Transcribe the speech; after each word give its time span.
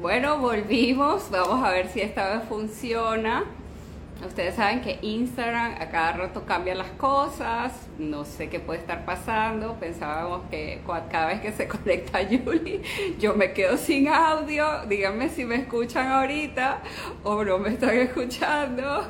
Bueno, 0.00 0.38
volvimos. 0.38 1.28
Vamos 1.28 1.64
a 1.64 1.72
ver 1.72 1.88
si 1.88 2.00
esta 2.00 2.36
vez 2.36 2.48
funciona. 2.48 3.44
Ustedes 4.24 4.54
saben 4.54 4.80
que 4.80 5.00
Instagram 5.02 5.74
a 5.80 5.88
cada 5.88 6.12
rato 6.12 6.44
cambia 6.46 6.76
las 6.76 6.90
cosas. 6.90 7.72
No 7.98 8.24
sé 8.24 8.48
qué 8.48 8.60
puede 8.60 8.78
estar 8.78 9.04
pasando. 9.04 9.74
Pensábamos 9.80 10.42
que 10.50 10.80
cada 11.10 11.26
vez 11.26 11.40
que 11.40 11.50
se 11.50 11.66
conecta 11.68 12.20
Julie, 12.20 12.80
yo 13.18 13.34
me 13.34 13.52
quedo 13.52 13.76
sin 13.76 14.06
audio. 14.06 14.86
Díganme 14.86 15.30
si 15.30 15.44
me 15.44 15.56
escuchan 15.56 16.06
ahorita 16.06 16.80
o 17.24 17.42
no 17.42 17.58
me 17.58 17.70
están 17.70 17.96
escuchando. 17.96 19.02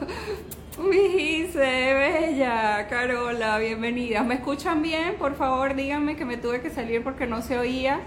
Mi 0.79 1.43
bella, 1.43 2.87
Carola, 2.89 3.59
bienvenida. 3.59 4.23
¿Me 4.23 4.37
escuchan 4.37 4.81
bien? 4.81 5.17
Por 5.19 5.35
favor, 5.35 5.75
díganme 5.75 6.17
que 6.17 6.25
me 6.25 6.39
tuve 6.39 6.63
que 6.63 6.71
salir 6.71 7.05
porque 7.05 7.27
no 7.27 7.43
se 7.43 7.59
oía. 7.59 8.01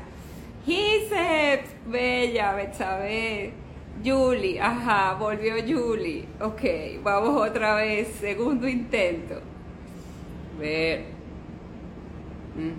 Gisep, 0.66 1.66
bella, 1.88 2.54
Betsabe. 2.54 3.54
Julie, 4.04 4.60
ajá, 4.60 5.14
volvió 5.14 5.56
Julie. 5.56 6.28
Ok, 6.40 7.02
vamos 7.04 7.50
otra 7.50 7.76
vez, 7.76 8.08
segundo 8.20 8.68
intento. 8.68 9.42
Ver. 10.58 11.06
Mm. 12.56 12.78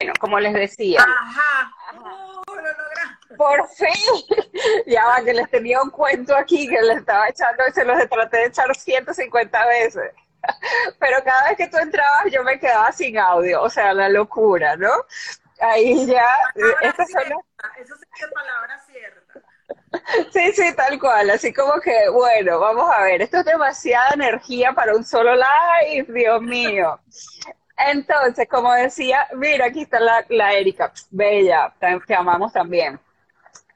Bueno, 0.00 0.12
como 0.20 0.40
les 0.40 0.52
decía. 0.54 1.00
Ajá. 1.00 1.70
Uh, 1.94 3.36
Por 3.36 3.68
fin. 3.68 3.88
ya 4.86 5.04
va, 5.06 5.24
que 5.24 5.32
les 5.34 5.50
tenía 5.50 5.80
un 5.82 5.90
cuento 5.90 6.34
aquí 6.36 6.68
que 6.68 6.80
les 6.82 6.98
estaba 6.98 7.28
echando 7.28 7.62
y 7.68 7.72
se 7.72 7.84
los 7.84 8.08
traté 8.08 8.36
de 8.38 8.46
echar 8.46 8.74
150 8.74 9.66
veces. 9.66 10.12
pero 10.98 11.22
cada 11.24 11.48
vez 11.48 11.56
que 11.56 11.68
tú 11.68 11.76
entrabas 11.78 12.30
yo 12.30 12.42
me 12.42 12.58
quedaba 12.58 12.92
sin 12.92 13.18
audio, 13.18 13.62
o 13.62 13.70
sea, 13.70 13.92
la 13.94 14.08
locura, 14.08 14.76
¿no? 14.76 14.90
Ahí 15.60 16.06
ya, 16.06 16.36
estas 16.82 17.10
son 17.10 17.22
Eso 17.78 17.94
sí 17.96 18.04
es 18.20 18.32
palabra 18.32 18.80
cierta. 18.86 19.40
Sí, 20.32 20.52
sí, 20.52 20.74
tal 20.74 20.98
cual, 20.98 21.30
así 21.30 21.52
como 21.52 21.74
que, 21.80 22.08
bueno, 22.08 22.58
vamos 22.58 22.90
a 22.94 23.02
ver, 23.02 23.22
esto 23.22 23.38
es 23.38 23.44
demasiada 23.44 24.10
energía 24.14 24.72
para 24.72 24.94
un 24.94 25.04
solo 25.04 25.34
live, 25.34 26.06
Dios 26.12 26.42
mío. 26.42 26.98
Entonces, 27.76 28.48
como 28.48 28.72
decía, 28.72 29.28
mira, 29.34 29.66
aquí 29.66 29.82
está 29.82 30.00
la, 30.00 30.24
la 30.30 30.54
Erika, 30.54 30.92
bella, 31.10 31.74
te 32.06 32.14
amamos 32.14 32.52
también 32.52 32.98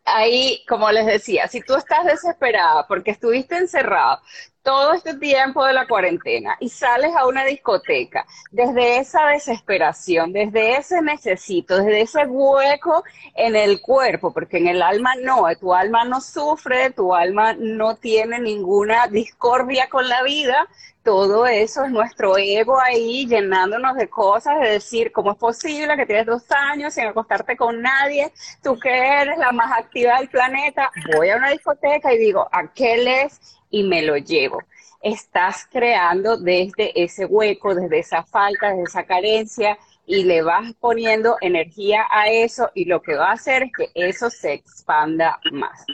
ahí, 0.06 0.64
como 0.69 0.91
les 0.91 1.05
decía, 1.05 1.48
si 1.48 1.61
tú 1.61 1.75
estás 1.75 2.05
desesperada 2.06 2.86
porque 2.86 3.11
estuviste 3.11 3.56
encerrado, 3.56 4.20
todo 4.67 4.95
este 4.95 5.14
tiempo 5.14 5.64
de 5.64 5.72
la 5.72 5.86
cuarentena 5.86 6.56
y 6.59 6.69
sales 6.69 7.14
a 7.14 7.28
una 7.28 7.45
discoteca 7.45 8.27
desde 8.50 8.98
esa 8.98 9.28
desesperación, 9.28 10.33
desde 10.33 10.77
ese 10.77 11.00
necesito, 11.03 11.77
desde 11.77 12.00
ese 12.00 12.27
hueco 12.27 13.05
en 13.36 13.55
el 13.55 13.81
cuerpo, 13.81 14.33
porque 14.33 14.58
en 14.58 14.67
el 14.67 14.83
alma 14.83 15.14
no, 15.23 15.45
tu 15.61 15.73
alma 15.73 16.05
no 16.05 16.20
sufre, 16.20 16.91
tu 16.91 17.14
alma 17.14 17.53
no 17.56 17.95
tiene 17.95 18.41
ninguna 18.41 19.06
discordia 19.06 19.89
con 19.89 20.08
la 20.08 20.25
vida, 20.25 20.67
todo 21.05 21.47
eso 21.47 21.84
es 21.84 21.92
nuestro 21.92 22.36
ego 22.36 22.80
ahí 22.80 23.28
llenándonos 23.28 23.95
de 23.95 24.08
cosas, 24.08 24.58
de 24.58 24.70
decir, 24.70 25.12
¿cómo 25.12 25.30
es 25.30 25.39
posible 25.39 25.97
que 25.97 26.05
tienes 26.05 26.27
dos 26.27 26.42
años 26.51 26.95
sin 26.95 27.06
acostarte 27.06 27.56
con 27.56 27.80
nadie? 27.80 28.33
Tú 28.61 28.77
que 28.77 28.91
eres 28.91 29.39
la 29.39 29.53
más 29.53 29.70
activa 29.78 30.19
del 30.19 30.28
planeta, 30.28 30.91
voy 31.14 31.30
a 31.30 31.36
una 31.36 31.51
discoteca 31.51 32.12
y 32.12 32.19
digo, 32.19 32.48
aquel 32.51 33.06
es 33.06 33.55
y 33.70 33.83
me 33.83 34.03
lo 34.03 34.17
llevo. 34.17 34.62
Estás 35.03 35.67
creando 35.70 36.36
desde 36.36 36.92
ese 37.00 37.27
hueco, 37.27 37.75
desde 37.75 37.98
esa 38.00 38.23
falta, 38.25 38.70
desde 38.70 38.83
esa 38.84 39.05
carencia 39.05 39.78
y 40.06 40.23
le 40.25 40.42
vas 40.42 40.73
poniendo 40.81 41.36
energía 41.41 42.06
a 42.11 42.28
eso 42.28 42.70
y 42.75 42.84
lo 42.84 43.03
que 43.03 43.17
va 43.17 43.31
a 43.31 43.34
hacer 43.34 43.64
es 43.64 43.73
que 43.77 43.91
eso 43.95 44.31
se 44.31 44.53
expanda 44.53 45.39
más. 45.53 45.84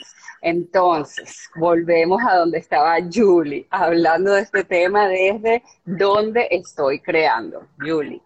Entonces, 0.42 1.48
volvemos 1.56 2.20
a 2.28 2.36
donde 2.36 2.58
estaba 2.58 2.96
Julie, 3.12 3.66
hablando 3.70 4.32
de 4.32 4.42
este 4.42 4.64
tema 4.64 5.08
desde 5.08 5.62
dónde 5.84 6.48
estoy 6.50 7.00
creando. 7.00 7.66
Julie. 7.78 8.20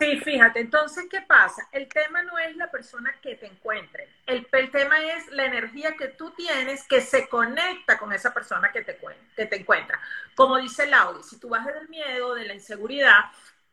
Sí, 0.00 0.16
fíjate, 0.18 0.60
entonces, 0.60 1.04
¿qué 1.10 1.20
pasa? 1.20 1.68
El 1.72 1.86
tema 1.86 2.22
no 2.22 2.38
es 2.38 2.56
la 2.56 2.70
persona 2.70 3.14
que 3.20 3.34
te 3.36 3.44
encuentre, 3.44 4.08
el, 4.24 4.46
tema 4.70 4.98
es 4.98 5.28
la 5.28 5.44
energía 5.44 5.94
que 5.94 6.08
tú 6.08 6.30
tienes 6.30 6.88
que 6.88 7.02
se 7.02 7.28
conecta 7.28 7.98
con 7.98 8.10
esa 8.14 8.32
persona 8.32 8.72
que 8.72 8.80
te, 8.80 8.98
que 9.36 9.44
te 9.44 9.56
encuentra. 9.56 10.00
Como 10.34 10.56
dice 10.56 10.86
Laudi, 10.86 11.22
si 11.22 11.38
tú 11.38 11.50
vas 11.50 11.66
del 11.66 11.86
miedo, 11.90 12.34
de 12.34 12.46
la 12.46 12.54
inseguridad, 12.54 13.26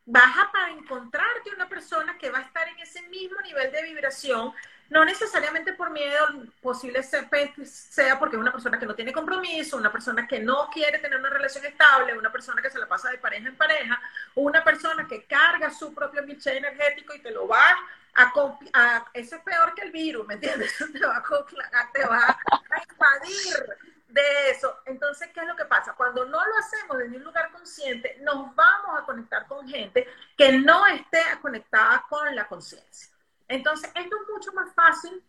vas 0.06 0.38
a 0.38 0.52
para 0.52 0.72
encontrarte 0.74 1.52
una 1.56 1.70
persona 1.70 2.18
que 2.18 2.30
va 2.30 2.40
a 2.40 2.42
estar 2.42 2.68
en 2.68 2.80
ese 2.80 3.04
mismo 3.04 3.40
nivel 3.40 3.72
de 3.72 3.84
vibración 3.84 4.52
no 4.90 5.04
necesariamente 5.04 5.74
por 5.74 5.90
miedo, 5.92 6.28
posible 6.62 7.04
sea 7.04 7.28
porque 8.20 8.36
es 8.36 8.42
una 8.42 8.52
persona 8.52 8.80
que 8.80 8.86
no 8.86 8.96
tiene 8.96 9.12
compromiso, 9.12 9.78
una 9.78 9.92
persona 9.92 10.28
que 10.28 10.40
no 10.40 10.70
quiere 10.72 11.00
tener 11.00 11.20
una 11.20 11.30
relación 11.30 11.66
estable, 11.66 12.18
una 12.18 12.32
persona 12.32 12.62
que 12.62 12.70
se 12.70 12.80
la 12.80 12.88
pasa 12.88 13.10
de 13.10 13.18
pareja 13.18 13.48
en 13.48 13.56
pareja, 13.56 14.00
una 14.36 14.64
persona 14.64 15.08
que 15.08 15.26
carga 15.26 15.70
su 15.72 15.94
propio 15.94 16.24
biche 16.24 16.58
energético 16.58 17.14
y 17.14 17.20
te 17.20 17.32
lo 17.32 17.48
va 17.48 17.66
a, 18.16 18.34
a 18.74 19.06
eso 19.14 19.36
es 19.36 19.42
peor 19.44 19.74
que 19.76 19.84
el 19.84 19.92
virus, 19.92 20.26
¿me 20.26 20.36
entiendes? 20.36 20.76
te 20.94 21.06
va 21.06 21.18
a, 21.18 21.92
te 21.92 22.06
va 22.06 22.28
a 22.28 22.84
invadir 22.90 23.78
de 24.08 24.50
eso. 24.50 24.80
Entonces, 24.86 25.30
¿qué 25.34 25.42
es 25.42 25.48
lo 25.48 25.56
que 25.56 25.66
pasa? 25.66 25.94
Cuando 25.94 26.26
no 26.26 26.46
lo 26.46 26.58
hacemos 26.58 26.98
desde 26.98 27.18
un 27.18 27.24
lugar 27.24 27.52
consciente, 27.52 28.18
nos 28.22 28.56
vamos 28.56 29.00
a 29.00 29.06
conectar 29.06 29.46
con 29.48 29.68
gente 29.68 30.08
que 30.38 30.54
no 30.54 30.86
esté 30.88 31.22
conectada 31.42 32.06
con 32.10 32.34
la 32.36 32.48
conciencia. 32.48 33.17
Entonces, 33.48 33.90
esto 33.96 34.16
es 34.16 34.34
mucho 34.34 34.52
más 34.54 34.74
fácil 34.74 35.24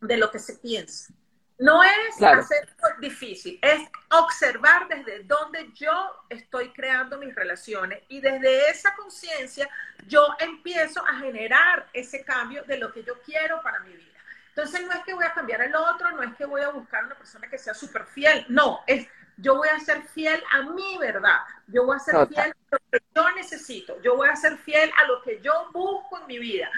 de 0.00 0.16
lo 0.16 0.30
que 0.30 0.38
se 0.38 0.54
piensa. 0.54 1.12
No 1.58 1.82
es 1.84 2.20
hacer 2.20 2.68
difícil, 2.98 3.60
es 3.62 3.88
observar 4.10 4.88
desde 4.88 5.22
dónde 5.22 5.70
yo 5.72 5.92
estoy 6.28 6.72
creando 6.72 7.16
mis 7.18 7.32
relaciones 7.32 8.02
y 8.08 8.20
desde 8.20 8.70
esa 8.70 8.94
conciencia 8.96 9.68
yo 10.08 10.34
empiezo 10.40 11.06
a 11.06 11.14
generar 11.18 11.88
ese 11.92 12.24
cambio 12.24 12.64
de 12.64 12.78
lo 12.78 12.92
que 12.92 13.04
yo 13.04 13.14
quiero 13.22 13.62
para 13.62 13.78
mi 13.80 13.92
vida. 13.92 14.18
Entonces 14.48 14.84
no 14.84 14.92
es 14.94 15.04
que 15.04 15.14
voy 15.14 15.24
a 15.24 15.32
cambiar 15.32 15.62
el 15.62 15.74
otro, 15.76 16.10
no 16.10 16.22
es 16.22 16.34
que 16.36 16.44
voy 16.44 16.62
a 16.62 16.70
buscar 16.70 17.04
una 17.04 17.14
persona 17.14 17.48
que 17.48 17.58
sea 17.58 17.74
súper 17.74 18.04
fiel, 18.06 18.44
no, 18.48 18.80
es 18.86 19.06
yo 19.36 19.56
voy 19.56 19.68
a 19.68 19.80
ser 19.80 20.02
fiel 20.08 20.42
a 20.52 20.62
mi 20.62 20.98
verdad, 20.98 21.40
yo 21.66 21.84
voy 21.84 21.96
a 21.96 21.98
ser 21.98 22.26
fiel 22.28 22.52
a 22.52 22.74
lo 22.74 22.78
que 22.90 22.98
yo 23.14 23.30
necesito, 23.32 24.00
yo 24.02 24.16
voy 24.16 24.28
a 24.28 24.36
ser 24.36 24.56
fiel 24.58 24.90
a 24.96 25.06
lo 25.06 25.22
que 25.22 25.40
yo 25.40 25.70
busco 25.72 26.20
en 26.20 26.26
mi 26.26 26.38
vida. 26.38 26.70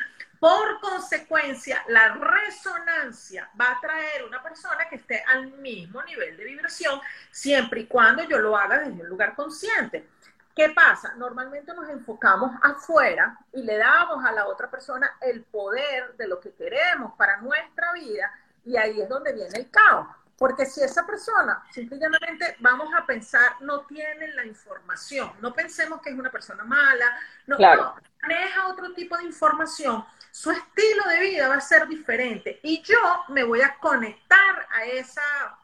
Por 0.47 0.79
consecuencia, 0.79 1.83
la 1.89 2.15
resonancia 2.15 3.51
va 3.61 3.73
a 3.73 3.81
traer 3.81 4.23
una 4.25 4.41
persona 4.41 4.89
que 4.89 4.95
esté 4.95 5.21
al 5.25 5.51
mismo 5.55 6.01
nivel 6.05 6.37
de 6.37 6.45
vibración, 6.45 7.01
siempre 7.33 7.81
y 7.81 7.87
cuando 7.89 8.23
yo 8.23 8.39
lo 8.39 8.57
haga 8.57 8.79
desde 8.79 9.03
un 9.03 9.09
lugar 9.09 9.35
consciente. 9.35 10.09
¿Qué 10.55 10.69
pasa? 10.69 11.15
Normalmente 11.17 11.75
nos 11.75 11.89
enfocamos 11.89 12.53
afuera 12.63 13.37
y 13.53 13.65
le 13.65 13.77
damos 13.77 14.25
a 14.25 14.31
la 14.31 14.47
otra 14.47 14.71
persona 14.71 15.17
el 15.21 15.43
poder 15.43 16.17
de 16.17 16.29
lo 16.29 16.39
que 16.39 16.55
queremos 16.55 17.15
para 17.15 17.39
nuestra 17.39 17.93
vida 17.95 18.31
y 18.65 18.77
ahí 18.77 19.01
es 19.01 19.09
donde 19.09 19.33
viene 19.33 19.59
el 19.59 19.69
caos. 19.69 20.07
Porque 20.39 20.67
si 20.67 20.83
esa 20.83 21.07
persona, 21.07 21.65
simplemente 21.73 22.57
vamos 22.59 22.93
a 22.95 23.07
pensar, 23.07 23.57
no 23.61 23.87
tiene 23.87 24.29
la 24.29 24.45
información, 24.45 25.33
no 25.41 25.55
pensemos 25.55 26.03
que 26.03 26.11
es 26.11 26.19
una 26.19 26.31
persona 26.31 26.63
mala, 26.63 27.19
no, 27.47 27.57
no, 27.59 27.97
maneja 28.21 28.67
otro 28.69 28.93
tipo 28.93 29.17
de 29.17 29.25
información, 29.25 30.05
su 30.31 30.51
estilo 30.51 31.05
de 31.09 31.21
vida 31.21 31.49
va 31.49 31.55
a 31.55 31.61
ser 31.61 31.89
diferente. 31.89 32.61
Y 32.63 32.83
yo 32.83 33.25
me 33.29 33.45
voy 33.45 33.63
a 33.63 33.77
conectar 33.79 34.67
a 34.71 34.85
esa 34.85 35.59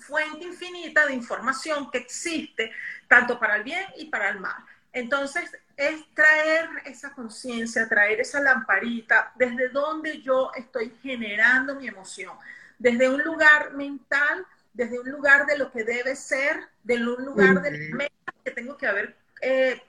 fuente 0.00 0.44
infinita 0.44 1.06
de 1.06 1.14
información 1.14 1.88
que 1.90 1.98
existe, 1.98 2.72
tanto 3.06 3.38
para 3.38 3.56
el 3.56 3.62
bien 3.62 3.84
y 3.96 4.06
para 4.06 4.30
el 4.30 4.40
mal. 4.40 4.64
Entonces, 4.92 5.56
es 5.76 6.04
traer 6.14 6.68
esa 6.84 7.12
conciencia, 7.12 7.88
traer 7.88 8.20
esa 8.20 8.40
lamparita 8.40 9.32
desde 9.36 9.68
donde 9.68 10.20
yo 10.20 10.50
estoy 10.56 10.98
generando 11.00 11.76
mi 11.76 11.86
emoción 11.86 12.36
desde 12.80 13.10
un 13.10 13.22
lugar 13.22 13.74
mental, 13.74 14.46
desde 14.72 14.98
un 14.98 15.10
lugar 15.10 15.46
de 15.46 15.58
lo 15.58 15.70
que 15.70 15.84
debe 15.84 16.16
ser, 16.16 16.56
de 16.82 16.96
un 16.96 17.24
lugar 17.24 17.60
de 17.60 17.90
meta 17.92 18.34
que 18.42 18.50
tengo 18.50 18.76
que 18.76 18.86
haber 18.86 19.16
eh, 19.42 19.80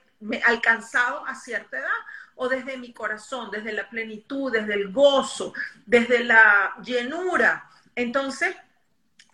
alcanzado 0.44 1.26
a 1.26 1.34
cierta 1.34 1.78
edad, 1.78 1.88
o 2.34 2.48
desde 2.48 2.76
mi 2.76 2.92
corazón, 2.92 3.50
desde 3.50 3.72
la 3.72 3.88
plenitud, 3.88 4.52
desde 4.52 4.74
el 4.74 4.92
gozo, 4.92 5.54
desde 5.86 6.22
la 6.22 6.76
llenura. 6.84 7.66
Entonces, 7.96 8.54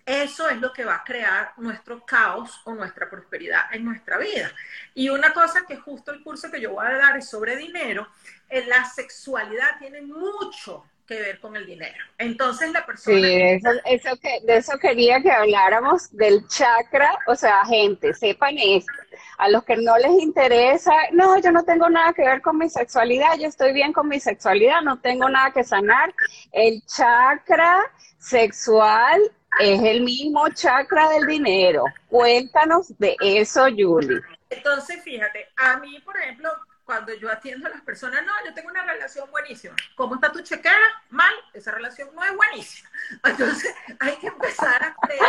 eso 0.07 0.49
es 0.49 0.59
lo 0.59 0.73
que 0.73 0.85
va 0.85 0.95
a 0.97 1.05
crear 1.05 1.53
nuestro 1.57 2.07
caos 2.07 2.61
o 2.65 2.75
nuestra 2.75 3.11
prosperidad 3.11 3.73
en 3.73 3.85
nuestra 3.85 4.19
vida. 4.19 4.53
Y 4.95 5.09
una 5.09 5.33
cosa 5.33 5.67
que 5.67 5.77
justo 5.77 6.13
el 6.13 6.23
curso 6.23 6.49
que 6.51 6.61
yo 6.61 6.75
voy 6.75 6.87
a 6.87 6.97
dar 6.97 7.17
es 7.17 7.29
sobre 7.29 7.57
dinero, 7.57 8.09
eh, 8.49 8.65
la 8.67 8.85
sexualidad 8.85 9.79
tiene 9.81 10.03
mucho 10.03 10.85
que 11.09 11.21
ver 11.21 11.41
con 11.41 11.57
el 11.57 11.67
dinero. 11.67 11.97
Entonces 12.19 12.71
la 12.71 12.85
persona... 12.85 13.17
Sí, 13.17 13.25
eso, 13.25 13.71
eso 13.87 14.17
que, 14.21 14.41
de 14.45 14.59
eso 14.59 14.79
quería 14.79 15.21
que 15.21 15.33
habláramos 15.33 16.15
del 16.15 16.47
chakra, 16.47 17.19
o 17.27 17.35
sea, 17.35 17.65
gente, 17.65 18.13
sepan 18.13 18.57
esto. 18.59 18.93
A 19.39 19.49
los 19.49 19.65
que 19.65 19.77
no 19.77 19.97
les 19.97 20.13
interesa, 20.21 20.93
no, 21.13 21.41
yo 21.41 21.51
no 21.51 21.65
tengo 21.65 21.89
nada 21.89 22.13
que 22.13 22.23
ver 22.23 22.43
con 22.43 22.59
mi 22.59 22.69
sexualidad, 22.69 23.39
yo 23.39 23.49
estoy 23.49 23.73
bien 23.73 23.93
con 23.93 24.07
mi 24.07 24.21
sexualidad, 24.21 24.83
no 24.83 25.01
tengo 25.01 25.29
nada 25.29 25.51
que 25.51 25.65
sanar. 25.65 26.15
El 26.53 26.85
chakra 26.85 27.91
sexual 28.19 29.21
es 29.61 29.83
el 29.83 30.03
mismo 30.03 30.49
chakra 30.51 31.09
del 31.11 31.27
dinero. 31.27 31.85
Cuéntanos 32.09 32.97
de 32.99 33.17
eso, 33.21 33.63
Julie. 33.75 34.21
Entonces, 34.51 35.03
fíjate, 35.03 35.49
a 35.57 35.79
mí, 35.79 35.99
por 36.05 36.17
ejemplo, 36.19 36.51
cuando 36.89 37.13
yo 37.13 37.31
atiendo 37.31 37.67
a 37.67 37.71
las 37.71 37.83
personas, 37.83 38.25
no, 38.25 38.33
yo 38.47 38.55
tengo 38.55 38.71
una 38.71 38.83
relación 38.83 39.31
buenísima. 39.31 39.77
¿Cómo 39.95 40.15
está 40.15 40.33
tu 40.33 40.41
chequera? 40.41 40.75
Mal, 41.11 41.35
esa 41.53 41.71
relación 41.71 42.09
no 42.15 42.25
es 42.25 42.35
buenísima. 42.35 42.89
Entonces, 43.25 43.75
hay 44.01 44.17
que 44.17 44.29
empezar 44.29 44.83
a 44.83 44.95
creer 44.95 45.23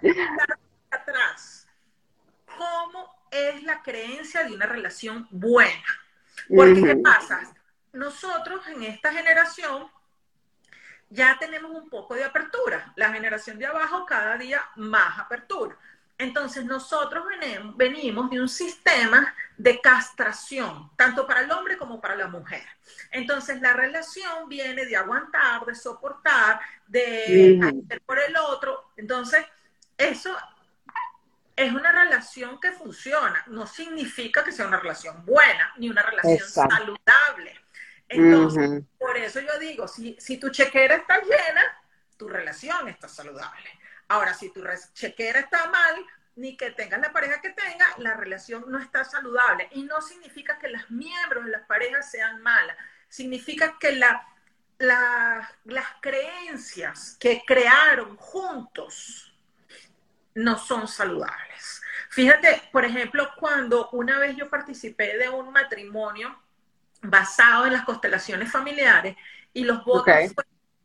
atrás. 0.90 1.68
¿Cómo 2.56 3.26
es 3.30 3.62
la 3.64 3.82
creencia 3.82 4.44
de 4.44 4.54
una 4.54 4.64
relación 4.64 5.28
buena? 5.30 5.84
Porque, 6.48 6.82
¿qué 6.82 6.96
pasa? 6.96 7.42
Nosotros 7.92 8.66
en 8.68 8.84
esta 8.84 9.12
generación 9.12 9.90
ya 11.10 11.36
tenemos 11.38 11.72
un 11.72 11.90
poco 11.90 12.14
de 12.14 12.24
apertura. 12.24 12.90
La 12.96 13.12
generación 13.12 13.58
de 13.58 13.66
abajo 13.66 14.06
cada 14.06 14.38
día 14.38 14.62
más 14.76 15.18
apertura. 15.18 15.76
Entonces 16.16 16.64
nosotros 16.64 17.24
venimos 17.76 18.30
de 18.30 18.40
un 18.40 18.48
sistema 18.48 19.34
de 19.56 19.80
castración, 19.80 20.90
tanto 20.96 21.26
para 21.26 21.40
el 21.40 21.50
hombre 21.50 21.76
como 21.76 22.00
para 22.00 22.14
la 22.14 22.28
mujer. 22.28 22.62
Entonces 23.10 23.60
la 23.60 23.72
relación 23.72 24.48
viene 24.48 24.86
de 24.86 24.96
aguantar, 24.96 25.64
de 25.66 25.74
soportar, 25.74 26.60
de 26.86 27.60
hacer 27.60 28.00
por 28.02 28.20
el 28.20 28.36
otro. 28.36 28.92
Entonces 28.96 29.44
eso 29.98 30.36
es 31.56 31.72
una 31.72 31.90
relación 31.90 32.60
que 32.60 32.72
funciona. 32.72 33.42
No 33.48 33.66
significa 33.66 34.44
que 34.44 34.52
sea 34.52 34.66
una 34.66 34.78
relación 34.78 35.24
buena 35.24 35.72
ni 35.78 35.88
una 35.88 36.02
relación 36.02 36.48
saludable. 36.48 37.60
Entonces, 38.08 38.82
por 38.98 39.16
eso 39.16 39.40
yo 39.40 39.58
digo, 39.58 39.88
si, 39.88 40.16
si 40.20 40.36
tu 40.36 40.50
chequera 40.50 40.96
está 40.96 41.20
llena, 41.20 41.82
tu 42.16 42.28
relación 42.28 42.88
está 42.88 43.08
saludable. 43.08 43.70
Ahora, 44.08 44.34
si 44.34 44.50
tu 44.50 44.62
chequera 44.92 45.40
está 45.40 45.68
mal, 45.68 46.04
ni 46.36 46.56
que 46.56 46.70
tengas 46.70 47.00
la 47.00 47.12
pareja 47.12 47.40
que 47.40 47.50
tenga, 47.50 47.86
la 47.98 48.14
relación 48.14 48.64
no 48.68 48.78
está 48.78 49.04
saludable. 49.04 49.68
Y 49.72 49.84
no 49.84 50.00
significa 50.02 50.58
que 50.58 50.68
los 50.68 50.90
miembros 50.90 51.44
de 51.44 51.52
las 51.52 51.66
parejas 51.66 52.10
sean 52.10 52.42
malas. 52.42 52.76
Significa 53.08 53.76
que 53.78 53.92
la, 53.92 54.26
las 54.78 55.86
creencias 56.00 57.16
que 57.20 57.42
crearon 57.46 58.16
juntos 58.16 59.32
no 60.34 60.58
son 60.58 60.88
saludables. 60.88 61.80
Fíjate, 62.10 62.62
por 62.72 62.84
ejemplo, 62.84 63.30
cuando 63.38 63.88
una 63.90 64.18
vez 64.18 64.36
yo 64.36 64.50
participé 64.50 65.16
de 65.16 65.28
un 65.28 65.52
matrimonio 65.52 66.36
basado 67.02 67.66
en 67.66 67.72
las 67.72 67.84
constelaciones 67.84 68.50
familiares 68.50 69.16
y 69.52 69.64
los 69.64 69.84
votos, 69.84 70.34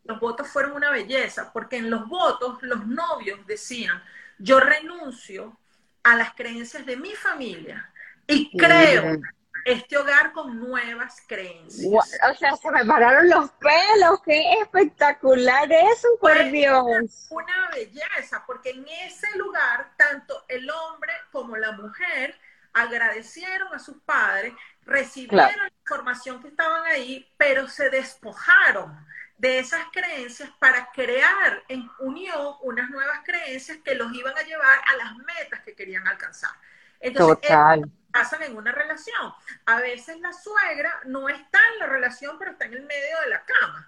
los 0.09 0.19
votos 0.19 0.47
fueron 0.47 0.71
una 0.71 0.89
belleza, 0.89 1.53
porque 1.53 1.77
en 1.77 1.91
los 1.91 2.07
votos 2.07 2.57
los 2.63 2.85
novios 2.87 3.45
decían, 3.45 4.03
yo 4.39 4.59
renuncio 4.59 5.55
a 6.01 6.15
las 6.15 6.33
creencias 6.33 6.83
de 6.83 6.97
mi 6.97 7.11
familia 7.11 7.93
y 8.25 8.57
creo 8.57 9.19
este 9.65 9.97
hogar 9.97 10.31
con 10.31 10.57
nuevas 10.59 11.21
creencias. 11.27 11.93
O 11.93 12.35
sea, 12.35 12.55
se 12.55 12.71
me 12.71 12.83
pararon 12.85 13.29
los 13.29 13.51
pelos, 13.51 14.19
qué 14.25 14.53
espectacular 14.53 15.71
eso, 15.71 16.07
por 16.19 16.43
Dios. 16.49 17.27
Una 17.29 17.69
belleza, 17.71 18.43
porque 18.47 18.71
en 18.71 18.87
ese 18.87 19.27
lugar 19.37 19.91
tanto 19.95 20.43
el 20.47 20.71
hombre 20.71 21.13
como 21.31 21.55
la 21.55 21.73
mujer 21.73 22.35
agradecieron 22.73 23.75
a 23.75 23.79
sus 23.79 23.97
padres, 24.01 24.53
recibieron 24.85 25.55
la 25.55 25.71
información 25.81 26.41
que 26.41 26.47
estaban 26.47 26.87
ahí, 26.87 27.31
pero 27.37 27.67
se 27.67 27.91
despojaron 27.91 29.05
de 29.39 29.59
esas 29.59 29.85
creencias 29.91 30.49
para 30.59 30.91
crear 30.91 31.63
en 31.69 31.89
unión 31.99 32.55
unas 32.61 32.89
nuevas 32.89 33.21
creencias 33.23 33.77
que 33.83 33.95
los 33.95 34.13
iban 34.13 34.37
a 34.37 34.43
llevar 34.43 34.79
a 34.85 34.97
las 34.97 35.15
metas 35.15 35.61
que 35.61 35.73
querían 35.73 36.07
alcanzar. 36.07 36.51
Entonces, 36.99 37.47
Total. 37.47 37.89
pasan 38.11 38.43
en 38.43 38.57
una 38.57 38.73
relación. 38.73 39.33
A 39.65 39.79
veces 39.79 40.19
la 40.19 40.33
suegra 40.33 40.99
no 41.05 41.29
está 41.29 41.59
en 41.73 41.79
la 41.79 41.85
relación, 41.87 42.37
pero 42.37 42.51
está 42.51 42.65
en 42.65 42.73
el 42.73 42.83
medio 42.83 43.21
de 43.23 43.29
la 43.29 43.43
cama. 43.45 43.87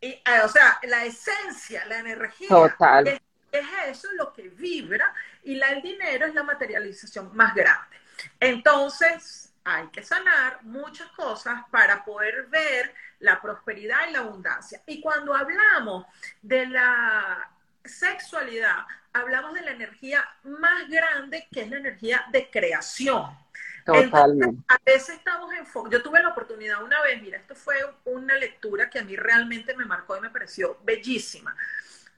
Y, 0.00 0.08
eh, 0.08 0.40
o 0.44 0.48
sea, 0.48 0.80
la 0.82 1.04
esencia, 1.04 1.84
la 1.86 2.00
energía. 2.00 2.48
Total. 2.48 3.06
Es, 3.06 3.20
es 3.52 3.66
eso 3.86 4.08
lo 4.14 4.32
que 4.32 4.48
vibra 4.48 5.14
y 5.44 5.54
la, 5.54 5.68
el 5.68 5.80
dinero 5.80 6.26
es 6.26 6.34
la 6.34 6.42
materialización 6.42 7.34
más 7.36 7.54
grande. 7.54 7.96
Entonces, 8.40 9.47
hay 9.64 9.88
que 9.88 10.02
sanar 10.02 10.60
muchas 10.62 11.08
cosas 11.12 11.62
para 11.70 12.04
poder 12.04 12.46
ver 12.46 12.94
la 13.20 13.40
prosperidad 13.40 14.08
y 14.08 14.12
la 14.12 14.20
abundancia. 14.20 14.82
Y 14.86 15.00
cuando 15.00 15.34
hablamos 15.34 16.06
de 16.42 16.66
la 16.66 17.50
sexualidad, 17.84 18.86
hablamos 19.12 19.54
de 19.54 19.62
la 19.62 19.72
energía 19.72 20.24
más 20.44 20.88
grande, 20.88 21.48
que 21.50 21.62
es 21.62 21.70
la 21.70 21.78
energía 21.78 22.24
de 22.30 22.50
creación. 22.50 23.36
Totalmente. 23.84 24.62
a 24.68 24.76
veces 24.84 25.16
estamos 25.16 25.50
en 25.54 25.64
Yo 25.90 26.02
tuve 26.02 26.22
la 26.22 26.28
oportunidad 26.28 26.82
una 26.82 27.00
vez, 27.00 27.22
mira, 27.22 27.38
esto 27.38 27.54
fue 27.54 27.74
una 28.04 28.34
lectura 28.34 28.90
que 28.90 28.98
a 28.98 29.04
mí 29.04 29.16
realmente 29.16 29.74
me 29.74 29.86
marcó 29.86 30.14
y 30.14 30.20
me 30.20 30.28
pareció 30.28 30.78
bellísima. 30.84 31.56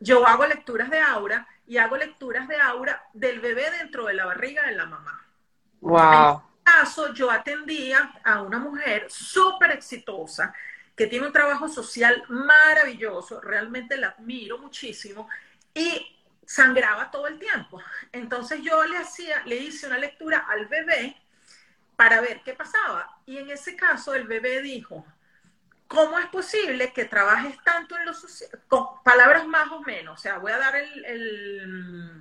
Yo 0.00 0.26
hago 0.26 0.46
lecturas 0.46 0.90
de 0.90 0.98
aura 0.98 1.46
y 1.68 1.78
hago 1.78 1.96
lecturas 1.96 2.48
de 2.48 2.60
aura 2.60 3.04
del 3.12 3.38
bebé 3.38 3.70
dentro 3.70 4.06
de 4.06 4.14
la 4.14 4.26
barriga 4.26 4.66
de 4.66 4.72
la 4.74 4.86
mamá. 4.86 5.24
Wow. 5.80 6.42
Caso, 6.72 7.12
yo 7.12 7.30
atendía 7.30 8.12
a 8.22 8.42
una 8.42 8.60
mujer 8.60 9.06
súper 9.10 9.72
exitosa 9.72 10.54
que 10.94 11.08
tiene 11.08 11.26
un 11.26 11.32
trabajo 11.32 11.68
social 11.68 12.22
maravilloso, 12.28 13.40
realmente 13.40 13.96
la 13.96 14.10
admiro 14.10 14.56
muchísimo, 14.58 15.28
y 15.74 16.16
sangraba 16.46 17.10
todo 17.10 17.26
el 17.26 17.40
tiempo. 17.40 17.82
Entonces 18.12 18.62
yo 18.62 18.84
le 18.84 18.98
hacía, 18.98 19.42
le 19.46 19.56
hice 19.56 19.88
una 19.88 19.98
lectura 19.98 20.46
al 20.48 20.66
bebé 20.66 21.16
para 21.96 22.20
ver 22.20 22.40
qué 22.44 22.54
pasaba. 22.54 23.18
Y 23.26 23.38
en 23.38 23.50
ese 23.50 23.74
caso 23.74 24.14
el 24.14 24.28
bebé 24.28 24.62
dijo, 24.62 25.04
¿cómo 25.88 26.20
es 26.20 26.26
posible 26.26 26.92
que 26.92 27.04
trabajes 27.04 27.56
tanto 27.64 27.96
en 27.96 28.06
lo 28.06 28.14
social? 28.14 28.50
Con 28.68 29.02
palabras 29.02 29.44
más 29.44 29.72
o 29.72 29.80
menos, 29.80 30.20
o 30.20 30.22
sea, 30.22 30.38
voy 30.38 30.52
a 30.52 30.58
dar 30.58 30.76
el, 30.76 32.20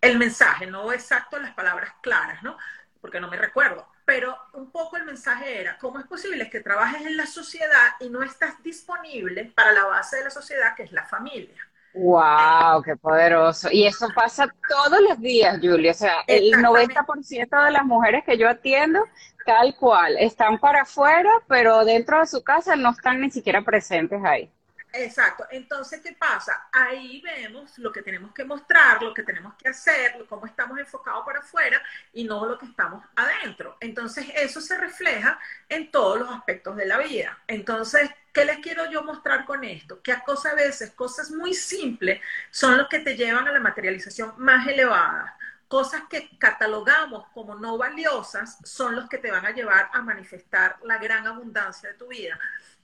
el 0.00 0.18
mensaje, 0.18 0.66
no 0.66 0.90
exacto 0.90 1.38
las 1.38 1.52
palabras 1.52 1.92
claras, 2.00 2.42
¿no? 2.42 2.56
Porque 3.02 3.20
no 3.20 3.28
me 3.28 3.36
recuerdo 3.36 3.89
pero 4.10 4.36
un 4.54 4.72
poco 4.72 4.96
el 4.96 5.04
mensaje 5.04 5.60
era, 5.60 5.78
¿cómo 5.78 6.00
es 6.00 6.06
posible 6.08 6.50
que 6.50 6.58
trabajes 6.58 7.06
en 7.06 7.16
la 7.16 7.26
sociedad 7.26 7.94
y 8.00 8.10
no 8.10 8.24
estás 8.24 8.60
disponible 8.60 9.52
para 9.54 9.70
la 9.70 9.84
base 9.84 10.16
de 10.16 10.24
la 10.24 10.30
sociedad, 10.30 10.74
que 10.74 10.82
es 10.82 10.90
la 10.90 11.04
familia? 11.04 11.54
¡Wow! 11.94 12.82
¡Qué 12.82 12.96
poderoso! 12.96 13.68
Y 13.70 13.86
eso 13.86 14.08
pasa 14.12 14.52
todos 14.68 15.00
los 15.08 15.20
días, 15.20 15.60
Julia. 15.62 15.92
O 15.92 15.94
sea, 15.94 16.24
el 16.26 16.50
90% 16.54 17.64
de 17.64 17.70
las 17.70 17.84
mujeres 17.84 18.24
que 18.24 18.36
yo 18.36 18.48
atiendo, 18.48 19.04
tal 19.46 19.76
cual, 19.76 20.16
están 20.18 20.58
para 20.58 20.82
afuera, 20.82 21.30
pero 21.46 21.84
dentro 21.84 22.18
de 22.18 22.26
su 22.26 22.42
casa 22.42 22.74
no 22.74 22.90
están 22.90 23.20
ni 23.20 23.30
siquiera 23.30 23.62
presentes 23.62 24.20
ahí. 24.24 24.50
Exacto. 24.92 25.46
Entonces, 25.50 26.00
¿qué 26.00 26.12
pasa? 26.12 26.68
Ahí 26.72 27.20
vemos 27.20 27.78
lo 27.78 27.92
que 27.92 28.02
tenemos 28.02 28.32
que 28.32 28.44
mostrar, 28.44 29.02
lo 29.02 29.14
que 29.14 29.22
tenemos 29.22 29.54
que 29.54 29.68
hacer, 29.68 30.24
cómo 30.28 30.46
estamos 30.46 30.78
enfocados 30.78 31.24
para 31.24 31.40
afuera 31.40 31.80
y 32.12 32.24
no 32.24 32.44
lo 32.46 32.58
que 32.58 32.66
estamos 32.66 33.04
adentro. 33.14 33.76
Entonces, 33.80 34.26
eso 34.34 34.60
se 34.60 34.76
refleja 34.76 35.38
en 35.68 35.90
todos 35.90 36.18
los 36.18 36.30
aspectos 36.30 36.76
de 36.76 36.86
la 36.86 36.98
vida. 36.98 37.38
Entonces, 37.46 38.10
¿qué 38.32 38.44
les 38.44 38.58
quiero 38.58 38.90
yo 38.90 39.02
mostrar 39.02 39.44
con 39.44 39.62
esto? 39.64 40.02
Que 40.02 40.12
a 40.12 40.24
cosas 40.24 40.54
veces, 40.56 40.90
cosas 40.90 41.30
muy 41.30 41.54
simples, 41.54 42.20
son 42.50 42.76
los 42.76 42.88
que 42.88 43.00
te 43.00 43.16
llevan 43.16 43.46
a 43.46 43.52
la 43.52 43.60
materialización 43.60 44.34
más 44.38 44.66
elevada. 44.66 45.36
Cosas 45.68 46.02
que 46.10 46.36
catalogamos 46.36 47.28
como 47.32 47.54
no 47.54 47.78
valiosas 47.78 48.58
son 48.64 48.96
los 48.96 49.08
que 49.08 49.18
te 49.18 49.30
van 49.30 49.46
a 49.46 49.52
llevar 49.52 49.88
a 49.92 50.02
manifestar 50.02 50.76
la 50.82 50.98
gran 50.98 51.28
abundancia 51.28 51.90
de 51.90 51.94
tu 51.94 52.08
vida 52.08 52.36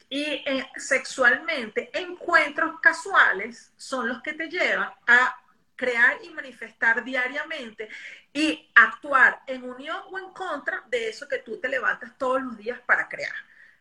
y 0.08 0.22
eh, 0.22 0.70
sexualmente, 0.76 1.90
encuentros 1.92 2.80
casuales 2.80 3.72
son 3.76 4.08
los 4.08 4.22
que 4.22 4.34
te 4.34 4.48
llevan 4.48 4.90
a 5.06 5.36
crear 5.75 6.18
y 6.22 6.30
manifestar 6.30 7.04
diariamente 7.04 7.88
y 8.32 8.70
actuar 8.75 9.42
en 9.46 9.64
unión 9.64 9.98
o 10.10 10.18
en 10.18 10.30
contra 10.30 10.82
de 10.88 11.08
eso 11.08 11.28
que 11.28 11.38
tú 11.38 11.60
te 11.60 11.68
levantas 11.68 12.16
todos 12.16 12.42
los 12.42 12.56
días 12.56 12.80
para 12.86 13.08
crear. 13.08 13.34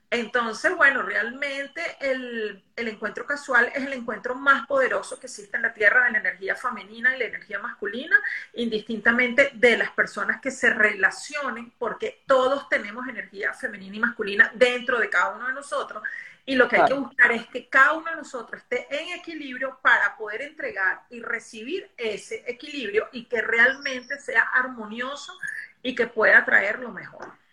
Entonces, 0.10 0.76
bueno, 0.76 1.02
realmente 1.02 1.82
el, 2.00 2.64
encuentro 2.76 3.26
casual 3.26 3.72
es 3.74 3.84
el 3.84 3.94
encuentro 3.94 4.36
más 4.36 4.66
poderoso 4.68 5.20
que 5.20 5.28
existe 5.28 5.58
en 5.58 5.64
la 5.64 5.74
Tierra 5.74 6.06
de 6.06 6.12
la 6.12 6.20
energía 6.20 6.56
femenina 6.56 7.16
y 7.16 7.20
la 7.20 7.26
energía 7.26 7.60
masculina, 7.60 8.20
indistintamente 8.54 9.52
de 9.54 9.78
las 9.78 9.92
personas 9.92 10.40
que 10.40 10.52
se 10.52 10.70
relacionen, 10.70 11.74
porque 11.78 12.24
todos 12.28 12.70
tenemos 12.70 13.08
energía 13.08 13.54
femenina 13.54 13.96
y 13.96 14.00
masculina 14.00 14.52
dentro 14.54 15.00
de 15.00 15.10
cada 15.10 15.36
uno 15.36 15.48
de 15.48 15.54
nosotros. 15.54 16.04
Y 16.46 16.56
lo 16.56 16.68
que 16.68 16.78
hay 16.78 16.86
que 16.86 16.94
buscar 16.94 17.32
es 17.32 17.48
que 17.48 17.68
cada 17.68 17.94
uno 17.94 18.12
de 18.12 18.18
nosotros 18.18 18.62
esté 18.62 18.88
en 18.92 19.20
equilibrio 19.20 19.80
para 19.82 20.16
poder 20.16 20.44
entregar 20.44 21.02
y 21.10 21.20
recibir 21.22 21.90
ese 21.98 22.44
equilibrio 22.46 23.10
y 23.12 23.26
que 23.26 23.42
realmente 23.42 24.20
sea 24.20 24.44
armonioso 24.54 25.34
y 25.82 25.96
que 25.96 26.06
pueda 26.06 26.46
traer 26.46 26.80
lo 26.80 26.92
mejor. 26.92 27.45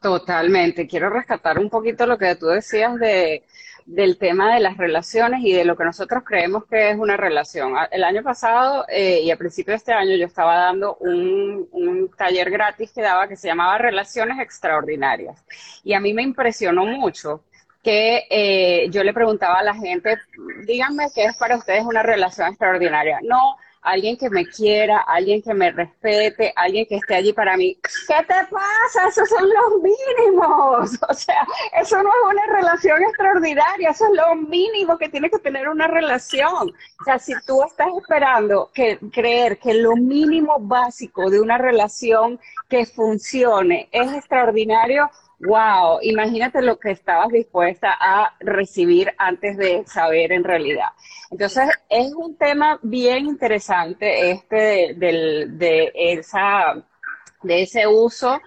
Totalmente. 0.00 0.86
Quiero 0.86 1.10
rescatar 1.10 1.58
un 1.58 1.68
poquito 1.68 2.06
lo 2.06 2.16
que 2.16 2.34
tú 2.34 2.46
decías 2.46 2.98
de, 2.98 3.44
del 3.84 4.16
tema 4.18 4.54
de 4.54 4.60
las 4.60 4.76
relaciones 4.78 5.40
y 5.42 5.52
de 5.52 5.64
lo 5.64 5.76
que 5.76 5.84
nosotros 5.84 6.22
creemos 6.24 6.64
que 6.64 6.90
es 6.90 6.98
una 6.98 7.16
relación. 7.18 7.74
El 7.90 8.04
año 8.04 8.22
pasado 8.22 8.86
eh, 8.88 9.20
y 9.22 9.30
a 9.30 9.36
principio 9.36 9.72
de 9.72 9.76
este 9.76 9.92
año 9.92 10.16
yo 10.16 10.26
estaba 10.26 10.56
dando 10.56 10.96
un, 10.96 11.68
un, 11.72 12.10
taller 12.16 12.50
gratis 12.50 12.92
que 12.92 13.02
daba 13.02 13.28
que 13.28 13.36
se 13.36 13.48
llamaba 13.48 13.76
Relaciones 13.76 14.38
Extraordinarias. 14.38 15.44
Y 15.84 15.92
a 15.92 16.00
mí 16.00 16.14
me 16.14 16.22
impresionó 16.22 16.86
mucho 16.86 17.42
que 17.82 18.26
eh, 18.30 18.88
yo 18.90 19.02
le 19.04 19.12
preguntaba 19.12 19.58
a 19.58 19.62
la 19.62 19.74
gente, 19.74 20.18
díganme 20.66 21.08
qué 21.14 21.24
es 21.24 21.36
para 21.36 21.56
ustedes 21.56 21.84
una 21.84 22.02
relación 22.02 22.48
extraordinaria. 22.48 23.18
No, 23.22 23.56
alguien 23.82 24.16
que 24.16 24.28
me 24.30 24.46
quiera, 24.46 24.98
alguien 24.98 25.42
que 25.42 25.54
me 25.54 25.70
respete, 25.70 26.52
alguien 26.56 26.86
que 26.86 26.96
esté 26.96 27.14
allí 27.14 27.32
para 27.32 27.56
mí. 27.56 27.78
¿Qué 28.06 28.24
te 28.24 28.34
pasa? 28.50 29.08
Esos 29.08 29.28
son 29.28 29.48
los 29.48 29.82
mínimos. 29.82 30.90
O 31.10 31.14
sea, 31.14 31.46
eso 31.80 32.02
no 32.02 32.08
es 32.08 32.34
una 32.34 32.46
relación 32.56 33.02
extraordinaria, 33.02 33.90
eso 33.90 34.04
es 34.06 34.12
lo 34.12 34.36
mínimo 34.36 34.96
que 34.96 35.08
tiene 35.08 35.28
que 35.28 35.38
tener 35.38 35.68
una 35.68 35.86
relación. 35.88 36.72
O 37.00 37.04
sea, 37.04 37.18
si 37.18 37.32
tú 37.46 37.62
estás 37.64 37.88
esperando 38.00 38.70
que 38.72 38.98
creer 39.12 39.58
que 39.58 39.74
lo 39.74 39.96
mínimo 39.96 40.56
básico 40.60 41.30
de 41.30 41.40
una 41.40 41.58
relación 41.58 42.38
que 42.68 42.86
funcione 42.86 43.88
es 43.90 44.12
extraordinario, 44.12 45.10
wow, 45.40 45.98
imagínate 46.02 46.60
lo 46.62 46.78
que 46.78 46.90
estabas 46.90 47.28
dispuesta 47.30 47.96
a 47.98 48.34
recibir 48.40 49.12
antes 49.18 49.56
de 49.56 49.84
saber 49.86 50.32
en 50.32 50.44
realidad. 50.44 50.88
Entonces, 51.30 51.68
es 51.88 52.12
un 52.14 52.36
tema 52.36 52.78
bien 52.82 53.26
interesante 53.26 54.30
este 54.30 54.94
de, 54.96 55.46
de, 55.48 55.92
esa, 55.94 56.74
de 57.42 57.62
ese 57.62 57.86
uso 57.86 58.40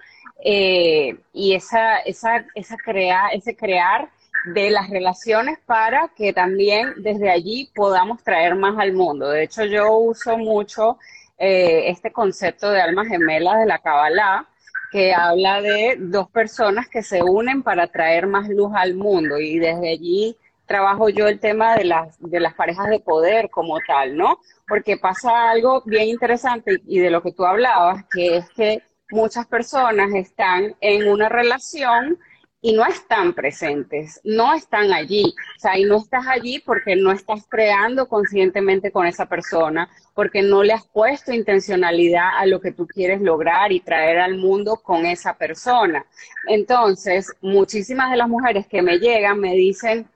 eh, 0.44 1.16
y 1.32 1.54
esa, 1.54 1.98
esa, 1.98 2.44
esa 2.54 2.76
crea, 2.76 3.28
ese 3.32 3.56
crear 3.56 4.10
de 4.52 4.70
las 4.70 4.90
relaciones 4.90 5.58
para 5.64 6.08
que 6.14 6.32
también 6.32 6.92
desde 6.98 7.30
allí 7.30 7.70
podamos 7.74 8.22
traer 8.22 8.54
más 8.54 8.78
al 8.78 8.92
mundo. 8.92 9.30
De 9.30 9.44
hecho, 9.44 9.64
yo 9.64 9.96
uso 9.96 10.36
mucho 10.36 10.98
eh, 11.38 11.90
este 11.90 12.12
concepto 12.12 12.70
de 12.70 12.80
alma 12.80 13.06
gemela 13.06 13.56
de 13.56 13.66
la 13.66 13.78
Kabbalah, 13.78 14.46
que 14.94 15.12
habla 15.12 15.60
de 15.60 15.96
dos 15.98 16.30
personas 16.30 16.88
que 16.88 17.02
se 17.02 17.20
unen 17.20 17.64
para 17.64 17.88
traer 17.88 18.28
más 18.28 18.48
luz 18.48 18.70
al 18.76 18.94
mundo 18.94 19.40
y 19.40 19.58
desde 19.58 19.90
allí 19.90 20.36
trabajo 20.66 21.08
yo 21.08 21.26
el 21.26 21.40
tema 21.40 21.74
de 21.74 21.82
las, 21.82 22.16
de 22.20 22.38
las 22.38 22.54
parejas 22.54 22.88
de 22.88 23.00
poder 23.00 23.50
como 23.50 23.80
tal, 23.84 24.16
¿no? 24.16 24.38
Porque 24.68 24.96
pasa 24.96 25.50
algo 25.50 25.82
bien 25.84 26.06
interesante 26.06 26.80
y 26.86 27.00
de 27.00 27.10
lo 27.10 27.24
que 27.24 27.32
tú 27.32 27.44
hablabas, 27.44 28.04
que 28.08 28.36
es 28.36 28.48
que 28.50 28.82
muchas 29.10 29.48
personas 29.48 30.14
están 30.14 30.76
en 30.80 31.08
una 31.08 31.28
relación 31.28 32.16
y 32.64 32.72
no 32.72 32.86
están 32.86 33.34
presentes, 33.34 34.22
no 34.24 34.54
están 34.54 34.90
allí. 34.90 35.34
O 35.54 35.60
sea, 35.60 35.78
y 35.78 35.84
no 35.84 35.98
estás 35.98 36.26
allí 36.26 36.60
porque 36.60 36.96
no 36.96 37.12
estás 37.12 37.46
creando 37.46 38.08
conscientemente 38.08 38.90
con 38.90 39.06
esa 39.06 39.26
persona, 39.26 39.90
porque 40.14 40.40
no 40.40 40.62
le 40.62 40.72
has 40.72 40.86
puesto 40.86 41.30
intencionalidad 41.30 42.38
a 42.38 42.46
lo 42.46 42.62
que 42.62 42.72
tú 42.72 42.86
quieres 42.86 43.20
lograr 43.20 43.70
y 43.70 43.80
traer 43.80 44.18
al 44.18 44.38
mundo 44.38 44.76
con 44.82 45.04
esa 45.04 45.36
persona. 45.36 46.06
Entonces, 46.48 47.30
muchísimas 47.42 48.10
de 48.10 48.16
las 48.16 48.30
mujeres 48.30 48.66
que 48.66 48.80
me 48.80 48.98
llegan 48.98 49.40
me 49.40 49.52
dicen, 49.52 50.08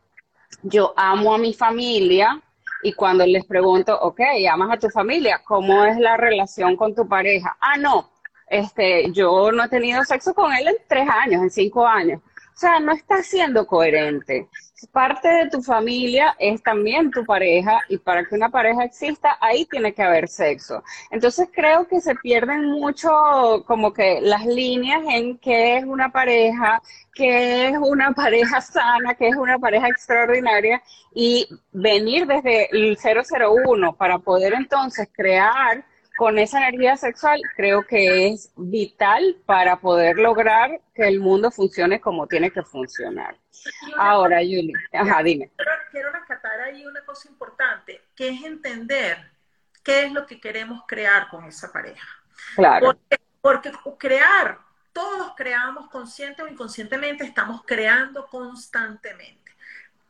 yo 0.63 0.95
amo 0.97 1.35
a 1.35 1.39
mi 1.39 1.53
familia, 1.53 2.43
y 2.83 2.95
cuando 2.95 3.27
les 3.27 3.45
pregunto, 3.45 3.95
ok, 4.01 4.21
amas 4.51 4.71
a 4.73 4.79
tu 4.79 4.89
familia, 4.89 5.43
¿cómo 5.45 5.85
es 5.85 5.99
la 5.99 6.17
relación 6.17 6.77
con 6.77 6.95
tu 6.95 7.07
pareja? 7.07 7.59
Ah, 7.61 7.77
no, 7.77 8.09
este, 8.47 9.13
yo 9.13 9.53
no 9.53 9.65
he 9.65 9.69
tenido 9.69 10.03
sexo 10.05 10.33
con 10.33 10.51
él 10.55 10.67
en 10.69 10.77
tres 10.89 11.07
años, 11.11 11.43
en 11.43 11.51
cinco 11.51 11.87
años. 11.87 12.23
O 12.59 12.61
sea, 12.61 12.81
no 12.81 12.91
estás 12.91 13.25
siendo 13.27 13.69
coherente. 13.69 14.49
Parte 14.91 15.29
de 15.29 15.49
tu 15.49 15.63
familia 15.63 16.35
es 16.41 16.61
también 16.61 17.09
tu 17.13 17.25
pareja 17.25 17.79
y 17.89 17.99
para 17.99 18.25
que 18.25 18.35
una 18.35 18.49
pareja 18.49 18.83
exista, 18.83 19.39
ahí 19.41 19.65
tiene 19.67 19.95
que 19.95 20.03
haber 20.03 20.27
sexo. 20.27 20.83
Entonces 21.13 21.49
creo 21.53 21.87
que 21.87 22.01
se 22.01 22.17
pierden 22.17 22.65
mucho 22.65 23.09
como 23.65 23.93
que 23.93 24.21
las 24.21 24.45
líneas 24.45 25.03
en 25.09 25.39
qué 25.39 25.77
es 25.77 25.85
una 25.85 26.11
pareja, 26.11 26.83
qué 27.15 27.69
es 27.69 27.79
una 27.79 28.11
pareja 28.17 28.61
sana, 28.61 29.15
qué 29.15 29.29
es 29.29 29.37
una 29.37 29.61
pareja 29.61 29.87
extraordinaria 29.87 30.83
y 31.15 31.47
venir 31.71 32.27
desde 32.27 32.71
el 32.73 32.99
001 32.99 33.95
para 33.95 34.19
poder 34.19 34.55
entonces 34.55 35.09
crear 35.13 35.85
con 36.19 36.37
esa 36.37 36.59
energía 36.59 36.97
sexual 36.97 37.41
creo 37.55 37.87
que 37.87 38.27
es 38.27 38.53
vital 38.57 39.37
para 39.47 39.77
poder 39.77 40.19
lograr 40.19 40.81
que 40.93 41.07
el 41.07 41.21
mundo 41.21 41.53
funcione 41.53 42.01
como 42.01 42.27
tiene 42.27 42.51
que 42.51 42.65
funcionar. 42.65 43.37
Ahora, 43.97 44.43
Yuli, 44.43 44.73
ajá, 44.93 45.23
dime. 45.23 45.49
Quiero 45.93 46.11
rescatar 46.11 46.61
ahí 46.61 46.85
una 46.85 47.05
cosa 47.05 47.29
importante, 47.29 48.03
que 48.17 48.31
es 48.31 48.43
entender 48.43 49.31
qué 49.85 50.07
es 50.07 50.13
lo 50.13 50.27
que 50.27 50.41
queremos 50.41 50.83
crear 50.89 51.29
con 51.29 51.45
esa 51.45 51.73
pareja. 51.73 52.09
Claro. 52.57 52.87
Porque, 52.87 53.19
porque 53.41 53.73
crear, 53.97 54.59
todos 54.93 55.35
creamos 55.37 55.89
consciente 55.89 56.43
o 56.43 56.49
inconscientemente, 56.49 57.23
estamos 57.23 57.63
creando 57.65 58.27
constantemente. 58.27 59.53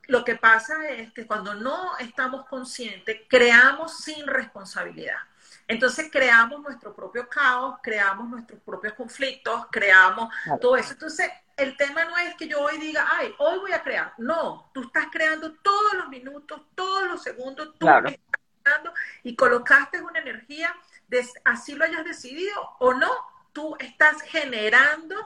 Lo 0.08 0.24
que 0.24 0.36
pasa 0.36 0.88
es 0.88 1.12
que 1.12 1.26
cuando 1.26 1.54
no 1.54 1.96
estamos 1.98 2.46
conscientes, 2.46 3.20
creamos 3.28 3.98
sin 3.98 4.26
responsabilidad. 4.26 5.18
Entonces 5.66 6.08
creamos 6.10 6.62
nuestro 6.62 6.94
propio 6.94 7.28
caos, 7.28 7.78
creamos 7.82 8.26
nuestros 8.26 8.58
propios 8.62 8.94
conflictos, 8.94 9.66
creamos 9.70 10.32
todo 10.62 10.76
eso. 10.78 10.94
Entonces, 10.94 11.30
el 11.58 11.76
tema 11.76 12.06
no 12.06 12.16
es 12.16 12.34
que 12.36 12.48
yo 12.48 12.58
hoy 12.62 12.78
diga, 12.78 13.06
ay, 13.12 13.34
hoy 13.36 13.58
voy 13.58 13.72
a 13.72 13.82
crear. 13.82 14.14
No, 14.16 14.70
tú 14.72 14.80
estás 14.80 15.08
creando 15.12 15.52
todos 15.56 15.92
los 15.92 16.08
minutos, 16.08 16.62
todos 16.74 17.06
los 17.06 17.22
segundos, 17.22 17.74
tú 17.78 17.86
estás 17.86 18.18
creando 18.62 18.94
y 19.22 19.36
colocaste 19.36 20.00
una 20.00 20.20
energía, 20.20 20.74
de, 21.08 21.22
así 21.44 21.74
lo 21.74 21.84
hayas 21.84 22.04
decidido 22.04 22.76
o 22.78 22.94
no, 22.94 23.10
tú 23.52 23.76
estás 23.78 24.22
generando 24.22 25.16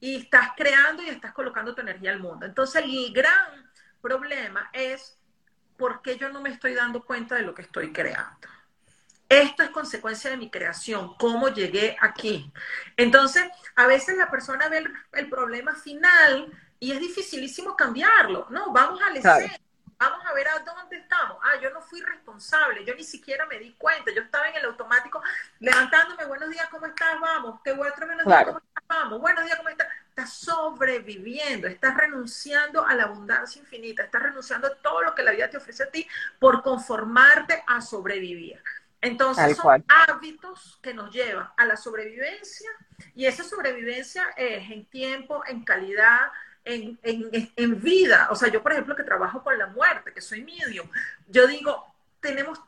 y 0.00 0.16
estás 0.16 0.50
creando 0.56 1.04
y 1.04 1.08
estás 1.08 1.32
colocando 1.32 1.72
tu 1.72 1.82
energía 1.82 2.10
al 2.10 2.18
mundo. 2.18 2.46
Entonces, 2.46 2.82
el 2.82 3.12
gran 3.12 3.63
problema 4.04 4.68
es 4.74 5.18
por 5.78 6.02
qué 6.02 6.18
yo 6.18 6.28
no 6.28 6.42
me 6.42 6.50
estoy 6.50 6.74
dando 6.74 7.02
cuenta 7.02 7.36
de 7.36 7.42
lo 7.42 7.54
que 7.54 7.62
estoy 7.62 7.90
creando. 7.90 8.48
Esto 9.30 9.62
es 9.62 9.70
consecuencia 9.70 10.30
de 10.30 10.36
mi 10.36 10.50
creación, 10.50 11.14
cómo 11.18 11.48
llegué 11.48 11.96
aquí. 11.98 12.52
Entonces, 12.98 13.44
a 13.74 13.86
veces 13.86 14.18
la 14.18 14.30
persona 14.30 14.68
ve 14.68 14.84
el, 15.12 15.30
problema 15.30 15.74
final 15.74 16.52
y 16.78 16.92
es 16.92 17.00
dificilísimo 17.00 17.74
cambiarlo. 17.74 18.46
No, 18.50 18.70
vamos 18.70 19.00
a 19.02 19.10
leer, 19.10 19.50
vamos 19.98 20.24
a 20.26 20.34
ver 20.34 20.48
a 20.48 20.58
dónde 20.58 20.98
estamos. 20.98 21.38
Ah, 21.42 21.58
yo 21.62 21.70
no 21.70 21.80
fui 21.80 22.02
responsable, 22.02 22.84
yo 22.84 22.94
ni 22.94 23.04
siquiera 23.04 23.46
me 23.46 23.58
di 23.58 23.74
cuenta, 23.78 24.12
yo 24.14 24.20
estaba 24.20 24.48
en 24.48 24.56
el 24.56 24.66
automático 24.66 25.22
levantándome, 25.60 26.26
buenos 26.26 26.50
días, 26.50 26.68
¿cómo 26.70 26.84
estás? 26.84 27.18
Vamos, 27.18 27.60
qué 27.64 27.72
bueno, 27.72 27.94
buenos 27.96 28.26
días, 28.26 28.44
¿cómo 28.44 28.58
estás? 28.58 28.73
Vamos, 28.86 29.20
buenos 29.20 29.44
días, 29.44 29.56
¿cómo 29.56 29.70
estás? 29.70 29.88
Estás 30.10 30.32
sobreviviendo, 30.34 31.66
estás 31.66 31.96
renunciando 31.96 32.86
a 32.86 32.94
la 32.94 33.04
abundancia 33.04 33.60
infinita, 33.60 34.04
estás 34.04 34.22
renunciando 34.22 34.68
a 34.68 34.74
todo 34.76 35.02
lo 35.02 35.14
que 35.14 35.22
la 35.22 35.32
vida 35.32 35.50
te 35.50 35.56
ofrece 35.56 35.84
a 35.84 35.90
ti 35.90 36.06
por 36.38 36.62
conformarte 36.62 37.64
a 37.66 37.80
sobrevivir. 37.80 38.62
Entonces 39.00 39.56
son 39.56 39.84
hábitos 39.88 40.78
que 40.82 40.94
nos 40.94 41.12
llevan 41.12 41.48
a 41.56 41.64
la 41.66 41.76
sobrevivencia 41.76 42.70
y 43.14 43.26
esa 43.26 43.42
sobrevivencia 43.42 44.24
es 44.36 44.70
en 44.70 44.86
tiempo, 44.86 45.42
en 45.46 45.64
calidad, 45.64 46.30
en, 46.64 46.98
en, 47.02 47.82
vida. 47.82 48.28
O 48.30 48.36
sea, 48.36 48.48
yo 48.48 48.62
por 48.62 48.72
ejemplo 48.72 48.96
que 48.96 49.02
trabajo 49.02 49.42
con 49.42 49.58
la 49.58 49.66
muerte, 49.66 50.12
que 50.12 50.20
soy 50.20 50.42
medium, 50.42 50.88
yo 51.26 51.46
digo, 51.46 51.94
tenemos, 52.20 52.60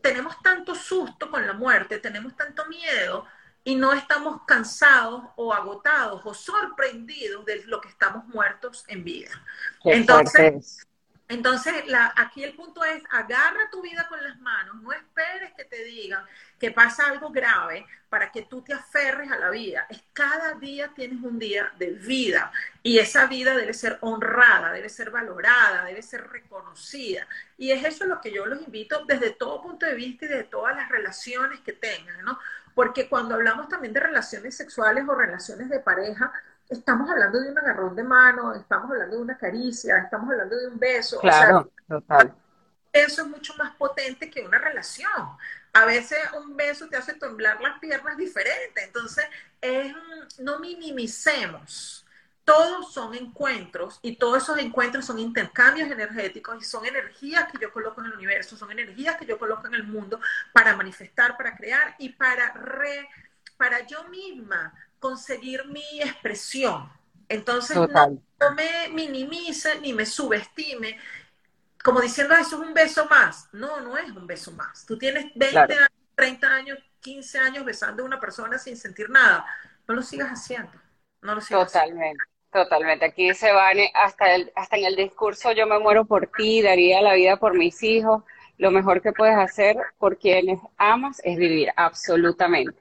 tenemos 0.00 0.40
tanto 0.42 0.74
susto 0.74 1.30
con 1.30 1.46
la 1.46 1.52
muerte, 1.52 1.98
tenemos 1.98 2.36
tanto 2.36 2.66
miedo 2.66 3.26
y 3.64 3.76
no 3.76 3.92
estamos 3.92 4.42
cansados 4.46 5.22
o 5.36 5.52
agotados 5.52 6.22
o 6.24 6.34
sorprendidos 6.34 7.44
de 7.44 7.64
lo 7.66 7.80
que 7.80 7.88
estamos 7.88 8.26
muertos 8.26 8.84
en 8.88 9.04
vida. 9.04 9.30
Entonces, 9.84 10.86
entonces, 11.32 11.86
la, 11.86 12.12
aquí 12.14 12.44
el 12.44 12.52
punto 12.52 12.84
es, 12.84 13.02
agarra 13.10 13.70
tu 13.70 13.80
vida 13.80 14.06
con 14.06 14.22
las 14.22 14.38
manos, 14.40 14.82
no 14.82 14.92
esperes 14.92 15.54
que 15.56 15.64
te 15.64 15.82
digan 15.82 16.22
que 16.58 16.70
pasa 16.70 17.06
algo 17.06 17.30
grave 17.30 17.86
para 18.10 18.30
que 18.30 18.42
tú 18.42 18.60
te 18.60 18.74
aferres 18.74 19.32
a 19.32 19.38
la 19.38 19.48
vida. 19.48 19.86
Es 19.88 20.02
cada 20.12 20.52
día 20.56 20.92
tienes 20.94 21.22
un 21.22 21.38
día 21.38 21.72
de 21.78 21.92
vida 21.92 22.52
y 22.82 22.98
esa 22.98 23.26
vida 23.28 23.56
debe 23.56 23.72
ser 23.72 23.96
honrada, 24.02 24.72
debe 24.72 24.90
ser 24.90 25.10
valorada, 25.10 25.84
debe 25.86 26.02
ser 26.02 26.28
reconocida. 26.28 27.26
Y 27.56 27.70
es 27.70 27.82
eso 27.82 28.04
lo 28.04 28.20
que 28.20 28.30
yo 28.30 28.44
los 28.44 28.60
invito 28.60 29.06
desde 29.06 29.30
todo 29.30 29.62
punto 29.62 29.86
de 29.86 29.94
vista 29.94 30.26
y 30.26 30.28
de 30.28 30.44
todas 30.44 30.76
las 30.76 30.90
relaciones 30.90 31.60
que 31.60 31.72
tengan, 31.72 32.22
¿no? 32.22 32.38
Porque 32.74 33.08
cuando 33.08 33.34
hablamos 33.34 33.68
también 33.68 33.92
de 33.92 34.00
relaciones 34.00 34.56
sexuales 34.56 35.04
o 35.08 35.14
relaciones 35.14 35.68
de 35.68 35.80
pareja, 35.80 36.32
estamos 36.68 37.08
hablando 37.10 37.40
de 37.40 37.50
un 37.50 37.58
agarrón 37.58 37.94
de 37.94 38.02
mano, 38.02 38.54
estamos 38.54 38.90
hablando 38.90 39.16
de 39.16 39.22
una 39.22 39.36
caricia, 39.36 39.98
estamos 39.98 40.30
hablando 40.30 40.56
de 40.56 40.68
un 40.68 40.78
beso. 40.78 41.20
Claro, 41.20 41.70
total. 41.88 42.34
Eso 42.92 43.22
es 43.22 43.28
mucho 43.28 43.54
más 43.56 43.74
potente 43.76 44.30
que 44.30 44.42
una 44.42 44.58
relación. 44.58 45.36
A 45.72 45.86
veces 45.86 46.18
un 46.36 46.56
beso 46.56 46.88
te 46.88 46.96
hace 46.96 47.14
temblar 47.14 47.60
las 47.60 47.78
piernas 47.78 48.16
diferente. 48.16 48.84
Entonces, 48.84 49.24
es, 49.60 49.94
no 50.38 50.58
minimicemos. 50.58 52.01
Todos 52.44 52.92
son 52.92 53.14
encuentros 53.14 54.00
y 54.02 54.16
todos 54.16 54.42
esos 54.42 54.58
encuentros 54.58 55.04
son 55.04 55.18
intercambios 55.18 55.90
energéticos 55.90 56.60
y 56.60 56.64
son 56.64 56.84
energías 56.84 57.50
que 57.50 57.58
yo 57.60 57.72
coloco 57.72 58.00
en 58.00 58.08
el 58.08 58.14
universo, 58.14 58.56
son 58.56 58.72
energías 58.72 59.16
que 59.16 59.26
yo 59.26 59.38
coloco 59.38 59.66
en 59.68 59.74
el 59.74 59.84
mundo 59.84 60.20
para 60.52 60.76
manifestar, 60.76 61.36
para 61.36 61.56
crear 61.56 61.94
y 61.98 62.08
para, 62.10 62.52
re, 62.54 63.08
para 63.56 63.86
yo 63.86 64.04
misma 64.04 64.74
conseguir 64.98 65.66
mi 65.66 66.00
expresión. 66.00 66.90
Entonces, 67.28 67.76
no, 67.76 68.52
me 68.54 68.88
minimice 68.90 69.80
ni 69.80 69.92
me 69.92 70.04
subestime, 70.04 70.98
como 71.82 72.00
diciendo, 72.00 72.34
eso 72.34 72.62
es 72.62 72.68
un 72.68 72.74
beso 72.74 73.06
más. 73.06 73.48
No, 73.52 73.80
no 73.80 73.96
es 73.96 74.10
un 74.10 74.26
beso 74.26 74.52
más. 74.52 74.84
Tú 74.86 74.98
tienes 74.98 75.32
20 75.34 75.58
años, 75.58 75.88
30 76.14 76.46
años, 76.46 76.78
15 77.00 77.38
años 77.38 77.64
besando 77.64 78.02
a 78.02 78.06
una 78.06 78.20
persona 78.20 78.58
sin 78.58 78.76
sentir 78.76 79.10
nada. 79.10 79.46
No 79.88 79.94
lo 79.94 80.02
sigas 80.02 80.30
haciendo. 80.30 80.72
No 81.22 81.34
lo 81.34 81.40
sigas 81.40 81.72
Totalmente. 81.72 82.24
Totalmente. 82.52 83.06
Aquí 83.06 83.32
se 83.32 83.50
van 83.50 83.78
hasta, 83.94 84.34
el, 84.34 84.52
hasta 84.54 84.76
en 84.76 84.84
el 84.84 84.96
discurso 84.96 85.52
yo 85.52 85.66
me 85.66 85.78
muero 85.78 86.04
por 86.04 86.26
ti, 86.26 86.60
daría 86.60 87.00
la 87.00 87.14
vida 87.14 87.38
por 87.38 87.56
mis 87.56 87.82
hijos. 87.82 88.22
Lo 88.58 88.70
mejor 88.70 89.00
que 89.00 89.12
puedes 89.12 89.36
hacer 89.36 89.76
por 89.98 90.18
quienes 90.18 90.60
amas 90.76 91.20
es 91.24 91.38
vivir, 91.38 91.70
absolutamente. 91.76 92.78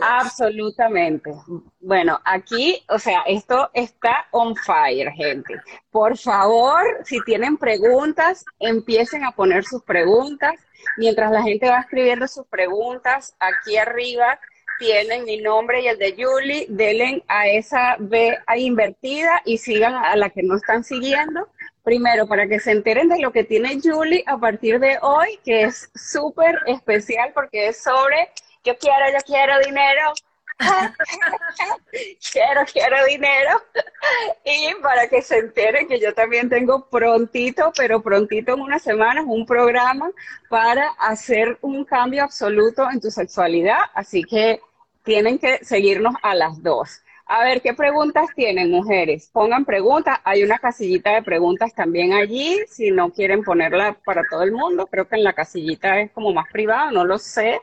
Absolutamente. 0.00 1.32
Bueno, 1.80 2.20
aquí, 2.24 2.84
o 2.88 2.98
sea, 2.98 3.22
esto 3.26 3.70
está 3.72 4.26
on 4.32 4.54
fire, 4.56 5.10
gente. 5.12 5.54
Por 5.90 6.18
favor, 6.18 6.82
si 7.04 7.20
tienen 7.22 7.56
preguntas, 7.56 8.44
empiecen 8.58 9.24
a 9.24 9.30
poner 9.30 9.64
sus 9.64 9.82
preguntas. 9.82 10.54
Mientras 10.98 11.30
la 11.30 11.42
gente 11.42 11.68
va 11.68 11.80
escribiendo 11.80 12.28
sus 12.28 12.46
preguntas, 12.46 13.34
aquí 13.38 13.76
arriba 13.76 14.38
tienen 14.78 15.24
mi 15.24 15.38
nombre 15.38 15.82
y 15.82 15.88
el 15.88 15.98
de 15.98 16.14
Julie, 16.16 16.66
denle 16.68 17.22
a 17.28 17.48
esa 17.48 17.96
B 17.98 18.38
invertida 18.56 19.42
y 19.44 19.58
sigan 19.58 19.94
a 19.94 20.16
la 20.16 20.30
que 20.30 20.42
no 20.42 20.56
están 20.56 20.84
siguiendo. 20.84 21.48
Primero, 21.82 22.26
para 22.26 22.48
que 22.48 22.60
se 22.60 22.70
enteren 22.70 23.08
de 23.08 23.20
lo 23.20 23.32
que 23.32 23.44
tiene 23.44 23.78
Julie 23.82 24.24
a 24.26 24.38
partir 24.38 24.80
de 24.80 24.98
hoy, 25.02 25.38
que 25.44 25.64
es 25.64 25.90
súper 25.94 26.58
especial 26.66 27.32
porque 27.34 27.68
es 27.68 27.82
sobre 27.82 28.30
yo 28.64 28.78
quiero, 28.78 29.04
yo 29.12 29.18
quiero 29.26 29.58
dinero, 29.60 30.14
quiero, 32.32 32.62
quiero 32.72 33.04
dinero. 33.06 33.62
y 34.44 34.74
para 34.82 35.08
que 35.08 35.22
se 35.22 35.38
enteren 35.38 35.88
que 35.88 35.98
yo 36.00 36.14
también 36.14 36.48
tengo 36.48 36.88
prontito, 36.88 37.72
pero 37.76 38.02
prontito 38.02 38.54
en 38.54 38.60
unas 38.60 38.82
semanas, 38.82 39.24
un 39.26 39.46
programa 39.46 40.10
para 40.48 40.88
hacer 40.98 41.58
un 41.60 41.84
cambio 41.84 42.24
absoluto 42.24 42.88
en 42.90 43.00
tu 43.00 43.10
sexualidad. 43.10 43.78
Así 43.94 44.22
que 44.24 44.60
tienen 45.02 45.38
que 45.38 45.64
seguirnos 45.64 46.14
a 46.22 46.34
las 46.34 46.62
dos. 46.62 47.00
A 47.26 47.42
ver, 47.42 47.62
¿qué 47.62 47.72
preguntas 47.72 48.26
tienen, 48.36 48.70
mujeres? 48.70 49.30
Pongan 49.32 49.64
preguntas. 49.64 50.18
Hay 50.24 50.44
una 50.44 50.58
casillita 50.58 51.14
de 51.14 51.22
preguntas 51.22 51.74
también 51.74 52.12
allí, 52.12 52.60
si 52.68 52.90
no 52.90 53.10
quieren 53.10 53.42
ponerla 53.42 53.96
para 54.04 54.24
todo 54.28 54.42
el 54.42 54.52
mundo. 54.52 54.86
Creo 54.86 55.08
que 55.08 55.16
en 55.16 55.24
la 55.24 55.32
casillita 55.32 56.00
es 56.00 56.10
como 56.12 56.32
más 56.34 56.46
privada, 56.52 56.90
no 56.90 57.04
lo 57.04 57.18
sé 57.18 57.62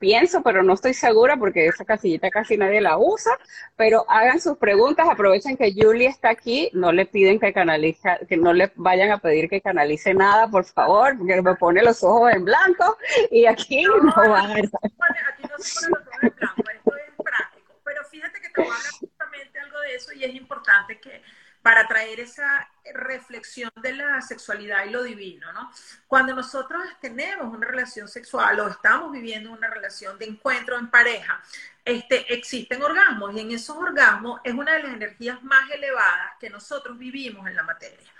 pienso, 0.00 0.42
pero 0.42 0.64
no 0.64 0.72
estoy 0.72 0.94
segura 0.94 1.36
porque 1.36 1.66
esa 1.66 1.84
casillita 1.84 2.30
casi 2.30 2.56
nadie 2.56 2.80
la 2.80 2.98
usa, 2.98 3.30
pero 3.76 4.04
hagan 4.08 4.40
sus 4.40 4.56
preguntas, 4.56 5.06
aprovechen 5.08 5.56
que 5.56 5.72
Julie 5.76 6.06
está 6.06 6.30
aquí, 6.30 6.70
no 6.72 6.90
le 6.90 7.06
piden 7.06 7.38
que 7.38 7.52
canalice, 7.52 8.18
que 8.26 8.36
no 8.36 8.52
le 8.52 8.72
vayan 8.74 9.12
a 9.12 9.18
pedir 9.18 9.48
que 9.48 9.60
canalice 9.60 10.14
nada, 10.14 10.48
por 10.48 10.64
favor, 10.64 11.16
porque 11.18 11.40
me 11.42 11.54
pone 11.54 11.82
los 11.82 12.02
ojos 12.02 12.32
en 12.32 12.44
blanco 12.44 12.96
y 13.30 13.44
aquí 13.44 13.84
no, 13.84 14.12
va 14.16 14.40
a... 14.40 14.52
Aquí 14.54 14.62
no 14.62 15.58
se 15.58 15.88
pone 15.88 16.00
los 16.00 16.02
ojos 16.02 16.22
en 16.22 16.34
blanco, 16.34 16.62
esto 16.74 16.92
es 16.96 17.14
práctico, 17.22 17.74
pero 17.84 18.04
fíjate 18.06 18.40
que 18.40 18.48
te 18.48 18.62
voy 18.62 18.70
a 18.70 18.74
hablar 18.74 18.92
justamente 18.98 19.58
algo 19.60 19.80
de 19.80 19.94
eso 19.94 20.12
y 20.14 20.24
es 20.24 20.34
importante 20.34 20.98
que 20.98 21.22
para 21.70 21.86
traer 21.86 22.18
esa 22.18 22.68
reflexión 22.94 23.70
de 23.76 23.92
la 23.92 24.20
sexualidad 24.22 24.86
y 24.86 24.90
lo 24.90 25.04
divino, 25.04 25.52
¿no? 25.52 25.70
Cuando 26.08 26.34
nosotros 26.34 26.82
tenemos 27.00 27.54
una 27.54 27.64
relación 27.64 28.08
sexual 28.08 28.58
o 28.58 28.66
estamos 28.66 29.12
viviendo 29.12 29.52
una 29.52 29.68
relación 29.68 30.18
de 30.18 30.24
encuentro 30.24 30.76
en 30.76 30.90
pareja, 30.90 31.40
este, 31.84 32.34
existen 32.34 32.82
orgasmos 32.82 33.36
y 33.36 33.40
en 33.42 33.52
esos 33.52 33.76
orgasmos 33.76 34.40
es 34.42 34.52
una 34.52 34.72
de 34.72 34.82
las 34.82 34.94
energías 34.94 35.40
más 35.44 35.70
elevadas 35.70 36.32
que 36.40 36.50
nosotros 36.50 36.98
vivimos 36.98 37.46
en 37.46 37.54
la 37.54 37.62
materia. 37.62 38.10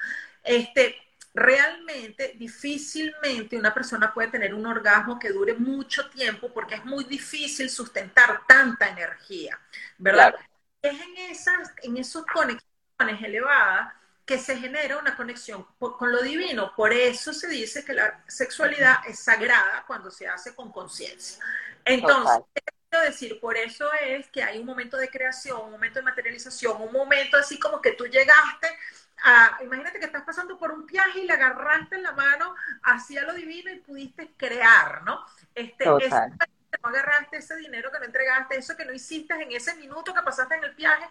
Este, 0.44 0.94
realmente 1.34 2.34
difícilmente 2.38 3.58
una 3.58 3.74
persona 3.74 4.14
puede 4.14 4.28
tener 4.28 4.54
un 4.54 4.64
orgasmo 4.64 5.18
que 5.18 5.30
dure 5.30 5.54
mucho 5.54 6.08
tiempo 6.08 6.52
porque 6.54 6.76
es 6.76 6.84
muy 6.84 7.02
difícil 7.02 7.68
sustentar 7.68 8.42
tanta 8.46 8.90
energía, 8.90 9.58
¿verdad? 9.98 10.36
Es 10.80 11.00
en 11.00 11.16
esas, 11.16 11.72
en 11.82 11.96
esos 11.96 12.24
conexiones 12.26 12.69
elevada 13.08 13.96
que 14.24 14.38
se 14.38 14.56
genera 14.56 14.98
una 14.98 15.16
conexión 15.16 15.66
con 15.78 16.12
lo 16.12 16.22
divino. 16.22 16.72
Por 16.76 16.92
eso 16.92 17.32
se 17.32 17.48
dice 17.48 17.84
que 17.84 17.94
la 17.94 18.22
sexualidad 18.28 18.98
es 19.08 19.18
sagrada 19.18 19.84
cuando 19.86 20.10
se 20.10 20.28
hace 20.28 20.54
con 20.54 20.70
conciencia. 20.70 21.42
Entonces, 21.84 22.44
quiero 22.88 23.04
decir, 23.04 23.40
por 23.40 23.56
eso 23.56 23.88
es 24.00 24.28
que 24.28 24.42
hay 24.42 24.58
un 24.58 24.66
momento 24.66 24.96
de 24.96 25.08
creación, 25.08 25.60
un 25.62 25.72
momento 25.72 25.98
de 25.98 26.04
materialización, 26.04 26.80
un 26.80 26.92
momento 26.92 27.36
así 27.36 27.58
como 27.58 27.80
que 27.80 27.92
tú 27.92 28.06
llegaste 28.06 28.68
a, 29.22 29.58
imagínate 29.62 29.98
que 29.98 30.06
estás 30.06 30.22
pasando 30.22 30.58
por 30.58 30.70
un 30.70 30.86
viaje 30.86 31.20
y 31.20 31.26
le 31.26 31.32
agarraste 31.32 31.96
en 31.96 32.02
la 32.02 32.12
mano 32.12 32.54
hacia 32.84 33.22
lo 33.22 33.34
divino 33.34 33.70
y 33.70 33.80
pudiste 33.80 34.32
crear, 34.36 35.02
¿no? 35.02 35.24
Este, 35.54 35.84
eso 35.84 36.16
que 36.70 36.78
no 36.82 36.88
agarraste 36.88 37.38
ese 37.38 37.56
dinero 37.56 37.90
que 37.90 37.98
no 37.98 38.04
entregaste, 38.04 38.56
eso 38.56 38.76
que 38.76 38.84
no 38.84 38.92
hiciste 38.92 39.34
en 39.34 39.52
ese 39.52 39.74
minuto 39.74 40.14
que 40.14 40.22
pasaste 40.22 40.54
en 40.54 40.64
el 40.64 40.74
viaje, 40.74 41.08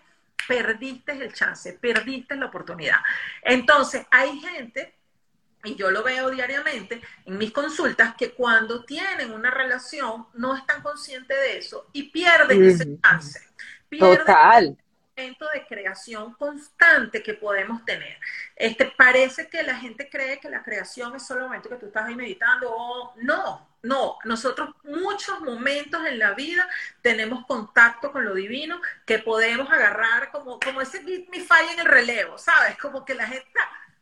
perdiste 0.49 1.11
el 1.11 1.31
chance, 1.31 1.73
perdiste 1.73 2.35
la 2.35 2.47
oportunidad. 2.47 2.97
Entonces, 3.43 4.07
hay 4.09 4.39
gente, 4.39 4.95
y 5.63 5.75
yo 5.75 5.91
lo 5.91 6.01
veo 6.01 6.31
diariamente 6.31 6.99
en 7.25 7.37
mis 7.37 7.51
consultas, 7.51 8.15
que 8.15 8.31
cuando 8.31 8.83
tienen 8.83 9.31
una 9.31 9.51
relación 9.51 10.25
no 10.33 10.57
están 10.57 10.81
conscientes 10.81 11.37
de 11.37 11.59
eso 11.59 11.87
y 11.93 12.09
pierden 12.09 12.63
ese 12.63 12.99
chance. 12.99 13.39
Pierden 13.87 14.17
Total. 14.17 14.77
Momento 15.19 15.47
de 15.53 15.65
creación 15.65 16.33
constante 16.35 17.21
que 17.21 17.33
podemos 17.33 17.83
tener. 17.83 18.17
Este, 18.55 18.85
parece 18.85 19.49
que 19.49 19.63
la 19.63 19.75
gente 19.75 20.09
cree 20.09 20.39
que 20.39 20.49
la 20.49 20.63
creación 20.63 21.13
es 21.13 21.27
solo 21.27 21.41
el 21.41 21.47
momento 21.47 21.67
que 21.67 21.75
tú 21.75 21.87
estás 21.87 22.05
ahí 22.05 22.15
meditando 22.15 22.71
o 22.71 23.13
no, 23.17 23.69
no, 23.81 24.17
nosotros 24.23 24.69
muchos 24.83 25.41
momentos 25.41 26.05
en 26.05 26.19
la 26.19 26.33
vida 26.35 26.67
tenemos 27.01 27.45
contacto 27.45 28.13
con 28.13 28.23
lo 28.23 28.33
divino 28.33 28.81
que 29.05 29.19
podemos 29.19 29.69
agarrar 29.69 30.31
como, 30.31 30.57
como 30.57 30.79
ese 30.79 31.01
me 31.01 31.41
falla 31.41 31.73
en 31.73 31.79
el 31.79 31.85
relevo, 31.85 32.37
¿sabes? 32.37 32.77
Como 32.77 33.03
que 33.03 33.13
la 33.13 33.27
gente... 33.27 33.47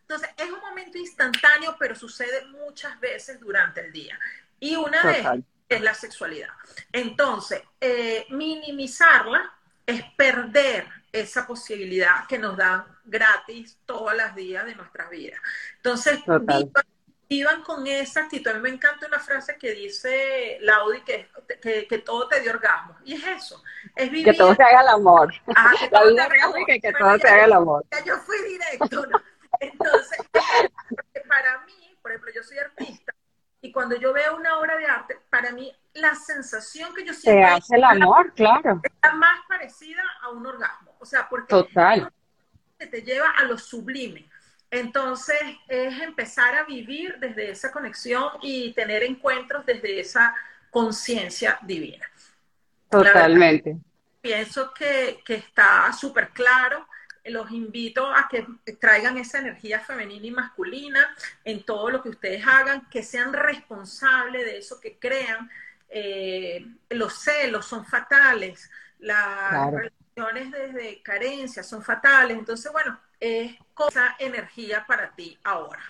Entonces, 0.01 0.29
es 0.37 0.51
un 0.51 0.59
momento 0.59 0.99
instantáneo, 0.99 1.75
pero 1.79 1.95
sucede 1.95 2.45
muchas 2.45 2.99
veces 2.99 3.39
durante 3.39 3.81
el 3.81 3.91
día. 3.91 4.17
Y 4.59 4.75
una 4.75 5.03
vez 5.03 5.25
es 5.67 5.81
la 5.81 5.93
sexualidad. 5.95 6.49
Entonces, 6.91 7.61
eh, 7.81 8.25
minimizarla 8.29 9.56
es 9.87 10.03
perder 10.15 10.85
esa 11.11 11.47
posibilidad 11.47 12.27
que 12.27 12.37
nos 12.37 12.57
dan 12.57 12.85
gratis 13.05 13.79
todos 13.85 14.13
los 14.15 14.35
días 14.35 14.65
de 14.65 14.75
nuestras 14.75 15.09
vidas. 15.09 15.39
Entonces, 15.77 16.19
iban 17.29 17.63
con 17.63 17.87
esa 17.87 18.21
actitud. 18.21 18.51
A 18.51 18.53
mí 18.55 18.59
me 18.61 18.69
encanta 18.69 19.07
una 19.07 19.19
frase 19.19 19.57
que 19.57 19.71
dice 19.71 20.57
Laudi, 20.61 21.01
que, 21.01 21.29
que, 21.87 21.97
todo 21.99 22.27
te 22.27 22.41
dio 22.41 22.51
orgasmo. 22.51 22.97
Y 23.03 23.15
es 23.15 23.25
eso, 23.25 23.63
es 23.95 24.11
vivir. 24.11 24.25
Que 24.25 24.37
todo 24.37 24.53
se 24.55 24.63
haga 24.63 24.81
el 24.81 24.87
amor. 24.89 25.33
La 25.91 26.03
vida 26.03 26.29
que, 26.65 26.79
que 26.79 26.93
todo 26.93 27.17
se 27.17 27.27
haga 27.27 27.45
el 27.45 27.53
amor. 27.53 27.85
yo 28.05 28.17
fui 28.17 28.37
directo, 28.43 29.05
Entonces, 29.59 30.19
para 31.27 31.59
mí, 31.65 31.97
por 32.01 32.11
ejemplo, 32.11 32.31
yo 32.35 32.43
soy 32.43 32.57
artista, 32.59 33.13
y 33.67 33.71
cuando 33.71 33.95
yo 33.95 34.13
veo 34.13 34.35
una 34.35 34.57
obra 34.59 34.77
de 34.77 34.85
arte, 34.85 35.19
para 35.29 35.51
mí 35.51 35.73
la 35.93 36.15
sensación 36.15 36.93
que 36.93 37.05
yo 37.05 37.13
siento... 37.13 37.39
Se 37.39 37.43
hace 37.43 37.75
el 37.75 37.83
amor, 37.83 38.33
claro. 38.33 38.81
Es 38.83 39.13
más 39.13 39.39
parecida 39.47 40.01
a 40.21 40.29
un 40.29 40.45
orgasmo. 40.45 40.95
O 40.99 41.05
sea, 41.05 41.27
porque... 41.29 41.49
Total. 41.49 42.11
Te 42.77 43.01
lleva 43.01 43.31
a 43.31 43.43
lo 43.43 43.57
sublime 43.57 44.29
entonces 44.69 45.37
es 45.67 45.99
empezar 46.01 46.55
a 46.55 46.63
vivir 46.63 47.17
desde 47.19 47.51
esa 47.51 47.71
conexión 47.71 48.29
y 48.41 48.73
tener 48.73 49.03
encuentros 49.03 49.65
desde 49.65 49.99
esa 49.99 50.35
conciencia 50.69 51.57
divina. 51.61 52.05
Totalmente. 52.89 53.77
pienso 54.21 54.73
que, 54.73 55.21
que 55.25 55.35
está 55.35 55.91
súper 55.93 56.29
claro 56.29 56.87
los 57.29 57.51
invito 57.51 58.05
a 58.05 58.27
que 58.29 58.45
traigan 58.79 59.17
esa 59.17 59.39
energía 59.39 59.79
femenina 59.79 60.25
y 60.25 60.31
masculina 60.31 61.15
en 61.43 61.63
todo 61.63 61.89
lo 61.89 62.01
que 62.01 62.09
ustedes 62.09 62.45
hagan, 62.45 62.87
que 62.89 63.03
sean 63.03 63.33
responsables 63.33 64.45
de 64.45 64.57
eso 64.57 64.79
que 64.79 64.97
crean. 64.97 65.49
Eh, 65.89 66.65
los 66.89 67.13
celos 67.13 67.65
son 67.65 67.85
fatales, 67.85 68.69
las 68.99 69.71
relaciones 69.71 70.51
desde 70.51 71.01
carencia 71.01 71.63
son 71.63 71.83
fatales. 71.83 72.37
Entonces, 72.37 72.71
bueno, 72.71 72.99
es 73.19 73.55
cosa 73.73 74.15
energía 74.19 74.85
para 74.87 75.11
ti 75.11 75.37
ahora. 75.43 75.81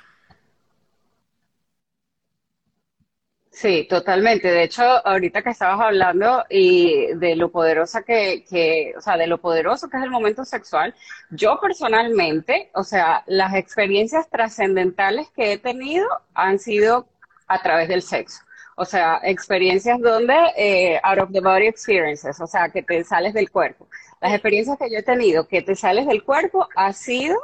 Sí, 3.60 3.88
totalmente. 3.90 4.50
De 4.52 4.62
hecho, 4.64 4.84
ahorita 4.84 5.42
que 5.42 5.50
estabas 5.50 5.80
hablando 5.82 6.46
y 6.48 7.08
de 7.16 7.36
lo 7.36 7.50
poderosa 7.52 8.04
que, 8.04 8.46
que, 8.48 8.94
o 8.96 9.02
sea, 9.02 9.18
de 9.18 9.26
lo 9.26 9.40
poderoso 9.40 9.90
que 9.90 9.98
es 9.98 10.04
el 10.04 10.12
momento 10.12 10.46
sexual, 10.46 10.94
yo 11.32 11.60
personalmente, 11.60 12.70
o 12.76 12.84
sea, 12.84 13.24
las 13.26 13.56
experiencias 13.56 14.30
trascendentales 14.30 15.32
que 15.36 15.54
he 15.54 15.58
tenido 15.58 16.08
han 16.36 16.60
sido 16.60 17.08
a 17.48 17.60
través 17.64 17.88
del 17.88 18.04
sexo. 18.04 18.44
O 18.76 18.86
sea, 18.86 19.22
experiencias 19.24 20.00
donde, 20.02 20.36
eh, 20.56 21.00
out 21.02 21.18
of 21.18 21.32
the 21.32 21.42
body 21.42 21.66
experiences, 21.66 22.40
o 22.40 22.46
sea, 22.46 22.70
que 22.70 22.84
te 22.84 23.04
sales 23.04 23.34
del 23.34 23.50
cuerpo. 23.50 23.88
Las 24.22 24.34
experiencias 24.34 24.78
que 24.78 24.92
yo 24.92 25.00
he 25.00 25.04
tenido 25.04 25.48
que 25.48 25.64
te 25.64 25.76
sales 25.76 26.06
del 26.06 26.24
cuerpo 26.24 26.70
ha 26.76 26.94
sido 26.94 27.36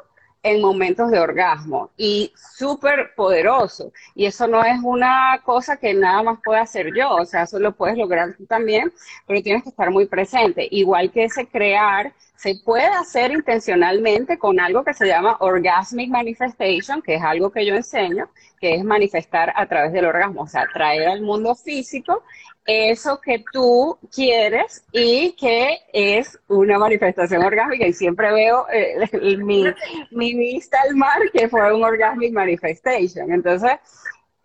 en 0.43 0.61
momentos 0.61 1.09
de 1.09 1.19
orgasmo 1.19 1.89
y 1.97 2.33
súper 2.35 3.13
poderoso. 3.15 3.91
Y 4.13 4.25
eso 4.25 4.47
no 4.47 4.63
es 4.63 4.77
una 4.83 5.41
cosa 5.43 5.77
que 5.77 5.93
nada 5.93 6.21
más 6.21 6.39
pueda 6.43 6.61
hacer 6.61 6.93
yo, 6.95 7.09
o 7.15 7.25
sea, 7.25 7.43
eso 7.43 7.59
lo 7.59 7.71
puedes 7.71 7.97
lograr 7.97 8.35
tú 8.37 8.45
también, 8.45 8.91
pero 9.25 9.41
tienes 9.41 9.63
que 9.63 9.69
estar 9.69 9.89
muy 9.89 10.05
presente. 10.05 10.67
Igual 10.69 11.11
que 11.11 11.23
ese 11.23 11.47
crear, 11.47 12.13
se 12.35 12.55
puede 12.55 12.87
hacer 12.87 13.31
intencionalmente 13.31 14.37
con 14.37 14.59
algo 14.59 14.83
que 14.83 14.93
se 14.93 15.07
llama 15.07 15.37
orgasmic 15.39 16.09
manifestation, 16.09 17.01
que 17.01 17.15
es 17.15 17.23
algo 17.23 17.49
que 17.51 17.65
yo 17.65 17.73
enseño, 17.73 18.29
que 18.59 18.75
es 18.75 18.83
manifestar 18.83 19.53
a 19.55 19.65
través 19.65 19.93
del 19.93 20.05
orgasmo, 20.05 20.41
o 20.41 20.47
sea, 20.47 20.67
traer 20.73 21.07
al 21.07 21.21
mundo 21.21 21.55
físico 21.55 22.23
eso 22.65 23.19
que 23.19 23.43
tú 23.51 23.97
quieres 24.13 24.83
y 24.91 25.33
que 25.33 25.79
es 25.91 26.39
una 26.47 26.77
manifestación 26.77 27.43
orgánica. 27.43 27.87
Y 27.87 27.93
siempre 27.93 28.31
veo 28.31 28.65
eh, 28.71 29.09
mi, 29.37 29.65
mi, 30.11 30.33
vista 30.33 30.77
al 30.87 30.95
mar 30.95 31.19
que 31.31 31.49
fue 31.49 31.73
un 31.73 31.83
orgasmic 31.83 32.33
manifestation. 32.33 33.31
Entonces, 33.31 33.71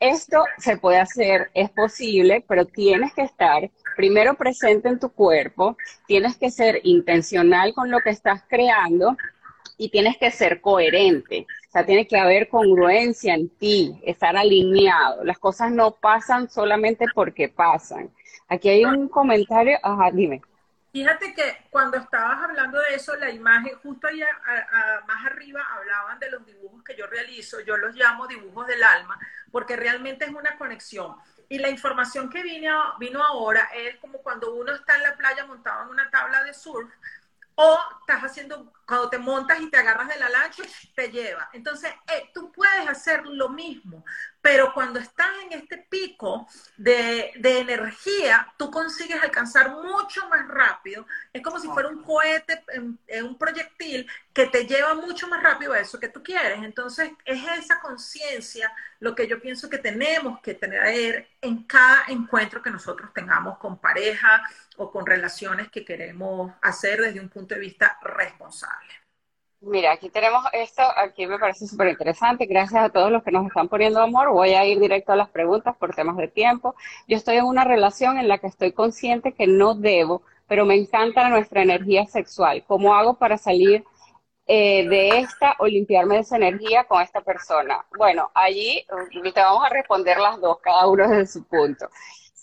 esto 0.01 0.45
se 0.59 0.77
puede 0.77 0.99
hacer, 0.99 1.51
es 1.55 1.71
posible, 1.71 2.45
pero 2.47 2.67
tienes 2.67 3.13
que 3.15 3.23
estar 3.23 3.69
primero 3.97 4.35
presente 4.35 4.89
en 4.89 5.01
tu 5.01 5.11
cuerpo, 5.11 5.77
tienes 6.07 6.37
que 6.37 6.53
ser 6.53 6.81
intencional 6.85 7.75
con 7.75 7.91
lo 7.91 7.99
que 7.99 8.11
estás 8.11 8.45
creando 8.49 9.17
y 9.77 9.91
tienes 9.91 10.17
que 10.17 10.31
ser 10.31 10.61
coherente. 10.61 11.47
O 11.69 11.71
sea, 11.71 11.85
tiene 11.85 12.07
que 12.07 12.19
haber 12.19 12.49
congruencia 12.49 13.35
en 13.35 13.49
ti, 13.49 14.01
estar 14.05 14.37
alineado. 14.37 15.25
Las 15.25 15.39
cosas 15.39 15.71
no 15.71 15.91
pasan 15.93 16.49
solamente 16.49 17.07
porque 17.15 17.49
pasan. 17.49 18.11
Aquí 18.49 18.69
hay 18.69 18.85
un 18.85 19.09
comentario, 19.09 19.79
ajá, 19.83 20.11
dime. 20.11 20.41
Fíjate 20.91 21.35
que 21.35 21.67
cuando 21.71 21.99
estabas 21.99 22.43
hablando 22.43 22.79
de 22.79 22.95
eso, 22.95 23.15
la 23.17 23.31
imagen, 23.31 23.77
justo 23.83 24.07
ahí 24.07 24.21
más 25.07 25.27
arriba 25.27 25.63
hablaban 25.77 26.19
de 26.19 26.31
los 26.31 26.47
dibujos 26.47 26.83
que 26.83 26.97
yo 26.97 27.07
realizo, 27.07 27.61
yo 27.61 27.77
los 27.77 27.95
llamo 27.95 28.27
dibujos 28.27 28.67
del 28.67 28.83
alma, 28.83 29.19
porque 29.53 29.77
realmente 29.77 30.25
es 30.25 30.31
una 30.31 30.57
conexión. 30.57 31.15
Y 31.51 31.59
la 31.59 31.69
información 31.69 32.31
que 32.31 32.43
vino, 32.43 32.95
vino 32.99 33.23
ahora 33.23 33.69
es 33.75 33.97
como 33.97 34.19
cuando 34.19 34.55
uno 34.55 34.75
está 34.75 34.97
en 34.97 35.03
la 35.03 35.15
playa 35.17 35.45
montado 35.45 35.85
en 35.85 35.91
una 35.91 36.11
tabla 36.11 36.43
de 36.45 36.55
surf, 36.55 36.91
o 37.55 37.79
estás 38.01 38.23
haciendo, 38.23 38.73
cuando 38.89 39.11
te 39.11 39.19
montas 39.19 39.61
y 39.61 39.69
te 39.71 39.77
agarras 39.77 40.09
de 40.09 40.19
la 40.19 40.31
lancha, 40.31 40.63
te 40.95 41.11
lleva. 41.11 41.51
Entonces, 41.53 41.93
eh, 42.11 42.31
tú 42.33 42.51
puedes 42.51 42.89
hacer 42.89 43.27
lo 43.27 43.51
mismo, 43.51 44.03
pero 44.41 44.73
cuando 44.73 44.99
estás 44.99 45.29
en 45.45 45.53
este 45.53 45.77
pico 45.91 46.49
de, 46.79 47.33
energía, 47.35 48.51
tú 48.57 48.71
consigues 48.71 49.23
alcanzar 49.23 49.73
mucho 49.73 50.27
más 50.31 50.49
rápido. 50.49 51.07
Es 51.35 51.43
como 51.43 51.59
si 51.59 51.69
fuera 51.69 51.91
un 51.91 52.03
cohete, 52.03 52.65
en, 52.69 52.99
un 53.27 53.37
proyectil 53.37 54.09
que 54.33 54.47
te 54.47 54.65
lleva 54.65 54.95
mucho 54.95 55.29
más 55.29 55.43
rápido 55.43 55.75
a 55.75 55.81
eso 55.81 56.01
que 56.01 56.09
tú 56.09 56.23
quieres. 56.23 56.63
Entonces, 56.63 57.11
es 57.27 57.43
esa 57.59 57.81
conciencia 57.81 58.73
lo 59.01 59.15
que 59.15 59.27
yo 59.27 59.39
pienso 59.39 59.69
que 59.69 59.79
tenemos 59.79 60.41
que 60.41 60.55
tener 60.55 61.29
en 61.43 61.65
cada 61.65 62.05
encuentro 62.09 62.63
que 62.63 62.71
nosotros 62.71 63.13
tengamos 63.13 63.59
con 63.59 63.79
pareja 63.79 64.43
o 64.79 64.91
con 64.91 65.05
relaciones 65.05 65.71
que 65.71 65.85
queremos 65.85 66.55
hacer 66.63 67.03
desde 67.03 67.21
un 67.21 67.29
punto 67.29 67.55
de 67.55 67.61
vista 67.61 67.99
responsable. 68.03 68.78
Mira, 69.61 69.93
aquí 69.93 70.09
tenemos 70.09 70.45
esto, 70.53 70.83
aquí 70.97 71.27
me 71.27 71.39
parece 71.39 71.67
súper 71.67 71.89
interesante. 71.89 72.47
Gracias 72.47 72.81
a 72.81 72.91
todos 72.91 73.11
los 73.11 73.25
que 73.25 73.33
nos 73.33 73.47
están 73.47 73.69
poniendo 73.69 74.01
amor. 74.01 74.31
Voy 74.31 74.51
a 74.51 74.65
ir 74.65 74.79
directo 74.79 75.13
a 75.13 75.17
las 75.17 75.31
preguntas 75.31 75.77
por 75.77 75.95
temas 75.95 76.17
de 76.17 76.29
tiempo. 76.29 76.77
Yo 77.09 77.17
estoy 77.17 77.37
en 77.39 77.45
una 77.45 77.65
relación 77.65 78.19
en 78.19 78.29
la 78.29 78.39
que 78.39 78.47
estoy 78.47 78.73
consciente 78.73 79.33
que 79.33 79.49
no 79.49 79.75
debo, 79.75 80.23
pero 80.47 80.65
me 80.65 80.77
encanta 80.77 81.29
nuestra 81.29 81.63
energía 81.63 82.07
sexual. 82.07 82.65
¿Cómo 82.69 82.95
hago 82.95 83.15
para 83.15 83.37
salir 83.37 83.85
eh, 84.47 84.89
de 84.89 85.19
esta 85.19 85.57
o 85.59 85.67
limpiarme 85.67 86.15
de 86.17 86.21
esa 86.21 86.37
energía 86.37 86.85
con 86.85 87.03
esta 87.03 87.21
persona? 87.21 87.85
Bueno, 87.97 88.31
allí 88.35 88.87
te 89.35 89.41
vamos 89.41 89.65
a 89.65 89.71
responder 89.71 90.19
las 90.19 90.41
dos, 90.41 90.59
cada 90.61 90.87
uno 90.87 91.09
desde 91.09 91.27
su 91.27 91.45
punto 91.45 91.89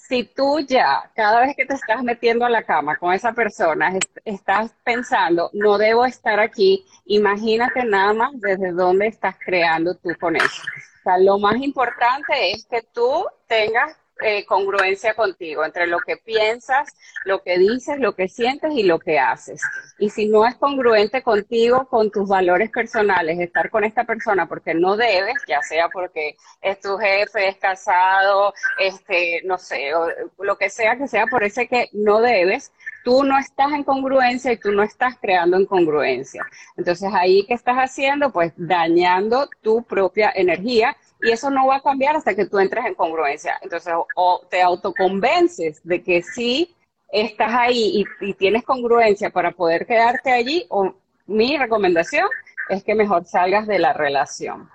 si 0.08 0.24
tú 0.24 0.60
ya, 0.60 1.10
cada 1.16 1.42
vez 1.42 1.56
que 1.56 1.66
te 1.66 1.74
estás 1.74 2.04
metiendo 2.04 2.46
a 2.46 2.50
la 2.50 2.64
cama 2.64 2.96
con 2.98 3.14
esa 3.14 3.34
persona, 3.34 3.98
estás 4.24 4.74
pensando, 4.84 5.50
no 5.54 5.78
debo 5.78 6.06
estar 6.06 6.40
aquí, 6.40 6.86
imagínate 7.06 7.84
nada 7.86 8.14
más 8.14 8.32
desde 8.36 8.72
dónde 8.72 9.08
estás 9.08 9.36
creando 9.44 9.96
tú 9.96 10.10
con 10.20 10.36
eso. 10.36 10.62
O 11.00 11.04
sea, 11.04 11.18
lo 11.18 11.40
más 11.40 11.56
importante 11.58 12.52
es 12.52 12.66
que 12.66 12.82
tú 12.94 13.26
tengas 13.48 13.98
eh, 14.22 14.46
congruencia 14.46 15.14
contigo 15.14 15.66
entre 15.66 15.88
lo 15.88 16.00
que 16.00 16.16
piensas, 16.18 16.96
lo 17.26 17.44
que 17.44 17.58
dices, 17.58 18.00
lo 18.00 18.16
que 18.16 18.30
sientes 18.30 18.72
y 18.74 18.84
lo 18.84 19.00
que 19.00 19.20
haces. 19.20 19.62
Y 20.00 20.10
si 20.10 20.28
no 20.28 20.46
es 20.46 20.56
congruente 20.56 21.22
contigo, 21.22 21.88
con 21.88 22.10
tus 22.12 22.28
valores 22.28 22.72
personales, 22.72 23.40
estar 23.40 23.70
con 23.70 23.84
esta 23.84 24.06
persona 24.06 24.48
porque 24.48 24.74
no 24.74 24.96
debes, 24.96 25.36
ya 25.48 25.62
sea 25.62 25.90
porque 25.90 26.38
es 26.62 26.80
tu 26.80 26.98
jefe, 26.98 27.50
es 27.50 27.58
casado, 27.58 28.54
este, 28.80 29.42
no 29.44 29.58
sé, 29.58 29.92
lo 30.40 30.58
que 30.58 30.70
sea 30.70 30.96
que 30.98 31.08
sea 31.08 31.28
por 31.28 31.44
ese 31.44 31.68
que 31.68 31.90
no 31.92 32.22
debes, 32.22 32.72
tú 33.04 33.24
no 33.24 33.38
estás 33.38 33.72
en 33.74 33.84
congruencia 33.84 34.52
y 34.52 34.58
tú 34.58 34.72
no 34.72 34.84
estás 34.84 35.16
creando 35.22 35.60
incongruencia. 35.60 36.46
Entonces 36.78 37.10
ahí, 37.14 37.46
¿qué 37.48 37.54
estás 37.54 37.78
haciendo? 37.78 38.32
Pues 38.32 38.54
dañando 38.56 39.50
tu 39.62 39.84
propia 39.84 40.32
energía 40.34 40.96
y 41.26 41.32
eso 41.32 41.50
no 41.50 41.68
va 41.68 41.78
a 41.78 41.82
cambiar 41.82 42.16
hasta 42.16 42.36
que 42.36 42.46
tú 42.46 42.60
entres 42.60 42.86
en 42.86 42.94
congruencia. 42.94 43.58
Entonces, 43.62 43.94
o, 44.16 44.46
te 44.50 44.62
autoconvences 44.62 45.82
de 45.84 46.04
que 46.04 46.22
sí 46.22 46.76
estás 47.10 47.52
ahí 47.52 48.06
y, 48.22 48.34
tienes 48.36 48.64
congruencia 48.64 49.30
para 49.32 49.52
poder 49.52 49.86
quedarte 49.86 50.32
allí, 50.32 50.66
o 50.70 50.96
mi 51.26 51.58
recomendación 51.58 52.28
es 52.70 52.84
que 52.84 52.94
mejor 52.94 53.26
salgas 53.26 53.68
de 53.68 53.80
la 53.80 53.94
relación. 53.94 54.70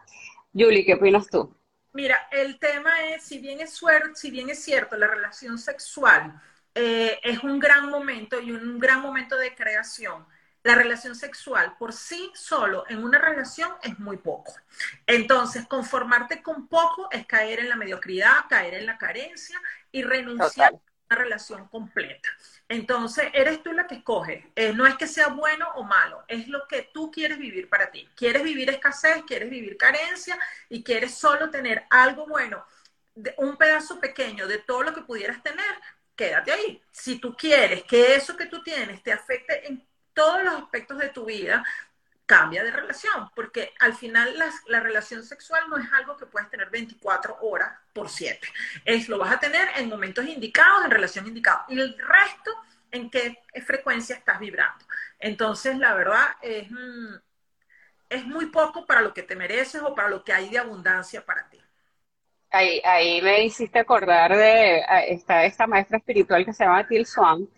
Julie, 0.53 0.85
¿qué 0.85 0.95
opinas 0.95 1.29
tú? 1.29 1.55
Mira, 1.93 2.29
el 2.31 2.59
tema 2.59 2.91
es, 3.11 3.25
si 3.25 3.39
bien 3.39 3.61
es, 3.61 3.73
suerte, 3.73 4.11
si 4.15 4.31
bien 4.31 4.51
es 4.51 4.63
cierto, 4.63 4.97
la 4.97 5.07
relación 5.07 5.59
sexual 5.59 6.41
eh, 6.75 7.19
es 7.23 7.43
un 7.43 7.59
gran 7.59 7.91
momento 7.91 8.41
y 8.41 8.53
un 8.53 8.79
gran 8.79 9.01
momento 9.01 9.37
de 9.37 9.55
creación, 9.55 10.25
la 10.63 10.75
relación 10.75 11.15
sexual 11.15 11.77
por 11.79 11.93
sí 11.93 12.31
solo 12.35 12.85
en 12.89 13.03
una 13.03 13.19
relación 13.19 13.71
es 13.83 13.99
muy 13.99 14.19
poco. 14.19 14.53
Entonces, 15.07 15.67
conformarte 15.67 16.43
con 16.43 16.69
poco 16.69 17.09
es 17.11 17.27
caer 17.27 17.61
en 17.61 17.69
la 17.69 17.77
mediocridad, 17.77 18.47
caer 18.49 18.75
en 18.75 18.87
la 18.87 18.99
carencia 18.99 19.61
y 19.91 20.03
renunciar 20.03 20.75
a 20.75 20.81
una 21.11 21.23
relación 21.23 21.69
completa. 21.69 22.29
Entonces, 22.69 23.29
eres 23.33 23.63
tú 23.63 23.73
la 23.73 23.87
que 23.87 23.97
escoges. 23.97 24.45
Eh, 24.55 24.73
no 24.75 24.87
es 24.87 24.97
que 24.97 25.07
sea 25.07 25.29
bueno 25.29 25.67
o 25.77 25.83
malo, 25.83 26.25
es 26.29 26.47
lo 26.49 26.67
que 26.69 26.91
tú 26.93 27.11
quieres 27.11 27.39
vivir 27.39 27.69
para 27.69 27.91
ti. 27.91 28.09
Quieres 28.15 28.43
vivir 28.43 28.69
escasez, 28.69 29.23
quieres 29.27 29.49
vivir 29.49 29.77
carencia 29.77 30.39
y 30.69 30.83
quieres 30.85 31.15
solo 31.15 31.51
tener 31.51 31.85
algo 31.89 32.27
bueno, 32.27 32.65
un 33.39 33.57
pedazo 33.57 33.99
pequeño 33.99 34.47
de 34.47 34.59
todo 34.59 34.83
lo 34.83 34.95
que 34.95 35.03
pudieras 35.03 35.43
tener, 35.43 35.75
quédate 36.15 36.53
ahí. 36.53 36.83
Si 36.91 37.19
tú 37.19 37.35
quieres 37.35 37.83
que 37.85 38.15
eso 38.15 38.37
que 38.37 38.47
tú 38.47 38.63
tienes 38.63 39.03
te 39.03 39.13
afecte 39.13 39.67
en 39.67 39.90
todos 40.13 40.43
los 40.43 40.55
aspectos 40.55 40.99
de 40.99 41.09
tu 41.09 41.25
vida, 41.25 41.65
cambia 42.31 42.63
de 42.63 42.71
relación, 42.71 43.29
porque 43.35 43.75
al 43.81 43.93
final 43.93 44.37
la 44.67 44.79
relación 44.79 45.25
sexual 45.25 45.65
no 45.69 45.77
es 45.79 45.93
algo 45.93 46.17
que 46.17 46.27
puedes 46.27 46.49
tener 46.49 46.71
24 46.71 47.39
horas 47.41 47.73
por 47.93 48.09
7. 48.09 48.47
Es 48.85 49.09
lo 49.09 49.19
vas 49.19 49.33
a 49.33 49.41
tener 49.41 49.69
en 49.77 49.89
momentos 49.89 50.25
indicados, 50.25 50.85
en 50.85 50.93
relación 50.93 51.27
indicada, 51.27 51.65
y 51.69 51.81
el 51.81 51.99
resto 51.99 52.53
en 52.93 53.11
qué 53.11 53.43
frecuencia 53.67 54.15
estás 54.15 54.39
vibrando. 54.39 54.85
Entonces, 55.19 55.77
la 55.79 55.93
verdad 55.95 56.25
es, 56.41 56.71
mm, 56.71 57.15
es 58.09 58.25
muy 58.27 58.47
poco 58.47 58.87
para 58.87 59.01
lo 59.01 59.13
que 59.13 59.25
te 59.25 59.35
mereces 59.35 59.83
o 59.83 59.93
para 59.95 60.09
lo 60.09 60.23
que 60.23 60.33
hay 60.33 60.49
de 60.51 60.59
abundancia 60.59 61.25
para 61.25 61.49
ti. 61.49 61.61
Ahí, 62.53 62.81
ahí 62.85 63.23
me 63.23 63.45
hiciste 63.45 63.81
acordar 63.81 64.37
de 64.37 64.85
esta, 65.09 65.45
esta 65.45 65.67
maestra 65.67 65.99
espiritual 65.99 66.45
que 66.45 66.53
se 66.53 66.65
llama 66.65 66.87
Till 66.87 67.07
Swan, 67.07 67.49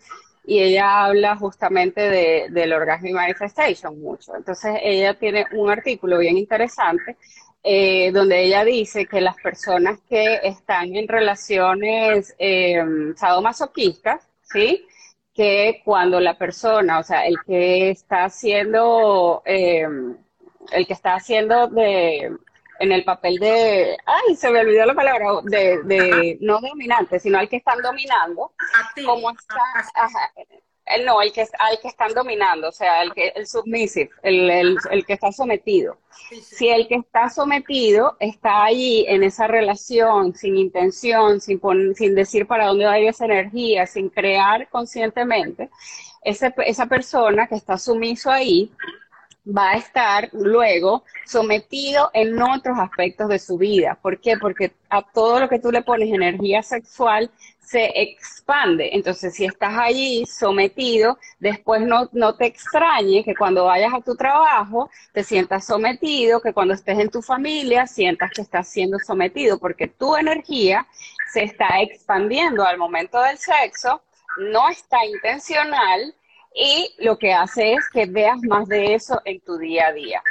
y 0.45 0.59
ella 0.59 1.05
habla 1.05 1.35
justamente 1.37 2.01
de, 2.01 2.47
del 2.49 2.73
orgasmo 2.73 3.07
y 3.07 3.13
manifestation 3.13 3.99
mucho. 4.01 4.35
Entonces 4.35 4.77
ella 4.81 5.13
tiene 5.13 5.45
un 5.53 5.69
artículo 5.69 6.17
bien 6.19 6.37
interesante 6.37 7.17
eh, 7.65 8.11
donde 8.11 8.43
ella 8.43 8.65
dice 8.65 9.05
que 9.05 9.21
las 9.21 9.37
personas 9.37 9.99
que 10.09 10.39
están 10.43 10.95
en 10.95 11.07
relaciones 11.07 12.35
eh, 12.37 12.83
sadomasoquistas, 13.15 14.21
¿sí? 14.41 14.85
Que 15.33 15.81
cuando 15.85 16.19
la 16.19 16.37
persona, 16.37 16.99
o 16.99 17.03
sea, 17.03 17.25
el 17.25 17.37
que 17.45 17.89
está 17.89 18.25
haciendo, 18.25 19.41
eh, 19.45 19.87
el 20.73 20.87
que 20.87 20.93
está 20.93 21.15
haciendo 21.15 21.67
de, 21.67 22.35
en 22.83 22.91
el 22.91 23.03
papel 23.03 23.39
de, 23.39 23.97
ay, 24.05 24.35
se 24.35 24.51
me 24.51 24.59
olvidó 24.59 24.85
la 24.85 24.93
palabra, 24.93 25.25
de, 25.43 25.81
de 25.83 26.37
no 26.41 26.59
dominante, 26.59 27.19
sino 27.19 27.39
al 27.39 27.49
que 27.49 27.57
están 27.57 27.81
dominando, 27.81 28.51
como 29.05 29.31
está, 29.31 29.63
el, 30.85 31.05
no, 31.05 31.21
el 31.21 31.31
que, 31.31 31.47
al 31.59 31.79
que 31.81 31.87
están 31.87 32.13
dominando, 32.13 32.67
o 32.67 32.71
sea, 32.71 33.01
el, 33.03 33.13
que, 33.13 33.29
el 33.29 33.47
submissive, 33.47 34.09
el, 34.21 34.49
el, 34.49 34.77
el 34.91 35.05
que 35.05 35.13
está 35.13 35.31
sometido. 35.31 35.97
Si 36.41 36.69
el 36.69 36.87
que 36.87 36.95
está 36.95 37.29
sometido 37.29 38.17
está 38.19 38.65
allí 38.65 39.05
en 39.07 39.23
esa 39.23 39.47
relación, 39.47 40.35
sin 40.35 40.57
intención, 40.57 41.39
sin, 41.39 41.61
sin 41.95 42.15
decir 42.15 42.47
para 42.47 42.67
dónde 42.67 42.85
va 42.85 42.93
a 42.93 42.99
ir 42.99 43.07
esa 43.07 43.25
energía, 43.25 43.87
sin 43.87 44.09
crear 44.09 44.67
conscientemente, 44.69 45.69
ese, 46.21 46.53
esa 46.65 46.85
persona 46.87 47.47
que 47.47 47.55
está 47.55 47.77
sumiso 47.77 48.29
ahí 48.29 48.71
va 49.45 49.71
a 49.71 49.77
estar 49.77 50.29
luego 50.31 51.03
sometido 51.25 52.09
en 52.13 52.41
otros 52.41 52.77
aspectos 52.79 53.27
de 53.27 53.39
su 53.39 53.57
vida. 53.57 53.97
¿Por 54.01 54.19
qué? 54.21 54.37
Porque 54.37 54.71
a 54.89 55.01
todo 55.01 55.39
lo 55.39 55.49
que 55.49 55.59
tú 55.59 55.71
le 55.71 55.81
pones 55.81 56.13
energía 56.13 56.63
sexual 56.63 57.29
se 57.59 57.91
expande. 57.95 58.89
Entonces, 58.93 59.33
si 59.33 59.45
estás 59.45 59.73
allí 59.77 60.25
sometido, 60.25 61.17
después 61.39 61.81
no, 61.81 62.09
no 62.11 62.35
te 62.35 62.45
extrañe 62.45 63.23
que 63.23 63.35
cuando 63.35 63.65
vayas 63.65 63.93
a 63.93 64.01
tu 64.01 64.15
trabajo 64.15 64.89
te 65.13 65.23
sientas 65.23 65.65
sometido, 65.65 66.41
que 66.41 66.53
cuando 66.53 66.73
estés 66.73 66.99
en 66.99 67.09
tu 67.09 67.21
familia 67.21 67.87
sientas 67.87 68.31
que 68.31 68.41
estás 68.41 68.67
siendo 68.67 68.99
sometido, 68.99 69.57
porque 69.59 69.87
tu 69.87 70.15
energía 70.15 70.85
se 71.31 71.43
está 71.43 71.81
expandiendo 71.81 72.63
al 72.65 72.77
momento 72.77 73.21
del 73.21 73.37
sexo, 73.37 74.01
no 74.37 74.69
está 74.69 75.03
intencional, 75.05 76.13
y 76.53 76.95
lo 76.99 77.17
que 77.17 77.33
hace 77.33 77.73
es 77.73 77.89
que 77.89 78.05
veas 78.05 78.37
más 78.43 78.67
de 78.67 78.93
eso 78.93 79.21
en 79.25 79.41
tu 79.41 79.57
día 79.57 79.87
a 79.87 79.93
día. 79.93 80.23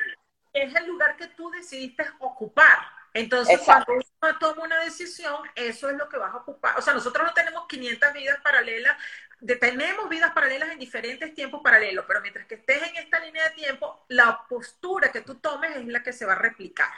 Es 0.53 0.75
el 0.75 0.87
lugar 0.87 1.17
que 1.17 1.29
tú 1.29 1.51
decidiste 1.51 2.05
ocupar. 2.21 2.79
Entonces, 3.15 3.61
cuando 3.65 3.93
uno 3.93 4.39
toma 4.39 4.65
una 4.65 4.81
decisión, 4.81 5.37
eso 5.55 5.91
es 5.91 5.97
lo 5.97 6.09
que 6.09 6.17
vas 6.17 6.33
a 6.33 6.39
ocupar. 6.39 6.79
O 6.79 6.83
sea, 6.83 6.95
nosotros 6.95 7.27
no 7.27 7.35
tenemos 7.35 7.67
500 7.69 8.13
vidas 8.15 8.41
paralelas, 8.43 8.97
tenemos 9.61 10.09
vidas 10.09 10.33
paralelas 10.33 10.71
en 10.71 10.79
diferentes 10.79 11.35
tiempos 11.35 11.61
paralelos, 11.63 12.05
pero 12.07 12.21
mientras 12.23 12.47
que 12.47 12.55
estés 12.55 12.83
en 12.83 12.97
esta 12.97 13.21
línea 13.21 13.49
de 13.49 13.55
tiempo, 13.55 14.05
la 14.09 14.47
postura 14.49 15.13
que 15.13 15.21
tú 15.21 15.35
tomes 15.37 15.77
es 15.77 15.87
la 15.87 16.03
que 16.03 16.13
se 16.13 16.25
va 16.25 16.35
a 16.35 16.39
replicar. 16.39 16.93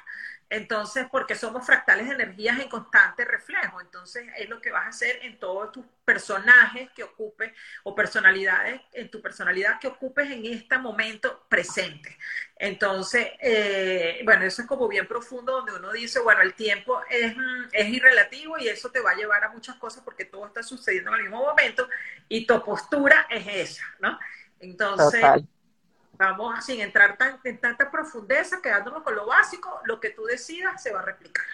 Entonces, 0.50 1.06
porque 1.10 1.34
somos 1.34 1.66
fractales 1.66 2.06
de 2.08 2.14
energías 2.14 2.60
en 2.60 2.68
constante 2.68 3.24
reflejo. 3.24 3.80
Entonces, 3.80 4.28
es 4.36 4.48
lo 4.48 4.60
que 4.60 4.70
vas 4.70 4.86
a 4.86 4.88
hacer 4.88 5.18
en 5.22 5.38
todos 5.38 5.72
tus 5.72 5.84
personajes 6.04 6.90
que 6.92 7.02
ocupes 7.02 7.52
o 7.82 7.94
personalidades, 7.94 8.80
en 8.92 9.10
tu 9.10 9.20
personalidad 9.22 9.80
que 9.80 9.88
ocupes 9.88 10.30
en 10.30 10.44
este 10.44 10.78
momento 10.78 11.44
presente. 11.48 12.16
Entonces, 12.56 13.28
eh, 13.40 14.20
bueno, 14.24 14.44
eso 14.44 14.62
es 14.62 14.68
como 14.68 14.86
bien 14.86 15.08
profundo 15.08 15.52
donde 15.52 15.74
uno 15.74 15.92
dice, 15.92 16.20
bueno, 16.20 16.42
el 16.42 16.54
tiempo 16.54 17.00
es, 17.08 17.36
mm, 17.36 17.64
es 17.72 17.88
irrelativo 17.88 18.58
y 18.58 18.68
eso 18.68 18.90
te 18.90 19.00
va 19.00 19.12
a 19.12 19.16
llevar 19.16 19.44
a 19.44 19.48
muchas 19.50 19.76
cosas 19.76 20.02
porque 20.04 20.24
todo 20.24 20.46
está 20.46 20.62
sucediendo 20.62 21.10
en 21.10 21.16
el 21.16 21.22
mismo 21.22 21.42
momento 21.42 21.88
y 22.28 22.46
tu 22.46 22.62
postura 22.62 23.26
es 23.30 23.46
esa, 23.48 23.84
¿no? 23.98 24.18
Entonces, 24.60 25.22
vamos 26.18 26.64
sin 26.64 26.80
entrar 26.80 27.16
en 27.44 27.60
tanta 27.60 27.90
profundeza, 27.90 28.60
quedándonos 28.62 29.02
con 29.02 29.14
lo 29.14 29.26
básico, 29.26 29.80
lo 29.84 30.00
que 30.00 30.10
tú 30.10 30.24
decidas 30.24 30.82
se 30.82 30.92
va 30.92 31.00
a 31.00 31.04
replicar. 31.04 31.44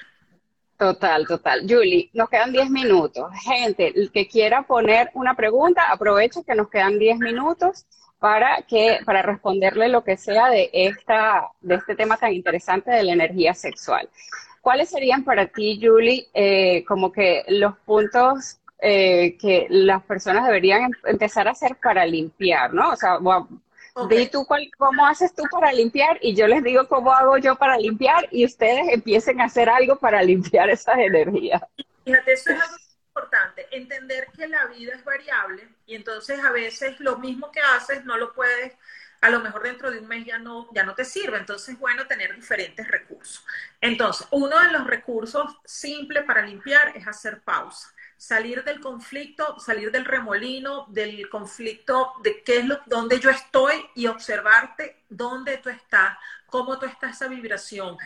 Total, 0.76 1.26
total. 1.26 1.66
Julie, 1.68 2.08
nos 2.14 2.30
quedan 2.30 2.52
10 2.52 2.70
minutos. 2.70 3.30
Gente, 3.42 3.92
el 3.94 4.10
que 4.10 4.26
quiera 4.26 4.62
poner 4.62 5.10
una 5.12 5.34
pregunta, 5.34 5.90
aproveche 5.90 6.42
que 6.42 6.54
nos 6.54 6.70
quedan 6.70 6.98
10 6.98 7.18
minutos 7.18 7.86
para 8.18 8.62
que 8.62 9.00
para 9.04 9.22
responderle 9.22 9.88
lo 9.88 10.04
que 10.04 10.16
sea 10.16 10.48
de 10.48 10.70
esta 10.72 11.48
de 11.60 11.74
este 11.74 11.96
tema 11.96 12.16
tan 12.16 12.32
interesante 12.32 12.90
de 12.90 13.02
la 13.02 13.12
energía 13.12 13.52
sexual. 13.54 14.08
¿Cuáles 14.60 14.90
serían 14.90 15.24
para 15.24 15.46
ti, 15.46 15.80
Julie, 15.82 16.28
eh, 16.32 16.84
como 16.86 17.12
que 17.12 17.44
los 17.48 17.76
puntos 17.78 18.60
eh, 18.82 19.36
que 19.38 19.66
las 19.68 20.02
personas 20.04 20.46
deberían 20.46 20.84
em-, 20.84 20.92
empezar 21.04 21.46
a 21.46 21.50
hacer 21.50 21.76
para 21.82 22.06
limpiar, 22.06 22.72
¿no? 22.72 22.90
O 22.90 22.96
sea, 22.96 23.18
Di 24.08 24.28
tú 24.28 24.46
cómo 24.78 25.06
haces 25.06 25.34
tú 25.34 25.42
para 25.50 25.72
limpiar 25.72 26.18
y 26.20 26.34
yo 26.34 26.46
les 26.46 26.62
digo 26.62 26.86
cómo 26.88 27.12
hago 27.12 27.38
yo 27.38 27.56
para 27.56 27.76
limpiar 27.76 28.28
y 28.30 28.44
ustedes 28.44 28.88
empiecen 28.88 29.40
a 29.40 29.44
hacer 29.44 29.68
algo 29.68 29.96
para 29.96 30.22
limpiar 30.22 30.70
esas 30.70 30.98
energías. 30.98 31.62
Fíjate, 32.04 32.32
eso 32.32 32.50
es 32.50 32.60
algo 32.60 32.76
importante, 33.08 33.66
entender 33.70 34.28
que 34.36 34.48
la 34.48 34.66
vida 34.66 34.94
es 34.94 35.04
variable 35.04 35.68
y 35.86 35.94
entonces 35.94 36.42
a 36.42 36.50
veces 36.52 36.98
lo 37.00 37.18
mismo 37.18 37.50
que 37.50 37.60
haces 37.60 38.04
no 38.04 38.16
lo 38.16 38.32
puedes, 38.32 38.74
a 39.20 39.28
lo 39.28 39.40
mejor 39.40 39.62
dentro 39.62 39.90
de 39.90 39.98
un 39.98 40.08
mes 40.08 40.24
ya 40.24 40.38
no, 40.38 40.68
ya 40.72 40.82
no 40.82 40.94
te 40.94 41.04
sirve, 41.04 41.36
entonces 41.36 41.74
es 41.74 41.78
bueno 41.78 42.06
tener 42.06 42.34
diferentes 42.34 42.88
recursos. 42.88 43.44
Entonces, 43.80 44.26
uno 44.30 44.58
de 44.60 44.72
los 44.72 44.86
recursos 44.86 45.58
simples 45.64 46.24
para 46.24 46.42
limpiar 46.42 46.96
es 46.96 47.06
hacer 47.06 47.42
pausa 47.42 47.92
salir 48.20 48.62
del 48.64 48.80
conflicto, 48.80 49.58
salir 49.58 49.90
del 49.90 50.04
remolino, 50.04 50.84
del 50.90 51.26
conflicto 51.30 52.12
de 52.22 52.42
qué 52.42 52.58
es 52.58 52.66
lo, 52.66 52.78
dónde 52.84 53.18
yo 53.18 53.30
estoy 53.30 53.82
y 53.94 54.08
observarte 54.08 55.04
dónde 55.08 55.56
tú 55.56 55.70
estás, 55.70 56.18
cómo 56.44 56.78
tú 56.78 56.84
estás 56.84 57.16
esa 57.16 57.28
vibración, 57.28 57.96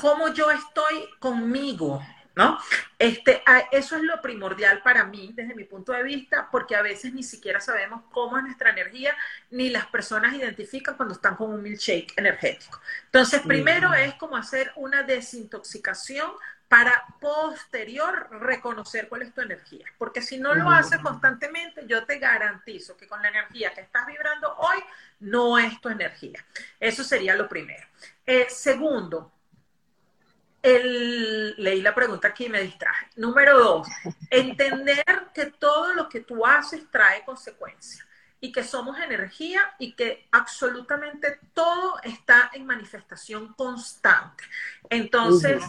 cómo 0.00 0.32
yo 0.32 0.50
estoy 0.50 1.10
conmigo, 1.18 2.02
¿no? 2.36 2.58
Este, 2.98 3.42
eso 3.70 3.96
es 3.96 4.02
lo 4.02 4.22
primordial 4.22 4.80
para 4.82 5.04
mí 5.04 5.30
desde 5.34 5.54
mi 5.54 5.64
punto 5.64 5.92
de 5.92 6.04
vista, 6.04 6.48
porque 6.50 6.74
a 6.74 6.80
veces 6.80 7.12
ni 7.12 7.22
siquiera 7.22 7.60
sabemos 7.60 8.04
cómo 8.10 8.38
es 8.38 8.44
nuestra 8.44 8.70
energía, 8.70 9.14
ni 9.50 9.68
las 9.68 9.88
personas 9.88 10.32
identifican 10.36 10.96
cuando 10.96 11.14
están 11.14 11.36
con 11.36 11.52
un 11.52 11.62
milkshake 11.62 12.14
energético. 12.16 12.80
Entonces, 13.04 13.42
primero 13.42 13.92
es 13.92 14.14
como 14.14 14.38
hacer 14.38 14.72
una 14.76 15.02
desintoxicación 15.02 16.30
para 16.68 17.06
posterior 17.18 18.28
reconocer 18.30 19.08
cuál 19.08 19.22
es 19.22 19.32
tu 19.32 19.40
energía. 19.40 19.86
Porque 19.96 20.20
si 20.20 20.38
no 20.38 20.54
lo 20.54 20.70
haces 20.70 21.00
constantemente, 21.00 21.86
yo 21.86 22.04
te 22.04 22.18
garantizo 22.18 22.96
que 22.96 23.08
con 23.08 23.22
la 23.22 23.28
energía 23.28 23.72
que 23.72 23.80
estás 23.80 24.06
vibrando 24.06 24.54
hoy, 24.56 24.78
no 25.20 25.58
es 25.58 25.80
tu 25.80 25.88
energía. 25.88 26.44
Eso 26.78 27.02
sería 27.02 27.34
lo 27.34 27.48
primero. 27.48 27.86
Eh, 28.26 28.46
segundo, 28.50 29.32
leí 30.62 31.80
la 31.80 31.94
pregunta 31.94 32.28
aquí 32.28 32.46
y 32.46 32.50
me 32.50 32.60
distraje. 32.60 33.06
Número 33.16 33.58
dos, 33.58 33.88
entender 34.30 35.28
que 35.32 35.46
todo 35.46 35.94
lo 35.94 36.08
que 36.08 36.20
tú 36.20 36.44
haces 36.44 36.82
trae 36.90 37.24
consecuencias 37.24 38.06
y 38.40 38.52
que 38.52 38.62
somos 38.62 38.98
energía 38.98 39.60
y 39.78 39.94
que 39.94 40.28
absolutamente 40.30 41.38
todo 41.54 41.98
está 42.02 42.50
en 42.52 42.66
manifestación 42.66 43.54
constante. 43.54 44.44
Entonces, 44.90 45.62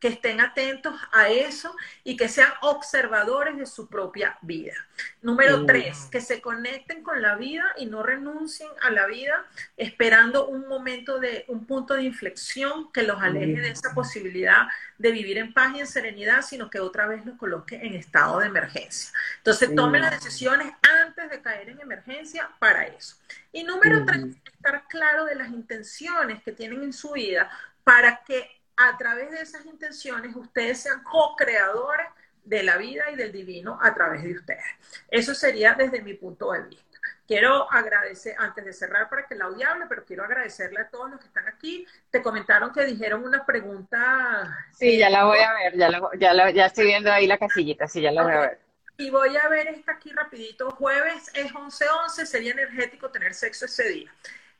que 0.00 0.08
estén 0.08 0.40
atentos 0.40 0.94
a 1.12 1.28
eso 1.28 1.76
y 2.04 2.16
que 2.16 2.28
sean 2.28 2.50
observadores 2.62 3.58
de 3.58 3.66
su 3.66 3.86
propia 3.86 4.38
vida. 4.40 4.74
Número 5.20 5.66
tres, 5.66 6.08
que 6.10 6.22
se 6.22 6.40
conecten 6.40 7.02
con 7.02 7.20
la 7.20 7.36
vida 7.36 7.64
y 7.76 7.86
no 7.86 8.02
renuncien 8.02 8.70
a 8.80 8.90
la 8.90 9.06
vida 9.06 9.46
esperando 9.76 10.46
un 10.46 10.66
momento 10.66 11.20
de, 11.20 11.44
un 11.48 11.66
punto 11.66 11.94
de 11.94 12.04
inflexión 12.04 12.90
que 12.92 13.02
los 13.02 13.20
aleje 13.20 13.60
de 13.60 13.70
esa 13.70 13.94
posibilidad 13.94 14.68
de 14.96 15.12
vivir 15.12 15.36
en 15.36 15.52
paz 15.52 15.74
y 15.76 15.80
en 15.80 15.86
serenidad, 15.86 16.42
sino 16.42 16.70
que 16.70 16.80
otra 16.80 17.06
vez 17.06 17.24
los 17.26 17.36
coloque 17.36 17.76
en 17.76 17.94
estado 17.94 18.40
de 18.40 18.46
emergencia. 18.46 19.12
Entonces, 19.38 19.74
tomen 19.74 20.00
las 20.00 20.12
decisiones 20.12 20.72
antes 21.02 21.30
de 21.30 21.42
caer 21.42 21.68
en 21.68 21.80
emergencia 21.80 22.50
para 22.58 22.86
eso. 22.86 23.16
Y 23.52 23.64
número 23.64 24.04
tres, 24.06 24.36
estar 24.46 24.86
claro 24.88 25.26
de 25.26 25.34
las 25.34 25.48
intenciones 25.48 26.42
que 26.42 26.52
tienen 26.52 26.82
en 26.82 26.92
su 26.92 27.12
vida 27.12 27.50
para 27.84 28.22
que 28.24 28.59
a 28.82 28.96
través 28.96 29.30
de 29.30 29.42
esas 29.42 29.66
intenciones 29.66 30.34
ustedes 30.34 30.80
sean 30.80 31.02
co-creadores 31.02 32.06
de 32.44 32.62
la 32.62 32.78
vida 32.78 33.10
y 33.10 33.16
del 33.16 33.30
divino 33.30 33.78
a 33.82 33.92
través 33.92 34.22
de 34.22 34.32
ustedes. 34.32 34.64
Eso 35.10 35.34
sería 35.34 35.74
desde 35.74 36.00
mi 36.00 36.14
punto 36.14 36.52
de 36.52 36.62
vista. 36.62 36.98
Quiero 37.26 37.70
agradecer, 37.70 38.34
antes 38.38 38.64
de 38.64 38.72
cerrar 38.72 39.10
para 39.10 39.26
que 39.26 39.34
la 39.34 39.44
hable, 39.44 39.84
pero 39.88 40.04
quiero 40.04 40.24
agradecerle 40.24 40.80
a 40.80 40.88
todos 40.88 41.10
los 41.10 41.20
que 41.20 41.26
están 41.26 41.46
aquí. 41.46 41.86
Te 42.10 42.22
comentaron 42.22 42.72
que 42.72 42.84
dijeron 42.86 43.22
una 43.22 43.44
pregunta. 43.44 44.66
Sí, 44.72 44.96
ya 44.98 45.10
la 45.10 45.24
voy 45.24 45.38
a 45.38 45.52
ver, 45.52 45.76
ya, 45.76 46.50
ya, 46.50 46.66
estoy 46.66 46.86
viendo 46.86 47.12
ahí 47.12 47.26
la 47.26 47.38
casillita, 47.38 47.86
sí, 47.86 48.00
ya 48.00 48.10
la 48.10 48.22
voy 48.22 48.32
a 48.32 48.40
ver. 48.40 48.60
Y 48.96 49.10
voy 49.10 49.36
a 49.36 49.48
ver 49.48 49.68
esta 49.68 49.92
aquí 49.92 50.10
rapidito. 50.10 50.70
Jueves 50.70 51.30
es 51.34 51.52
11-11, 51.52 52.24
sería 52.24 52.52
energético 52.52 53.10
tener 53.10 53.34
sexo 53.34 53.66
ese 53.66 53.88
día. 53.88 54.12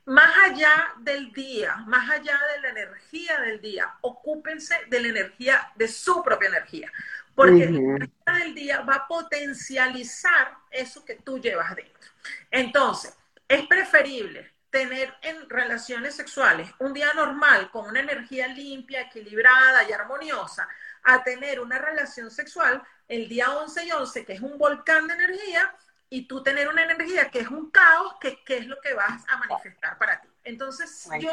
Más 0.07 0.33
allá 0.51 0.95
del 0.99 1.33
día, 1.33 1.77
más 1.87 2.09
allá 2.11 2.39
de 2.55 2.61
la 2.63 2.69
energía 2.71 3.41
del 3.41 3.61
día, 3.61 3.95
ocúpense 4.01 4.75
de 4.89 5.01
la 5.01 5.09
energía, 5.09 5.73
de 5.77 5.89
su 5.89 6.23
propia 6.23 6.49
energía. 6.49 6.93
Porque 7.35 7.67
la 7.67 7.79
energía 7.79 8.35
del 8.45 8.55
día 8.55 8.81
va 8.81 8.95
a 8.95 9.09
potencializar 9.09 10.57
eso 10.71 11.05
que 11.05 11.17
tú 11.17 11.39
llevas 11.39 11.75
dentro. 11.77 12.11
Entonces, 12.51 13.17
es 13.49 13.67
preferible 13.67 14.53
tener 14.71 15.13
en 15.23 15.49
relaciones 15.51 16.15
sexuales 16.15 16.71
un 16.79 16.93
día 16.93 17.13
normal 17.15 17.71
con 17.71 17.89
una 17.89 18.01
energía 18.01 18.47
limpia, 18.49 19.03
equilibrada 19.03 19.89
y 19.89 19.93
armoniosa, 19.93 20.69
a 21.03 21.23
tener 21.23 21.61
una 21.61 21.79
relación 21.79 22.31
sexual 22.31 22.83
el 23.09 23.29
día 23.29 23.51
11 23.51 23.85
y 23.85 23.91
11, 23.93 24.25
que 24.25 24.33
es 24.35 24.41
un 24.41 24.57
volcán 24.59 25.09
de 25.09 25.15
energía, 25.15 25.75
y 26.11 26.27
tú 26.27 26.42
tener 26.42 26.68
una 26.68 26.83
energía 26.83 27.31
que 27.31 27.38
es 27.38 27.49
un 27.49 27.70
caos, 27.70 28.14
que, 28.20 28.42
es 28.46 28.66
lo 28.66 28.81
que 28.81 28.92
vas 28.94 29.23
a 29.29 29.37
manifestar 29.38 29.96
para 29.96 30.20
ti. 30.20 30.29
Entonces, 30.42 31.09
yo, 31.20 31.33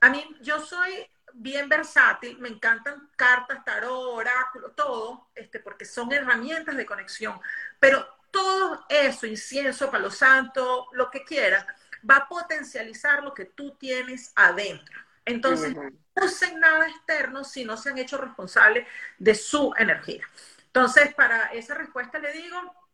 a 0.00 0.08
mí, 0.08 0.24
yo 0.40 0.60
soy 0.60 1.08
bien 1.34 1.68
versátil, 1.68 2.38
me 2.38 2.48
encantan 2.48 3.10
cartas, 3.16 3.64
tarot, 3.64 4.14
oráculo, 4.14 4.70
todo, 4.70 5.28
este, 5.34 5.58
porque 5.58 5.84
son 5.84 6.12
herramientas 6.12 6.76
de 6.76 6.86
conexión, 6.86 7.38
pero 7.80 8.06
todo 8.30 8.86
eso, 8.88 9.26
incienso, 9.26 9.90
palo 9.90 10.10
santo, 10.10 10.86
lo 10.92 11.10
que 11.10 11.24
quieras, 11.24 11.66
va 12.08 12.16
a 12.18 12.28
potencializar 12.28 13.24
lo 13.24 13.34
que 13.34 13.46
tú 13.46 13.76
tienes 13.76 14.32
adentro. 14.36 15.00
Entonces, 15.24 15.74
no 15.74 15.90
usen 16.14 16.60
nada 16.60 16.86
externo 16.86 17.42
si 17.42 17.64
no 17.64 17.76
se 17.76 17.90
han 17.90 17.98
hecho 17.98 18.18
responsables 18.18 18.86
de 19.18 19.34
su 19.34 19.74
energía. 19.76 20.24
Entonces, 20.66 21.12
para 21.14 21.46
esa 21.46 21.74
respuesta 21.74 22.18
le 22.18 22.32
digo, 22.32 22.85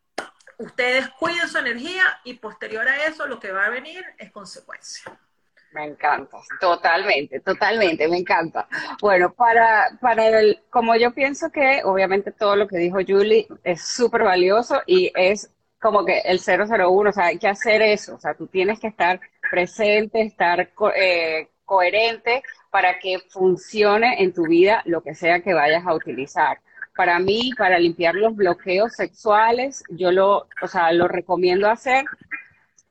ustedes 0.59 1.09
cuiden 1.19 1.49
su 1.49 1.59
energía 1.59 2.03
y 2.25 2.35
posterior 2.35 2.87
a 2.87 3.07
eso 3.07 3.27
lo 3.27 3.39
que 3.39 3.53
va 3.53 3.67
a 3.67 3.71
venir 3.71 4.05
es 4.19 4.31
consecuencia. 4.31 5.19
Me 5.73 5.85
encanta, 5.85 6.37
totalmente, 6.61 7.41
totalmente, 7.41 8.07
me 8.07 8.19
encanta. 8.19 8.69
Bueno, 9.01 9.33
para, 9.33 9.97
para 10.03 10.29
el, 10.29 10.61
como 10.69 10.95
yo 10.97 11.13
pienso 11.13 11.51
que 11.51 11.81
obviamente 11.85 12.31
todo 12.31 12.57
lo 12.57 12.69
que 12.69 12.77
dijo 12.77 12.99
Julie 13.07 13.49
es 13.65 13.83
súper 13.83 14.23
valioso 14.23 14.83
y 14.87 15.11
es 15.15 15.51
como 15.81 16.05
que 16.05 16.21
el 16.21 16.39
001, 16.39 17.11
o 17.11 17.13
sea, 17.13 17.27
hay 17.27 17.39
que 17.39 17.49
hacer 17.49 17.83
eso, 17.83 18.15
o 18.15 18.21
sea, 18.21 18.35
tú 18.35 18.47
tienes 18.47 18.79
que 18.79 18.87
estar 18.87 19.19
presente, 19.51 20.21
estar 20.23 20.71
eh, 20.95 21.49
coherente 21.65 22.43
para 22.71 22.99
que 22.99 23.19
funcione 23.31 24.23
en 24.23 24.33
tu 24.33 24.47
vida 24.47 24.83
lo 24.85 25.03
que 25.03 25.15
sea 25.15 25.41
que 25.41 25.55
vayas 25.55 25.85
a 25.87 25.95
utilizar 25.95 26.61
para 26.97 27.19
mí, 27.19 27.51
para 27.57 27.79
limpiar 27.79 28.15
los 28.15 28.35
bloqueos 28.35 28.93
sexuales, 28.93 29.83
yo 29.91 30.13
lo, 30.13 30.49
o 30.63 30.67
sea, 30.67 30.93
lo 30.93 31.09
recomiendo 31.09 31.69
hacer 31.69 32.05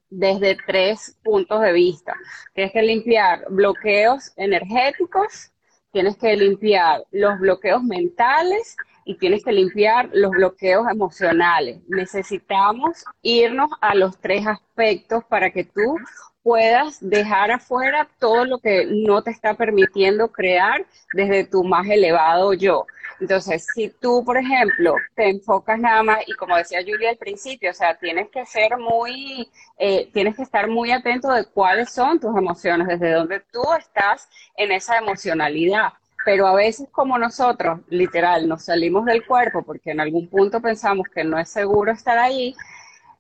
desde 0.09 0.57
tres 0.67 1.17
puntos 1.23 1.61
de 1.61 1.71
vista. 1.71 2.13
Tienes 2.53 2.73
que 2.73 2.81
limpiar 2.81 3.45
bloqueos 3.49 4.33
energéticos, 4.35 5.51
tienes 5.91 6.17
que 6.17 6.35
limpiar 6.35 7.03
los 7.11 7.39
bloqueos 7.39 7.83
mentales 7.83 8.75
y 9.05 9.17
tienes 9.17 9.43
que 9.43 9.51
limpiar 9.51 10.09
los 10.13 10.31
bloqueos 10.31 10.87
emocionales. 10.89 11.79
Necesitamos 11.87 13.03
irnos 13.21 13.69
a 13.81 13.95
los 13.95 14.17
tres 14.19 14.45
aspectos 14.45 15.23
para 15.25 15.49
que 15.51 15.63
tú 15.63 15.97
puedas 16.43 16.97
dejar 17.01 17.51
afuera 17.51 18.07
todo 18.19 18.45
lo 18.45 18.59
que 18.59 18.85
no 18.89 19.21
te 19.21 19.31
está 19.31 19.53
permitiendo 19.53 20.31
crear 20.31 20.85
desde 21.13 21.45
tu 21.45 21.63
más 21.63 21.87
elevado 21.87 22.53
yo. 22.53 22.85
Entonces, 23.21 23.67
si 23.71 23.89
tú, 23.89 24.23
por 24.25 24.35
ejemplo, 24.35 24.95
te 25.15 25.29
enfocas 25.29 25.79
nada 25.79 26.01
más, 26.01 26.19
y 26.25 26.33
como 26.33 26.57
decía 26.57 26.79
Julia 26.81 27.11
al 27.11 27.17
principio, 27.17 27.69
o 27.69 27.73
sea, 27.73 27.95
tienes 27.95 28.29
que 28.29 28.43
ser 28.47 28.79
muy, 28.79 29.47
eh, 29.77 30.09
tienes 30.11 30.35
que 30.35 30.41
estar 30.41 30.67
muy 30.67 30.91
atento 30.91 31.31
de 31.31 31.45
cuáles 31.45 31.91
son 31.91 32.19
tus 32.19 32.35
emociones, 32.35 32.87
desde 32.87 33.11
donde 33.13 33.39
tú 33.51 33.61
estás 33.77 34.27
en 34.57 34.71
esa 34.71 34.97
emocionalidad. 34.97 35.93
Pero 36.25 36.47
a 36.47 36.55
veces 36.55 36.89
como 36.91 37.19
nosotros, 37.19 37.81
literal, 37.89 38.47
nos 38.47 38.65
salimos 38.65 39.05
del 39.05 39.23
cuerpo 39.23 39.61
porque 39.61 39.91
en 39.91 39.99
algún 39.99 40.27
punto 40.27 40.59
pensamos 40.59 41.07
que 41.13 41.23
no 41.23 41.37
es 41.37 41.49
seguro 41.49 41.91
estar 41.91 42.17
ahí, 42.17 42.55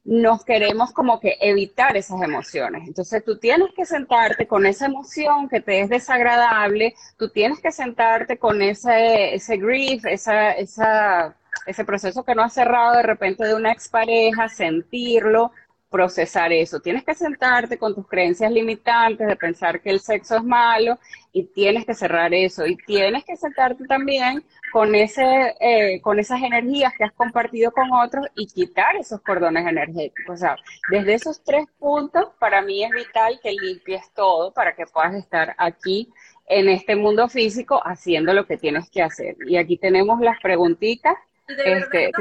nos 0.03 0.43
queremos 0.43 0.91
como 0.91 1.19
que 1.19 1.37
evitar 1.41 1.95
esas 1.95 2.21
emociones. 2.21 2.87
Entonces 2.87 3.23
tú 3.23 3.37
tienes 3.37 3.69
que 3.75 3.85
sentarte 3.85 4.47
con 4.47 4.65
esa 4.65 4.87
emoción 4.87 5.47
que 5.47 5.61
te 5.61 5.81
es 5.81 5.89
desagradable, 5.89 6.95
tú 7.17 7.29
tienes 7.29 7.59
que 7.61 7.71
sentarte 7.71 8.37
con 8.37 8.61
ese, 8.61 9.35
ese 9.35 9.57
grief, 9.57 10.05
esa, 10.05 10.51
esa, 10.51 11.35
ese 11.67 11.85
proceso 11.85 12.23
que 12.23 12.33
no 12.33 12.43
ha 12.43 12.49
cerrado 12.49 12.97
de 12.97 13.03
repente 13.03 13.45
de 13.45 13.53
una 13.53 13.71
expareja, 13.71 14.49
sentirlo, 14.49 15.51
procesar 15.91 16.53
eso. 16.53 16.79
Tienes 16.79 17.03
que 17.03 17.13
sentarte 17.13 17.77
con 17.77 17.93
tus 17.93 18.07
creencias 18.07 18.49
limitantes 18.51 19.27
de 19.27 19.35
pensar 19.35 19.81
que 19.81 19.89
el 19.89 19.99
sexo 19.99 20.37
es 20.37 20.43
malo 20.43 20.97
y 21.33 21.43
tienes 21.43 21.85
que 21.85 21.93
cerrar 21.93 22.33
eso. 22.33 22.65
Y 22.65 22.77
tienes 22.77 23.25
que 23.25 23.35
sentarte 23.35 23.85
también 23.85 24.43
con, 24.71 24.95
ese, 24.95 25.53
eh, 25.59 25.99
con 26.01 26.17
esas 26.17 26.41
energías 26.41 26.93
que 26.97 27.03
has 27.03 27.11
compartido 27.11 27.71
con 27.71 27.91
otros 27.91 28.25
y 28.35 28.47
quitar 28.47 28.95
esos 28.95 29.19
cordones 29.21 29.67
energéticos. 29.67 30.33
O 30.33 30.37
sea, 30.37 30.55
desde 30.89 31.13
esos 31.13 31.43
tres 31.43 31.65
puntos, 31.77 32.29
para 32.39 32.61
mí 32.61 32.83
es 32.83 32.91
vital 32.91 33.39
que 33.43 33.51
limpies 33.51 34.09
todo 34.15 34.53
para 34.53 34.73
que 34.73 34.85
puedas 34.85 35.13
estar 35.13 35.53
aquí 35.57 36.09
en 36.47 36.69
este 36.69 36.95
mundo 36.95 37.27
físico 37.27 37.81
haciendo 37.83 38.33
lo 38.33 38.45
que 38.47 38.57
tienes 38.57 38.89
que 38.89 39.03
hacer. 39.03 39.35
Y 39.45 39.57
aquí 39.57 39.77
tenemos 39.77 40.21
las 40.21 40.39
preguntitas. 40.41 41.15
Este, 41.47 42.11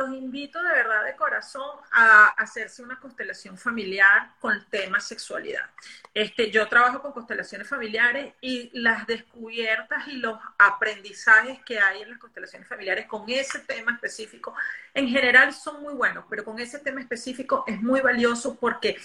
los 0.00 0.14
invito 0.14 0.62
de 0.62 0.70
verdad 0.70 1.04
de 1.04 1.14
corazón 1.14 1.78
a 1.92 2.28
hacerse 2.28 2.82
una 2.82 2.98
constelación 2.98 3.58
familiar 3.58 4.30
con 4.40 4.54
el 4.54 4.64
tema 4.66 4.98
sexualidad. 4.98 5.68
Este, 6.14 6.50
yo 6.50 6.66
trabajo 6.68 7.02
con 7.02 7.12
constelaciones 7.12 7.68
familiares 7.68 8.32
y 8.40 8.70
las 8.72 9.06
descubiertas 9.06 10.08
y 10.08 10.16
los 10.16 10.38
aprendizajes 10.58 11.60
que 11.66 11.78
hay 11.78 12.00
en 12.00 12.10
las 12.10 12.18
constelaciones 12.18 12.66
familiares 12.66 13.06
con 13.06 13.28
ese 13.28 13.58
tema 13.58 13.92
específico, 13.92 14.54
en 14.94 15.08
general 15.08 15.52
son 15.52 15.82
muy 15.82 15.92
buenos, 15.92 16.24
pero 16.30 16.44
con 16.44 16.58
ese 16.58 16.78
tema 16.78 17.02
específico 17.02 17.64
es 17.66 17.82
muy 17.82 18.00
valioso 18.00 18.56
porque 18.58 18.96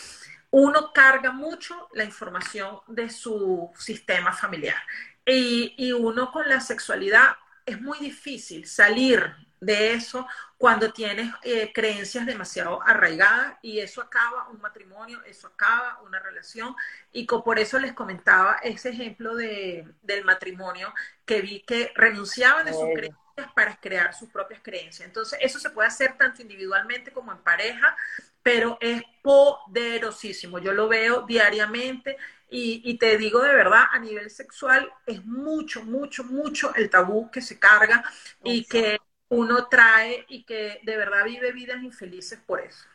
uno 0.51 0.93
carga 0.93 1.33
mucho 1.33 1.89
la 1.93 2.05
información 2.05 2.79
de 2.87 3.09
su 3.09 3.69
sistema 3.77 4.31
familiar. 4.31 4.77
Y, 5.25 5.73
y 5.77 5.91
uno 5.91 6.31
con 6.31 6.47
la 6.47 6.61
sexualidad 6.61 7.35
es 7.65 7.81
muy 7.81 7.99
difícil 7.99 8.65
salir 8.65 9.44
de 9.59 9.93
eso 9.93 10.27
cuando 10.57 10.91
tienes 10.91 11.33
eh, 11.43 11.71
creencias 11.73 12.25
demasiado 12.25 12.81
arraigadas 12.81 13.57
y 13.61 13.79
eso 13.79 14.01
acaba 14.01 14.47
un 14.49 14.61
matrimonio, 14.61 15.21
eso 15.25 15.47
acaba 15.47 15.99
una 16.03 16.19
relación 16.19 16.75
y 17.11 17.25
por 17.25 17.59
eso 17.59 17.77
les 17.79 17.93
comentaba 17.93 18.57
ese 18.63 18.89
ejemplo 18.89 19.35
de, 19.35 19.87
del 20.01 20.23
matrimonio 20.23 20.93
que 21.25 21.41
vi 21.41 21.61
que 21.61 21.91
renunciaban 21.95 22.65
de 22.65 22.73
sus 22.73 22.89
creencias 22.93 23.51
para 23.53 23.75
crear 23.79 24.13
sus 24.13 24.29
propias 24.29 24.61
creencias. 24.63 25.07
Entonces 25.07 25.39
eso 25.41 25.59
se 25.59 25.69
puede 25.69 25.87
hacer 25.87 26.17
tanto 26.17 26.41
individualmente 26.41 27.11
como 27.11 27.31
en 27.31 27.39
pareja, 27.39 27.95
pero 28.41 28.77
es 28.79 29.01
poderosísimo. 29.21 30.59
Yo 30.59 30.71
lo 30.71 30.87
veo 30.87 31.23
diariamente 31.23 32.17
y, 32.49 32.97
te 32.97 33.17
digo 33.17 33.41
de 33.41 33.53
verdad, 33.53 33.83
a 33.91 33.99
nivel 33.99 34.29
sexual 34.29 34.89
es 35.05 35.25
mucho, 35.25 35.83
mucho, 35.83 36.23
mucho 36.23 36.73
el 36.75 36.89
tabú 36.89 37.29
que 37.29 37.41
se 37.41 37.59
carga 37.59 38.03
y 38.43 38.63
que 38.65 38.99
uno 39.29 39.67
trae 39.67 40.25
y 40.29 40.43
que 40.43 40.79
de 40.83 40.97
verdad 40.97 41.25
vive 41.25 41.51
vidas 41.51 41.81
infelices 41.83 42.39
por 42.45 42.59
eso. 42.59 42.85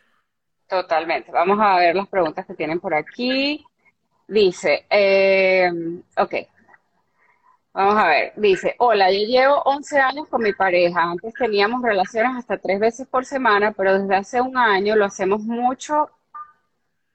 Totalmente. 0.68 1.32
Vamos 1.32 1.58
a 1.60 1.76
ver 1.76 1.96
las 1.96 2.08
preguntas 2.08 2.46
que 2.46 2.54
tienen 2.54 2.78
por 2.78 2.94
aquí. 2.94 3.64
Dice, 4.28 4.86
eh, 4.88 5.68
ok, 6.16 6.34
vamos 7.72 7.96
a 7.96 8.06
ver, 8.06 8.32
dice, 8.36 8.76
hola, 8.78 9.10
yo 9.10 9.26
llevo 9.26 9.62
11 9.64 9.98
años 9.98 10.28
con 10.28 10.42
mi 10.42 10.52
pareja. 10.52 11.02
Antes 11.02 11.34
teníamos 11.34 11.82
relaciones 11.82 12.36
hasta 12.36 12.58
tres 12.58 12.78
veces 12.78 13.08
por 13.08 13.24
semana, 13.24 13.72
pero 13.72 13.98
desde 13.98 14.14
hace 14.14 14.40
un 14.40 14.56
año 14.56 14.94
lo 14.94 15.04
hacemos 15.04 15.42
mucho, 15.42 16.10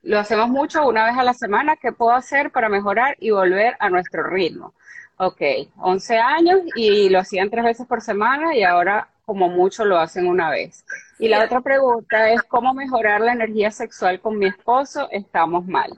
lo 0.02 0.20
hacemos 0.20 0.50
mucho 0.50 0.86
una 0.86 1.06
vez 1.06 1.18
a 1.18 1.24
la 1.24 1.34
semana. 1.34 1.78
¿Qué 1.78 1.94
puedo 1.94 2.12
hacer 2.12 2.52
para 2.52 2.68
mejorar 2.68 3.16
y 3.20 3.32
volver 3.32 3.78
a 3.80 3.90
nuestro 3.90 4.24
ritmo? 4.24 4.74
Ok, 5.18 5.42
11 5.78 6.18
años 6.18 6.60
y 6.76 7.10
lo 7.10 7.20
hacían 7.20 7.50
tres 7.50 7.64
veces 7.64 7.88
por 7.88 8.02
semana 8.02 8.54
y 8.54 8.64
ahora 8.64 9.10
como 9.26 9.50
mucho 9.50 9.86
lo 9.86 9.98
hacen 9.98 10.28
una 10.28 10.50
vez. 10.50 10.86
Y 11.18 11.30
la 11.30 11.44
otra 11.44 11.62
pregunta 11.62 12.30
es, 12.32 12.44
¿cómo 12.44 12.74
mejorar 12.74 13.22
la 13.22 13.32
energía 13.32 13.72
sexual 13.72 14.20
con 14.20 14.38
mi 14.38 14.48
esposo? 14.48 15.08
Estamos 15.12 15.66
mal. 15.66 15.92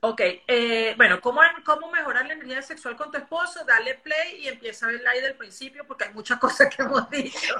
Ok, 0.00 0.20
eh, 0.46 0.94
bueno, 0.96 1.20
¿cómo, 1.20 1.40
¿cómo 1.64 1.90
mejorar 1.90 2.26
la 2.26 2.34
energía 2.34 2.62
sexual 2.62 2.94
con 2.96 3.10
tu 3.10 3.18
esposo? 3.18 3.64
Dale 3.64 3.94
play 3.94 4.42
y 4.42 4.48
empieza 4.48 4.86
a 4.86 4.90
ver 4.90 5.00
live 5.00 5.22
del 5.22 5.36
principio 5.36 5.84
porque 5.86 6.04
hay 6.04 6.12
muchas 6.12 6.38
cosas 6.40 6.72
que 6.74 6.82
hemos 6.82 7.08
dicho. 7.10 7.54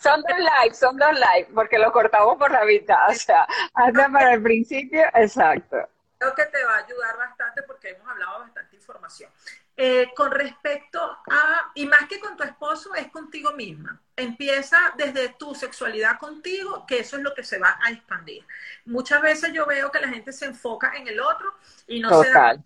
Son 0.00 0.20
dos 0.20 0.38
live, 0.38 0.74
son 0.74 0.96
dos 0.96 1.12
live, 1.12 1.48
porque 1.54 1.78
lo 1.78 1.92
cortamos 1.92 2.36
por 2.36 2.50
la 2.50 2.64
mitad. 2.64 3.08
O 3.08 3.14
sea, 3.14 3.46
anda 3.72 4.08
para 4.12 4.34
el 4.34 4.42
principio, 4.42 5.02
exacto. 5.14 5.76
Creo 6.18 6.34
que 6.34 6.44
te 6.46 6.64
va 6.64 6.74
a 6.74 6.84
ayudar 6.84 7.16
bastante 7.16 7.62
porque 7.62 7.90
hemos 7.90 8.08
hablado 8.08 8.40
bastante 8.40 8.76
información. 8.76 9.30
Eh, 9.78 10.10
con 10.16 10.30
respecto 10.30 11.00
a, 11.00 11.70
y 11.74 11.84
más 11.86 12.06
que 12.08 12.18
con 12.18 12.34
tu 12.36 12.42
esposo, 12.42 12.94
es 12.94 13.08
contigo 13.08 13.52
misma. 13.52 14.00
Empieza 14.16 14.94
desde 14.96 15.28
tu 15.30 15.54
sexualidad 15.54 16.18
contigo, 16.18 16.86
que 16.86 17.00
eso 17.00 17.16
es 17.16 17.22
lo 17.22 17.34
que 17.34 17.44
se 17.44 17.58
va 17.58 17.78
a 17.82 17.90
expandir. 17.90 18.46
Muchas 18.86 19.20
veces 19.20 19.52
yo 19.52 19.66
veo 19.66 19.90
que 19.90 20.00
la 20.00 20.08
gente 20.08 20.32
se 20.32 20.46
enfoca 20.46 20.92
en 20.96 21.06
el 21.08 21.20
otro 21.20 21.54
y 21.86 22.00
no 22.00 22.22
se 22.22 22.30
da 22.30 22.56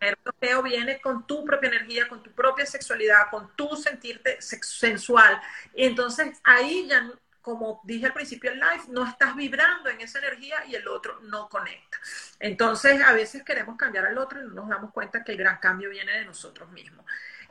el 0.00 0.16
bloqueo 0.24 0.62
viene 0.62 1.00
con 1.00 1.26
tu 1.26 1.44
propia 1.44 1.68
energía, 1.68 2.08
con 2.08 2.22
tu 2.22 2.30
propia 2.32 2.64
sexualidad, 2.64 3.30
con 3.30 3.54
tu 3.54 3.76
sentirte 3.76 4.40
sensual. 4.40 5.40
Y 5.74 5.84
entonces 5.84 6.40
ahí 6.42 6.86
ya 6.88 7.12
como 7.40 7.80
dije 7.84 8.06
al 8.06 8.12
principio 8.12 8.50
del 8.50 8.60
live, 8.60 8.84
no 8.88 9.06
estás 9.06 9.34
vibrando 9.34 9.88
en 9.88 10.00
esa 10.00 10.18
energía 10.18 10.64
y 10.66 10.74
el 10.74 10.86
otro 10.88 11.20
no 11.20 11.48
conecta. 11.48 11.98
Entonces, 12.38 13.02
a 13.02 13.12
veces 13.12 13.42
queremos 13.42 13.76
cambiar 13.76 14.06
al 14.06 14.18
otro 14.18 14.40
y 14.40 14.44
no 14.44 14.54
nos 14.54 14.68
damos 14.68 14.92
cuenta 14.92 15.24
que 15.24 15.32
el 15.32 15.38
gran 15.38 15.58
cambio 15.58 15.90
viene 15.90 16.12
de 16.12 16.24
nosotros 16.24 16.70
mismos. 16.70 17.04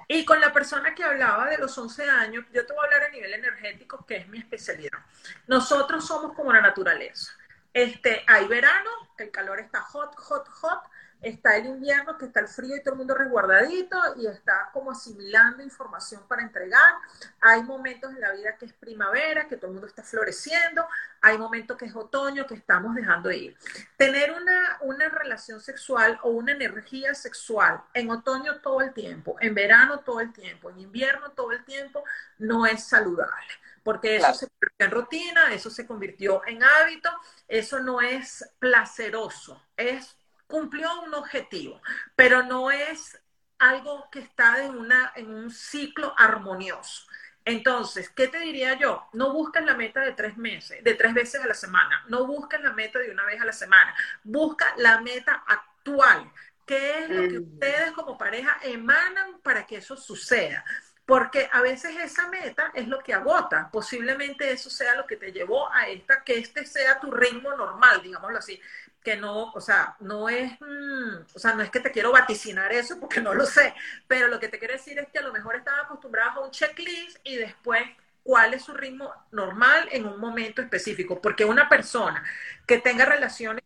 Y 0.07 0.25
con 0.25 0.41
la 0.41 0.51
persona 0.51 0.95
que 0.95 1.03
hablaba 1.03 1.47
de 1.49 1.59
los 1.59 1.77
11 1.77 2.09
años, 2.09 2.45
yo 2.51 2.65
te 2.65 2.73
voy 2.73 2.81
a 2.81 2.85
hablar 2.85 3.09
a 3.09 3.11
nivel 3.11 3.33
energético, 3.33 4.05
que 4.05 4.17
es 4.17 4.27
mi 4.27 4.39
especialidad. 4.39 4.97
Nosotros 5.45 6.05
somos 6.05 6.35
como 6.35 6.51
la 6.51 6.61
naturaleza. 6.61 7.31
Este, 7.71 8.23
hay 8.25 8.47
verano, 8.47 8.89
el 9.17 9.29
calor 9.29 9.59
está 9.59 9.81
hot, 9.81 10.15
hot, 10.15 10.47
hot, 10.47 10.83
está 11.21 11.57
el 11.57 11.65
invierno, 11.65 12.17
que 12.17 12.25
está 12.25 12.39
el 12.39 12.47
frío 12.47 12.75
y 12.75 12.81
todo 12.81 12.93
el 12.93 12.99
mundo 12.99 13.15
resguardadito 13.15 13.97
y 14.17 14.27
está 14.27 14.69
como 14.71 14.91
asimilando 14.91 15.61
información 15.61 16.21
para 16.27 16.41
entregar. 16.41 16.95
Hay 17.41 17.63
momentos 17.63 18.11
en 18.11 18.21
la 18.21 18.31
vida 18.31 18.55
que 18.57 18.65
es 18.65 18.73
primavera, 18.73 19.47
que 19.47 19.57
todo 19.57 19.67
el 19.67 19.73
mundo 19.73 19.87
está 19.87 20.03
floreciendo. 20.03 20.87
Hay 21.21 21.37
momentos 21.37 21.77
que 21.77 21.85
es 21.85 21.95
otoño, 21.95 22.47
que 22.47 22.55
estamos 22.55 22.95
dejando 22.95 23.31
ir. 23.31 23.57
Tener 23.97 24.31
una, 24.31 24.77
una 24.81 25.09
relación 25.09 25.59
sexual 25.59 26.19
o 26.23 26.29
una 26.29 26.53
energía 26.53 27.13
sexual 27.13 27.81
en 27.93 28.09
otoño 28.11 28.61
todo 28.61 28.81
el 28.81 28.93
tiempo, 28.93 29.35
en 29.41 29.53
verano 29.53 29.99
todo 29.99 30.21
el 30.21 30.31
tiempo, 30.31 30.69
en 30.69 30.79
invierno 30.79 31.31
todo 31.31 31.51
el 31.51 31.63
tiempo, 31.65 32.03
no 32.37 32.65
es 32.65 32.83
saludable 32.83 33.47
porque 33.81 34.17
eso 34.17 34.33
se 34.33 34.47
convirtió 34.47 34.85
en 34.85 34.91
rutina, 34.91 35.53
eso 35.53 35.69
se 35.71 35.87
convirtió 35.87 36.41
en 36.45 36.61
hábito, 36.61 37.09
eso 37.47 37.79
no 37.79 38.01
es 38.01 38.47
placeroso, 38.59 39.65
es 39.77 40.18
cumplió 40.49 41.01
un 41.03 41.13
objetivo, 41.13 41.79
pero 42.15 42.41
no 42.43 42.71
es 42.71 43.21
algo 43.59 44.09
que 44.11 44.19
está 44.19 44.63
en, 44.63 44.75
una, 44.75 45.13
en 45.15 45.31
un 45.31 45.51
ciclo 45.51 46.13
armonioso. 46.17 47.05
Entonces, 47.45 48.09
¿qué 48.09 48.27
te 48.27 48.39
diría 48.39 48.77
yo? 48.77 49.07
No 49.13 49.31
busques 49.31 49.63
la 49.63 49.75
meta 49.75 50.01
de 50.01 50.13
tres 50.13 50.37
meses, 50.37 50.83
de 50.83 50.93
tres 50.95 51.13
veces 51.13 51.41
a 51.41 51.47
la 51.47 51.53
semana. 51.53 52.03
No 52.07 52.25
busques 52.25 52.59
la 52.61 52.73
meta 52.73 52.99
de 52.99 53.11
una 53.11 53.25
vez 53.25 53.39
a 53.39 53.45
la 53.45 53.53
semana. 53.53 53.95
Busca 54.23 54.73
la 54.77 55.01
meta 55.01 55.43
actual. 55.47 56.31
¿Qué 56.65 57.03
es 57.03 57.09
lo 57.09 57.21
que 57.27 57.39
mm. 57.39 57.53
ustedes 57.53 57.91
como 57.91 58.17
pareja 58.17 58.57
emanan 58.63 59.39
para 59.41 59.65
que 59.65 59.77
eso 59.77 59.95
suceda? 59.97 60.65
Porque 61.09 61.49
a 61.51 61.61
veces 61.61 61.97
esa 61.97 62.27
meta 62.29 62.71
es 62.75 62.87
lo 62.87 62.99
que 62.99 63.15
agota. 63.15 63.67
Posiblemente 63.71 64.51
eso 64.51 64.69
sea 64.69 64.93
lo 64.95 65.07
que 65.07 65.15
te 65.15 65.31
llevó 65.31 65.67
a 65.73 65.87
esta, 65.87 66.23
que 66.23 66.37
este 66.37 66.67
sea 66.67 66.99
tu 66.99 67.09
ritmo 67.09 67.51
normal, 67.55 68.03
digámoslo 68.03 68.37
así 68.37 68.61
que 69.03 69.15
no, 69.15 69.51
o 69.53 69.61
sea, 69.61 69.95
no 70.01 70.29
es, 70.29 70.51
mm, 70.59 71.33
o 71.33 71.39
sea, 71.39 71.53
no 71.53 71.63
es 71.63 71.71
que 71.71 71.79
te 71.79 71.91
quiero 71.91 72.11
vaticinar 72.11 72.71
eso 72.71 72.99
porque 72.99 73.21
no 73.21 73.33
lo 73.33 73.45
sé, 73.45 73.73
pero 74.07 74.27
lo 74.27 74.39
que 74.39 74.49
te 74.49 74.59
quiero 74.59 74.73
decir 74.73 74.99
es 74.99 75.07
que 75.09 75.19
a 75.19 75.23
lo 75.23 75.33
mejor 75.33 75.55
están 75.55 75.79
acostumbrados 75.79 76.35
a 76.35 76.39
un 76.41 76.51
checklist 76.51 77.17
y 77.23 77.37
después 77.37 77.81
cuál 78.23 78.53
es 78.53 78.63
su 78.63 78.73
ritmo 78.73 79.11
normal 79.31 79.87
en 79.91 80.05
un 80.05 80.19
momento 80.19 80.61
específico, 80.61 81.19
porque 81.21 81.45
una 81.45 81.67
persona 81.69 82.23
que 82.67 82.77
tenga 82.79 83.05
relaciones 83.05 83.63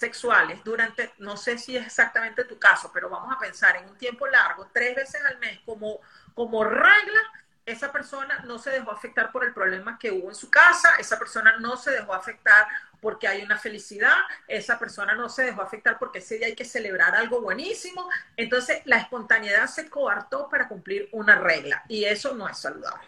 sexuales 0.00 0.64
durante, 0.64 1.12
no 1.18 1.36
sé 1.36 1.58
si 1.58 1.76
es 1.76 1.86
exactamente 1.86 2.44
tu 2.44 2.58
caso, 2.58 2.90
pero 2.92 3.10
vamos 3.10 3.34
a 3.34 3.38
pensar 3.38 3.76
en 3.76 3.88
un 3.88 3.98
tiempo 3.98 4.26
largo, 4.26 4.68
tres 4.72 4.96
veces 4.96 5.22
al 5.24 5.38
mes 5.38 5.60
como, 5.64 6.00
como 6.34 6.64
regla, 6.64 7.20
esa 7.66 7.92
persona 7.92 8.40
no 8.46 8.58
se 8.58 8.70
dejó 8.70 8.90
afectar 8.90 9.30
por 9.30 9.44
el 9.44 9.52
problema 9.52 9.98
que 9.98 10.10
hubo 10.10 10.28
en 10.28 10.34
su 10.34 10.50
casa, 10.50 10.96
esa 10.98 11.18
persona 11.18 11.56
no 11.58 11.76
se 11.76 11.90
dejó 11.90 12.14
afectar 12.14 12.66
porque 13.00 13.28
hay 13.28 13.42
una 13.42 13.58
felicidad, 13.58 14.16
esa 14.46 14.78
persona 14.78 15.14
no 15.14 15.28
se 15.28 15.44
dejó 15.44 15.62
afectar 15.62 15.98
porque 15.98 16.18
ese 16.18 16.38
día 16.38 16.48
hay 16.48 16.54
que 16.54 16.64
celebrar 16.64 17.14
algo 17.14 17.40
buenísimo, 17.40 18.08
entonces 18.36 18.82
la 18.84 18.98
espontaneidad 18.98 19.66
se 19.66 19.88
coartó 19.88 20.48
para 20.48 20.68
cumplir 20.68 21.08
una 21.12 21.36
regla 21.36 21.84
y 21.88 22.04
eso 22.04 22.34
no 22.34 22.48
es 22.48 22.58
saludable. 22.58 23.06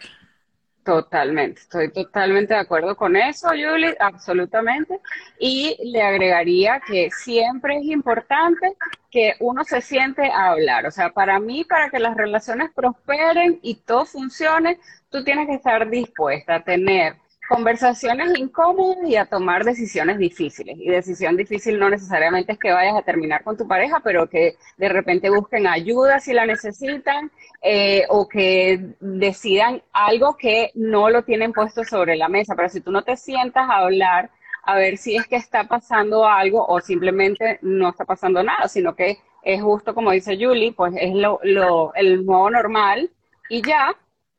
Totalmente, 0.83 1.61
estoy 1.61 1.89
totalmente 1.93 2.53
de 2.53 2.59
acuerdo 2.59 2.97
con 2.97 3.15
eso, 3.15 3.47
Julie, 3.49 3.95
absolutamente. 4.01 4.99
Y 5.39 5.77
le 5.81 6.01
agregaría 6.01 6.81
que 6.85 7.09
siempre 7.09 7.77
es 7.77 7.85
importante 7.85 8.75
que 9.09 9.35
uno 9.39 9.63
se 9.63 9.79
siente 9.79 10.29
a 10.29 10.49
hablar. 10.49 10.85
O 10.85 10.91
sea, 10.91 11.11
para 11.11 11.39
mí, 11.39 11.63
para 11.63 11.89
que 11.89 11.99
las 11.99 12.17
relaciones 12.17 12.69
prosperen 12.75 13.59
y 13.61 13.75
todo 13.75 14.05
funcione, 14.05 14.77
tú 15.09 15.23
tienes 15.23 15.47
que 15.47 15.53
estar 15.55 15.89
dispuesta 15.89 16.55
a 16.55 16.63
tener 16.63 17.15
conversaciones 17.47 18.37
incómodas 18.37 19.07
y 19.07 19.15
a 19.15 19.25
tomar 19.25 19.63
decisiones 19.63 20.17
difíciles. 20.17 20.77
Y 20.79 20.89
decisión 20.89 21.35
difícil 21.37 21.77
no 21.79 21.89
necesariamente 21.89 22.53
es 22.53 22.59
que 22.59 22.71
vayas 22.71 22.95
a 22.95 23.01
terminar 23.01 23.43
con 23.43 23.57
tu 23.57 23.67
pareja, 23.67 23.99
pero 24.03 24.27
que 24.29 24.55
de 24.77 24.89
repente 24.89 25.29
busquen 25.29 25.67
ayuda 25.67 26.19
si 26.19 26.33
la 26.33 26.45
necesitan 26.45 27.31
eh, 27.61 28.05
o 28.09 28.27
que 28.27 28.95
decidan 28.99 29.81
algo 29.91 30.37
que 30.37 30.71
no 30.75 31.09
lo 31.09 31.23
tienen 31.23 31.53
puesto 31.53 31.83
sobre 31.83 32.15
la 32.15 32.29
mesa. 32.29 32.55
Pero 32.55 32.69
si 32.69 32.81
tú 32.81 32.91
no 32.91 33.03
te 33.03 33.17
sientas 33.17 33.69
a 33.69 33.79
hablar, 33.79 34.29
a 34.63 34.75
ver 34.75 34.97
si 34.97 35.15
es 35.15 35.27
que 35.27 35.35
está 35.35 35.65
pasando 35.65 36.27
algo 36.27 36.65
o 36.65 36.79
simplemente 36.79 37.59
no 37.61 37.89
está 37.89 38.05
pasando 38.05 38.41
nada, 38.43 38.67
sino 38.67 38.95
que 38.95 39.17
es 39.43 39.61
justo 39.61 39.93
como 39.93 40.11
dice 40.11 40.37
Julie, 40.39 40.71
pues 40.71 40.93
es 40.97 41.13
lo, 41.13 41.39
lo, 41.43 41.93
el 41.95 42.25
nuevo 42.25 42.49
normal 42.49 43.11
y 43.49 43.61
ya, 43.61 43.93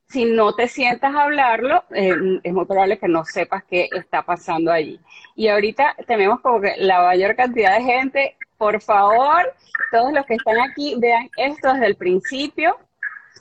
si 0.07 0.25
no 0.25 0.53
te 0.53 0.67
sientas 0.67 1.13
a 1.15 1.23
hablarlo, 1.23 1.83
eh, 1.91 2.39
es 2.43 2.53
muy 2.53 2.65
probable 2.65 2.97
que 2.97 3.07
no 3.07 3.25
sepas 3.25 3.63
qué 3.63 3.89
está 3.91 4.21
pasando 4.21 4.71
allí. 4.71 4.99
Y 5.35 5.47
ahorita 5.47 5.95
tenemos 6.07 6.39
como 6.41 6.61
que 6.61 6.75
la 6.77 7.01
mayor 7.01 7.35
cantidad 7.35 7.77
de 7.77 7.83
gente, 7.83 8.37
por 8.57 8.81
favor, 8.81 9.53
todos 9.91 10.13
los 10.13 10.25
que 10.25 10.35
están 10.35 10.59
aquí, 10.59 10.95
vean 10.99 11.29
esto 11.37 11.73
desde 11.73 11.87
el 11.87 11.95
principio. 11.95 12.77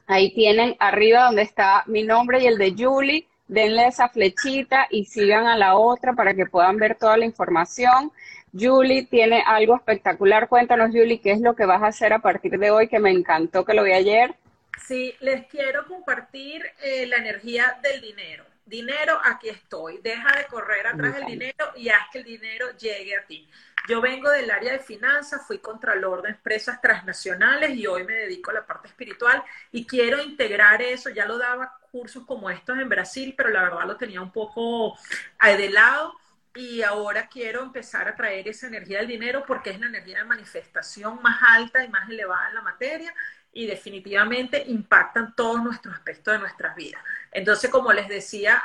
Ahí 0.07 0.35
tienen 0.35 0.75
arriba 0.79 1.25
donde 1.25 1.43
está 1.43 1.85
mi 1.87 2.03
nombre 2.03 2.43
y 2.43 2.47
el 2.47 2.59
de 2.59 2.75
Julie. 2.77 3.27
Denle 3.47 3.87
esa 3.87 4.09
flechita 4.09 4.87
y 4.91 5.05
sigan 5.05 5.47
a 5.47 5.57
la 5.57 5.77
otra 5.77 6.15
para 6.15 6.35
que 6.35 6.47
puedan 6.47 6.77
ver 6.79 6.97
toda 6.97 7.17
la 7.17 7.27
información. 7.27 8.11
Julie 8.59 9.07
tiene 9.07 9.43
algo 9.47 9.77
espectacular. 9.77 10.49
Cuéntanos, 10.49 10.91
Julie, 10.91 11.21
qué 11.21 11.33
es 11.33 11.41
lo 11.41 11.55
que 11.55 11.67
vas 11.67 11.83
a 11.83 11.89
hacer 11.89 12.13
a 12.13 12.21
partir 12.21 12.59
de 12.59 12.71
hoy, 12.71 12.89
que 12.89 13.01
me 13.01 13.11
encantó 13.11 13.65
que 13.65 13.75
lo 13.75 13.83
vi 13.83 13.93
ayer. 13.93 14.35
Sí, 14.83 15.17
les 15.21 15.47
quiero 15.47 15.87
compartir 15.87 16.65
eh, 16.83 17.07
la 17.07 17.17
energía 17.17 17.79
del 17.83 18.01
dinero. 18.01 18.45
Dinero, 18.67 19.21
aquí 19.23 19.49
estoy. 19.49 19.99
Deja 19.99 20.37
de 20.37 20.47
correr 20.47 20.87
atrás 20.87 21.17
del 21.17 21.27
dinero 21.27 21.73
y 21.77 21.91
haz 21.91 22.09
que 22.11 22.19
el 22.19 22.25
dinero 22.25 22.71
llegue 22.79 23.17
a 23.17 23.27
ti. 23.27 23.49
Yo 23.87 24.01
vengo 24.01 24.31
del 24.31 24.51
área 24.51 24.73
de 24.73 24.79
finanzas, 24.79 25.47
fui 25.47 25.59
contralor 25.59 26.23
de 26.23 26.31
empresas 26.31 26.81
transnacionales 26.81 27.77
y 27.77 27.87
hoy 27.87 28.05
me 28.05 28.15
dedico 28.15 28.51
a 28.51 28.55
la 28.55 28.67
parte 28.67 28.89
espiritual 28.89 29.45
y 29.71 29.87
quiero 29.87 30.23
integrar 30.23 30.81
eso. 30.81 31.11
Ya 31.11 31.27
lo 31.27 31.37
daba 31.37 31.79
cursos 31.93 32.25
como 32.27 32.49
estos 32.49 32.79
en 32.79 32.89
Brasil, 32.89 33.35
pero 33.37 33.51
la 33.51 33.63
verdad 33.63 33.87
lo 33.87 33.97
tenía 33.99 34.23
un 34.23 34.33
poco 34.33 34.99
de 35.43 35.69
lado 35.69 36.15
y 36.55 36.83
ahora 36.83 37.29
quiero 37.29 37.63
empezar 37.63 38.09
a 38.09 38.15
traer 38.15 38.49
esa 38.49 38.69
energía 38.69 38.99
del 38.99 39.09
dinero 39.09 39.45
porque 39.47 39.71
es 39.71 39.81
la 39.81 39.87
energía 39.87 40.19
de 40.19 40.25
manifestación 40.25 41.21
más 41.21 41.39
alta 41.47 41.85
y 41.85 41.89
más 41.89 42.09
elevada 42.09 42.49
en 42.49 42.55
la 42.55 42.63
materia 42.63 43.15
y 43.55 43.67
definitivamente 43.67 44.65
impactan 44.67 45.35
todos 45.35 45.63
nuestros 45.63 45.95
aspectos 45.95 46.35
de 46.35 46.41
nuestras 46.41 46.75
vidas. 46.75 47.01
Entonces, 47.31 47.71
como 47.71 47.93
les 47.93 48.09
decía 48.09 48.63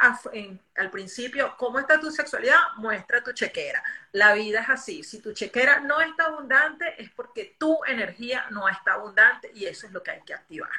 al 0.76 0.92
principio, 0.92 1.56
¿cómo 1.58 1.80
está 1.80 2.00
tu 2.00 2.12
sexualidad? 2.12 2.58
Muestra 2.78 3.24
tu 3.24 3.32
chequera. 3.32 3.84
La 4.12 4.34
vida 4.34 4.62
es 4.62 4.70
así. 4.70 5.04
Si 5.04 5.22
tu 5.22 5.34
chequera 5.34 5.80
no 5.80 6.02
está 6.02 6.26
abundante, 6.26 7.02
es 7.02 7.10
porque 7.12 7.56
tu 7.58 7.80
energía 7.86 8.48
no 8.50 8.68
está 8.68 8.94
abundante 8.94 9.52
y 9.54 9.66
eso 9.66 9.88
es 9.88 9.94
lo 9.94 10.04
que 10.04 10.12
hay 10.12 10.22
que 10.22 10.34
activar. 10.34 10.72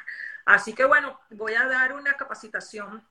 Así 0.45 0.73
que 0.73 0.85
bueno, 0.85 1.19
voy 1.29 1.53
a 1.53 1.67
dar 1.67 1.93
una 1.93 2.13
capacitación 2.17 3.01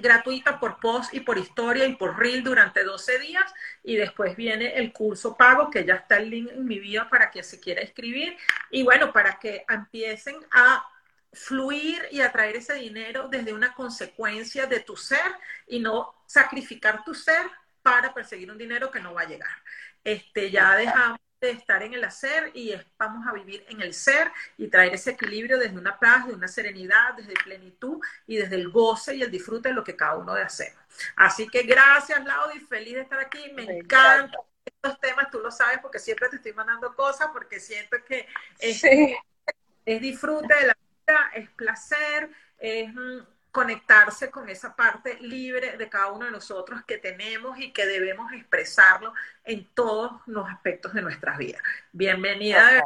gratuita 0.00 0.58
por 0.58 0.78
post 0.80 1.12
y 1.14 1.20
por 1.20 1.38
historia 1.38 1.86
y 1.86 1.96
por 1.96 2.18
reel 2.18 2.42
durante 2.42 2.84
12 2.84 3.18
días 3.18 3.44
y 3.82 3.96
después 3.96 4.36
viene 4.36 4.76
el 4.76 4.92
curso 4.92 5.36
pago 5.36 5.70
que 5.70 5.84
ya 5.84 5.94
está 5.94 6.16
el 6.16 6.30
link 6.30 6.50
en 6.50 6.64
mi 6.64 6.78
vida 6.78 7.08
para 7.08 7.30
que 7.30 7.42
se 7.42 7.60
quiera 7.60 7.82
escribir 7.82 8.36
y 8.70 8.82
bueno, 8.82 9.12
para 9.12 9.38
que 9.38 9.64
empiecen 9.68 10.36
a 10.50 10.86
fluir 11.32 12.06
y 12.10 12.20
atraer 12.20 12.56
ese 12.56 12.74
dinero 12.74 13.28
desde 13.28 13.52
una 13.52 13.74
consecuencia 13.74 14.66
de 14.66 14.80
tu 14.80 14.96
ser 14.96 15.32
y 15.66 15.80
no 15.80 16.14
sacrificar 16.26 17.04
tu 17.04 17.14
ser 17.14 17.42
para 17.82 18.14
perseguir 18.14 18.50
un 18.50 18.58
dinero 18.58 18.90
que 18.90 19.00
no 19.00 19.14
va 19.14 19.22
a 19.22 19.28
llegar. 19.28 19.56
Este, 20.02 20.50
ya 20.50 20.76
dejamos 20.76 21.18
de 21.46 21.52
estar 21.52 21.82
en 21.82 21.94
el 21.94 22.04
hacer 22.04 22.50
y 22.54 22.74
vamos 22.98 23.26
a 23.26 23.32
vivir 23.32 23.64
en 23.68 23.80
el 23.80 23.94
ser 23.94 24.30
y 24.56 24.68
traer 24.68 24.94
ese 24.94 25.10
equilibrio 25.10 25.58
desde 25.58 25.76
una 25.76 25.98
paz, 25.98 26.26
de 26.26 26.34
una 26.34 26.48
serenidad, 26.48 27.14
desde 27.14 27.34
plenitud 27.34 28.00
y 28.26 28.36
desde 28.36 28.56
el 28.56 28.70
goce 28.70 29.14
y 29.14 29.22
el 29.22 29.30
disfrute 29.30 29.68
de 29.70 29.74
lo 29.74 29.84
que 29.84 29.96
cada 29.96 30.16
uno 30.16 30.34
de 30.34 30.42
hacer. 30.42 30.72
Así 31.16 31.48
que 31.48 31.62
gracias, 31.62 32.20
y 32.54 32.60
feliz 32.60 32.94
de 32.94 33.00
estar 33.00 33.20
aquí. 33.20 33.52
Me 33.52 33.64
encantan 33.64 34.30
estos 34.64 35.00
temas, 35.00 35.30
tú 35.30 35.40
lo 35.40 35.50
sabes 35.50 35.78
porque 35.80 35.98
siempre 35.98 36.28
te 36.28 36.36
estoy 36.36 36.52
mandando 36.52 36.94
cosas 36.94 37.28
porque 37.32 37.60
siento 37.60 37.96
que 38.04 38.26
es 38.58 40.00
disfrute 40.00 40.54
de 40.54 40.66
la 40.68 40.76
vida, 41.06 41.30
es 41.34 41.50
placer, 41.50 42.30
es 42.58 42.92
mm, 42.92 43.33
conectarse 43.54 44.32
con 44.32 44.48
esa 44.48 44.74
parte 44.74 45.16
libre 45.20 45.76
de 45.76 45.88
cada 45.88 46.10
uno 46.10 46.24
de 46.24 46.32
nosotros 46.32 46.82
que 46.84 46.98
tenemos 46.98 47.56
y 47.60 47.72
que 47.72 47.86
debemos 47.86 48.32
expresarlo 48.32 49.14
en 49.44 49.72
todos 49.72 50.10
los 50.26 50.48
aspectos 50.48 50.92
de 50.92 51.02
nuestras 51.02 51.38
vidas. 51.38 51.62
Bienvenida 51.92 52.84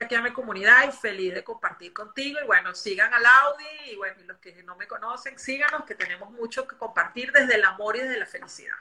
aquí 0.00 0.14
a 0.14 0.22
mi 0.22 0.32
comunidad 0.32 0.88
y 0.88 0.92
feliz 0.92 1.34
de 1.34 1.44
compartir 1.44 1.92
contigo. 1.92 2.38
Y 2.42 2.46
bueno, 2.46 2.74
sigan 2.74 3.12
al 3.12 3.26
Audi 3.26 3.92
y 3.92 3.96
bueno, 3.96 4.16
los 4.26 4.38
que 4.38 4.62
no 4.62 4.76
me 4.76 4.88
conocen, 4.88 5.38
síganos, 5.38 5.84
que 5.84 5.94
tenemos 5.94 6.30
mucho 6.30 6.66
que 6.66 6.78
compartir 6.78 7.30
desde 7.30 7.56
el 7.56 7.64
amor 7.66 7.96
y 7.96 8.00
desde 8.00 8.18
la 8.18 8.26
felicidad. 8.26 8.76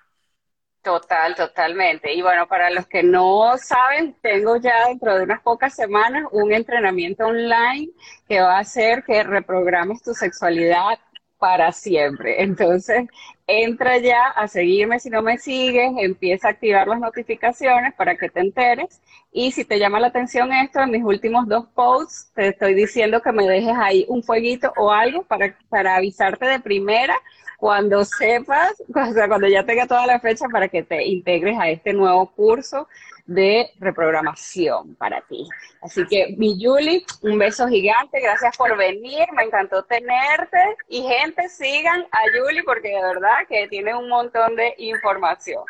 Total, 0.81 1.35
totalmente. 1.35 2.13
Y 2.13 2.21
bueno, 2.21 2.47
para 2.47 2.69
los 2.69 2.87
que 2.87 3.03
no 3.03 3.57
saben, 3.57 4.15
tengo 4.21 4.55
ya 4.55 4.87
dentro 4.87 5.17
de 5.17 5.23
unas 5.23 5.41
pocas 5.41 5.75
semanas 5.75 6.23
un 6.31 6.53
entrenamiento 6.53 7.25
online 7.25 7.89
que 8.29 8.39
va 8.39 8.55
a 8.55 8.59
hacer 8.59 9.03
que 9.03 9.21
reprogrames 9.23 10.01
tu 10.01 10.13
sexualidad 10.13 10.97
para 11.39 11.71
siempre. 11.71 12.41
Entonces, 12.43 13.07
entra 13.47 13.97
ya 13.97 14.27
a 14.29 14.47
seguirme 14.47 14.99
si 14.99 15.09
no 15.09 15.21
me 15.21 15.37
sigues, 15.37 15.91
empieza 15.97 16.47
a 16.47 16.51
activar 16.51 16.87
las 16.87 16.99
notificaciones 16.99 17.93
para 17.95 18.17
que 18.17 18.29
te 18.29 18.41
enteres. 18.41 19.01
Y 19.31 19.51
si 19.51 19.65
te 19.65 19.79
llama 19.79 19.99
la 19.99 20.07
atención 20.07 20.51
esto, 20.51 20.79
en 20.81 20.91
mis 20.91 21.03
últimos 21.03 21.47
dos 21.47 21.67
posts 21.73 22.31
te 22.33 22.49
estoy 22.49 22.73
diciendo 22.73 23.21
que 23.21 23.31
me 23.31 23.47
dejes 23.47 23.75
ahí 23.77 24.05
un 24.07 24.23
fueguito 24.23 24.73
o 24.77 24.91
algo 24.91 25.23
para, 25.23 25.57
para 25.69 25.95
avisarte 25.97 26.45
de 26.45 26.59
primera 26.59 27.15
cuando 27.57 28.05
sepas, 28.05 28.81
o 28.95 29.13
sea, 29.13 29.27
cuando 29.27 29.47
ya 29.47 29.65
tenga 29.65 29.87
toda 29.87 30.05
la 30.05 30.19
fecha 30.19 30.47
para 30.47 30.67
que 30.69 30.83
te 30.83 31.05
integres 31.05 31.57
a 31.59 31.69
este 31.69 31.93
nuevo 31.93 32.27
curso 32.31 32.87
de 33.27 33.69
reprogramación 33.79 34.95
para 34.95 35.21
ti. 35.21 35.47
Así 35.81 36.05
que, 36.07 36.33
mi 36.37 36.57
Julie, 36.59 37.05
un 37.21 37.37
beso 37.37 37.67
gigante, 37.67 38.21
gracias 38.21 38.57
por 38.57 38.75
venir, 38.77 39.25
me 39.35 39.43
encantó 39.43 39.83
tenerte 39.83 40.57
y 40.87 41.03
gente, 41.03 41.47
sigan 41.49 42.05
a 42.11 42.19
Julie 42.33 42.63
porque 42.63 42.87
de 42.87 43.01
verdad 43.01 43.37
que 43.47 43.67
tiene 43.67 43.93
un 43.93 44.09
montón 44.09 44.55
de 44.55 44.73
información. 44.77 45.63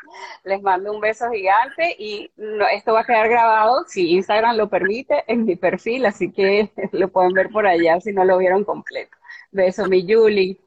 Les 0.44 0.62
mando 0.62 0.94
un 0.94 1.02
beso 1.02 1.30
gigante 1.32 1.96
y 1.98 2.32
esto 2.72 2.94
va 2.94 3.02
a 3.02 3.06
quedar 3.06 3.28
grabado, 3.28 3.84
si 3.88 4.12
Instagram 4.12 4.56
lo 4.56 4.70
permite, 4.70 5.24
en 5.28 5.46
mi 5.46 5.56
perfil, 5.56 6.06
así 6.06 6.32
que 6.32 6.70
lo 6.92 7.10
pueden 7.10 7.34
ver 7.34 7.50
por 7.50 7.66
allá 7.66 8.00
si 8.00 8.14
no 8.14 8.24
lo 8.24 8.38
vieron 8.38 8.64
completo. 8.64 9.18
Beso, 9.52 9.88
mi 9.88 10.06
Julie. 10.08 10.58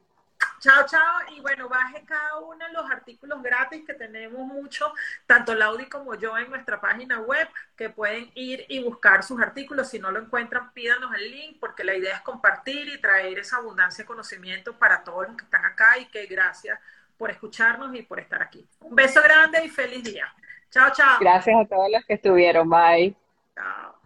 Chao, 0.61 0.84
chao. 0.86 1.20
Y 1.34 1.40
bueno, 1.40 1.68
baje 1.68 2.04
cada 2.04 2.38
uno 2.38 2.64
de 2.66 2.72
los 2.72 2.90
artículos 2.90 3.42
gratis 3.42 3.82
que 3.86 3.94
tenemos 3.94 4.40
mucho, 4.40 4.92
tanto 5.26 5.54
Laudi 5.54 5.86
como 5.86 6.14
yo 6.14 6.36
en 6.36 6.50
nuestra 6.50 6.80
página 6.80 7.18
web, 7.20 7.48
que 7.76 7.88
pueden 7.88 8.30
ir 8.34 8.66
y 8.68 8.82
buscar 8.82 9.22
sus 9.22 9.40
artículos. 9.40 9.88
Si 9.88 9.98
no 9.98 10.11
lo 10.11 10.20
encuentran, 10.20 10.72
pídanos 10.72 11.14
el 11.14 11.30
link, 11.30 11.56
porque 11.58 11.82
la 11.82 11.94
idea 11.94 12.16
es 12.16 12.20
compartir 12.20 12.88
y 12.88 13.00
traer 13.00 13.38
esa 13.38 13.56
abundancia 13.56 14.04
de 14.04 14.06
conocimiento 14.06 14.78
para 14.78 15.02
todos 15.02 15.28
los 15.28 15.36
que 15.36 15.44
están 15.44 15.64
acá 15.64 15.98
y 15.98 16.06
que 16.06 16.26
gracias 16.26 16.78
por 17.16 17.30
escucharnos 17.30 17.94
y 17.94 18.02
por 18.02 18.20
estar 18.20 18.42
aquí. 18.42 18.66
Un 18.80 18.94
beso 18.94 19.22
grande 19.22 19.64
y 19.64 19.68
feliz 19.68 20.04
día. 20.04 20.32
Chao, 20.70 20.90
chao. 20.92 21.18
Gracias 21.20 21.56
a 21.58 21.66
todos 21.66 21.90
los 21.90 22.04
que 22.04 22.14
estuvieron. 22.14 22.68
Bye. 22.68 23.16
Chao. 23.54 23.99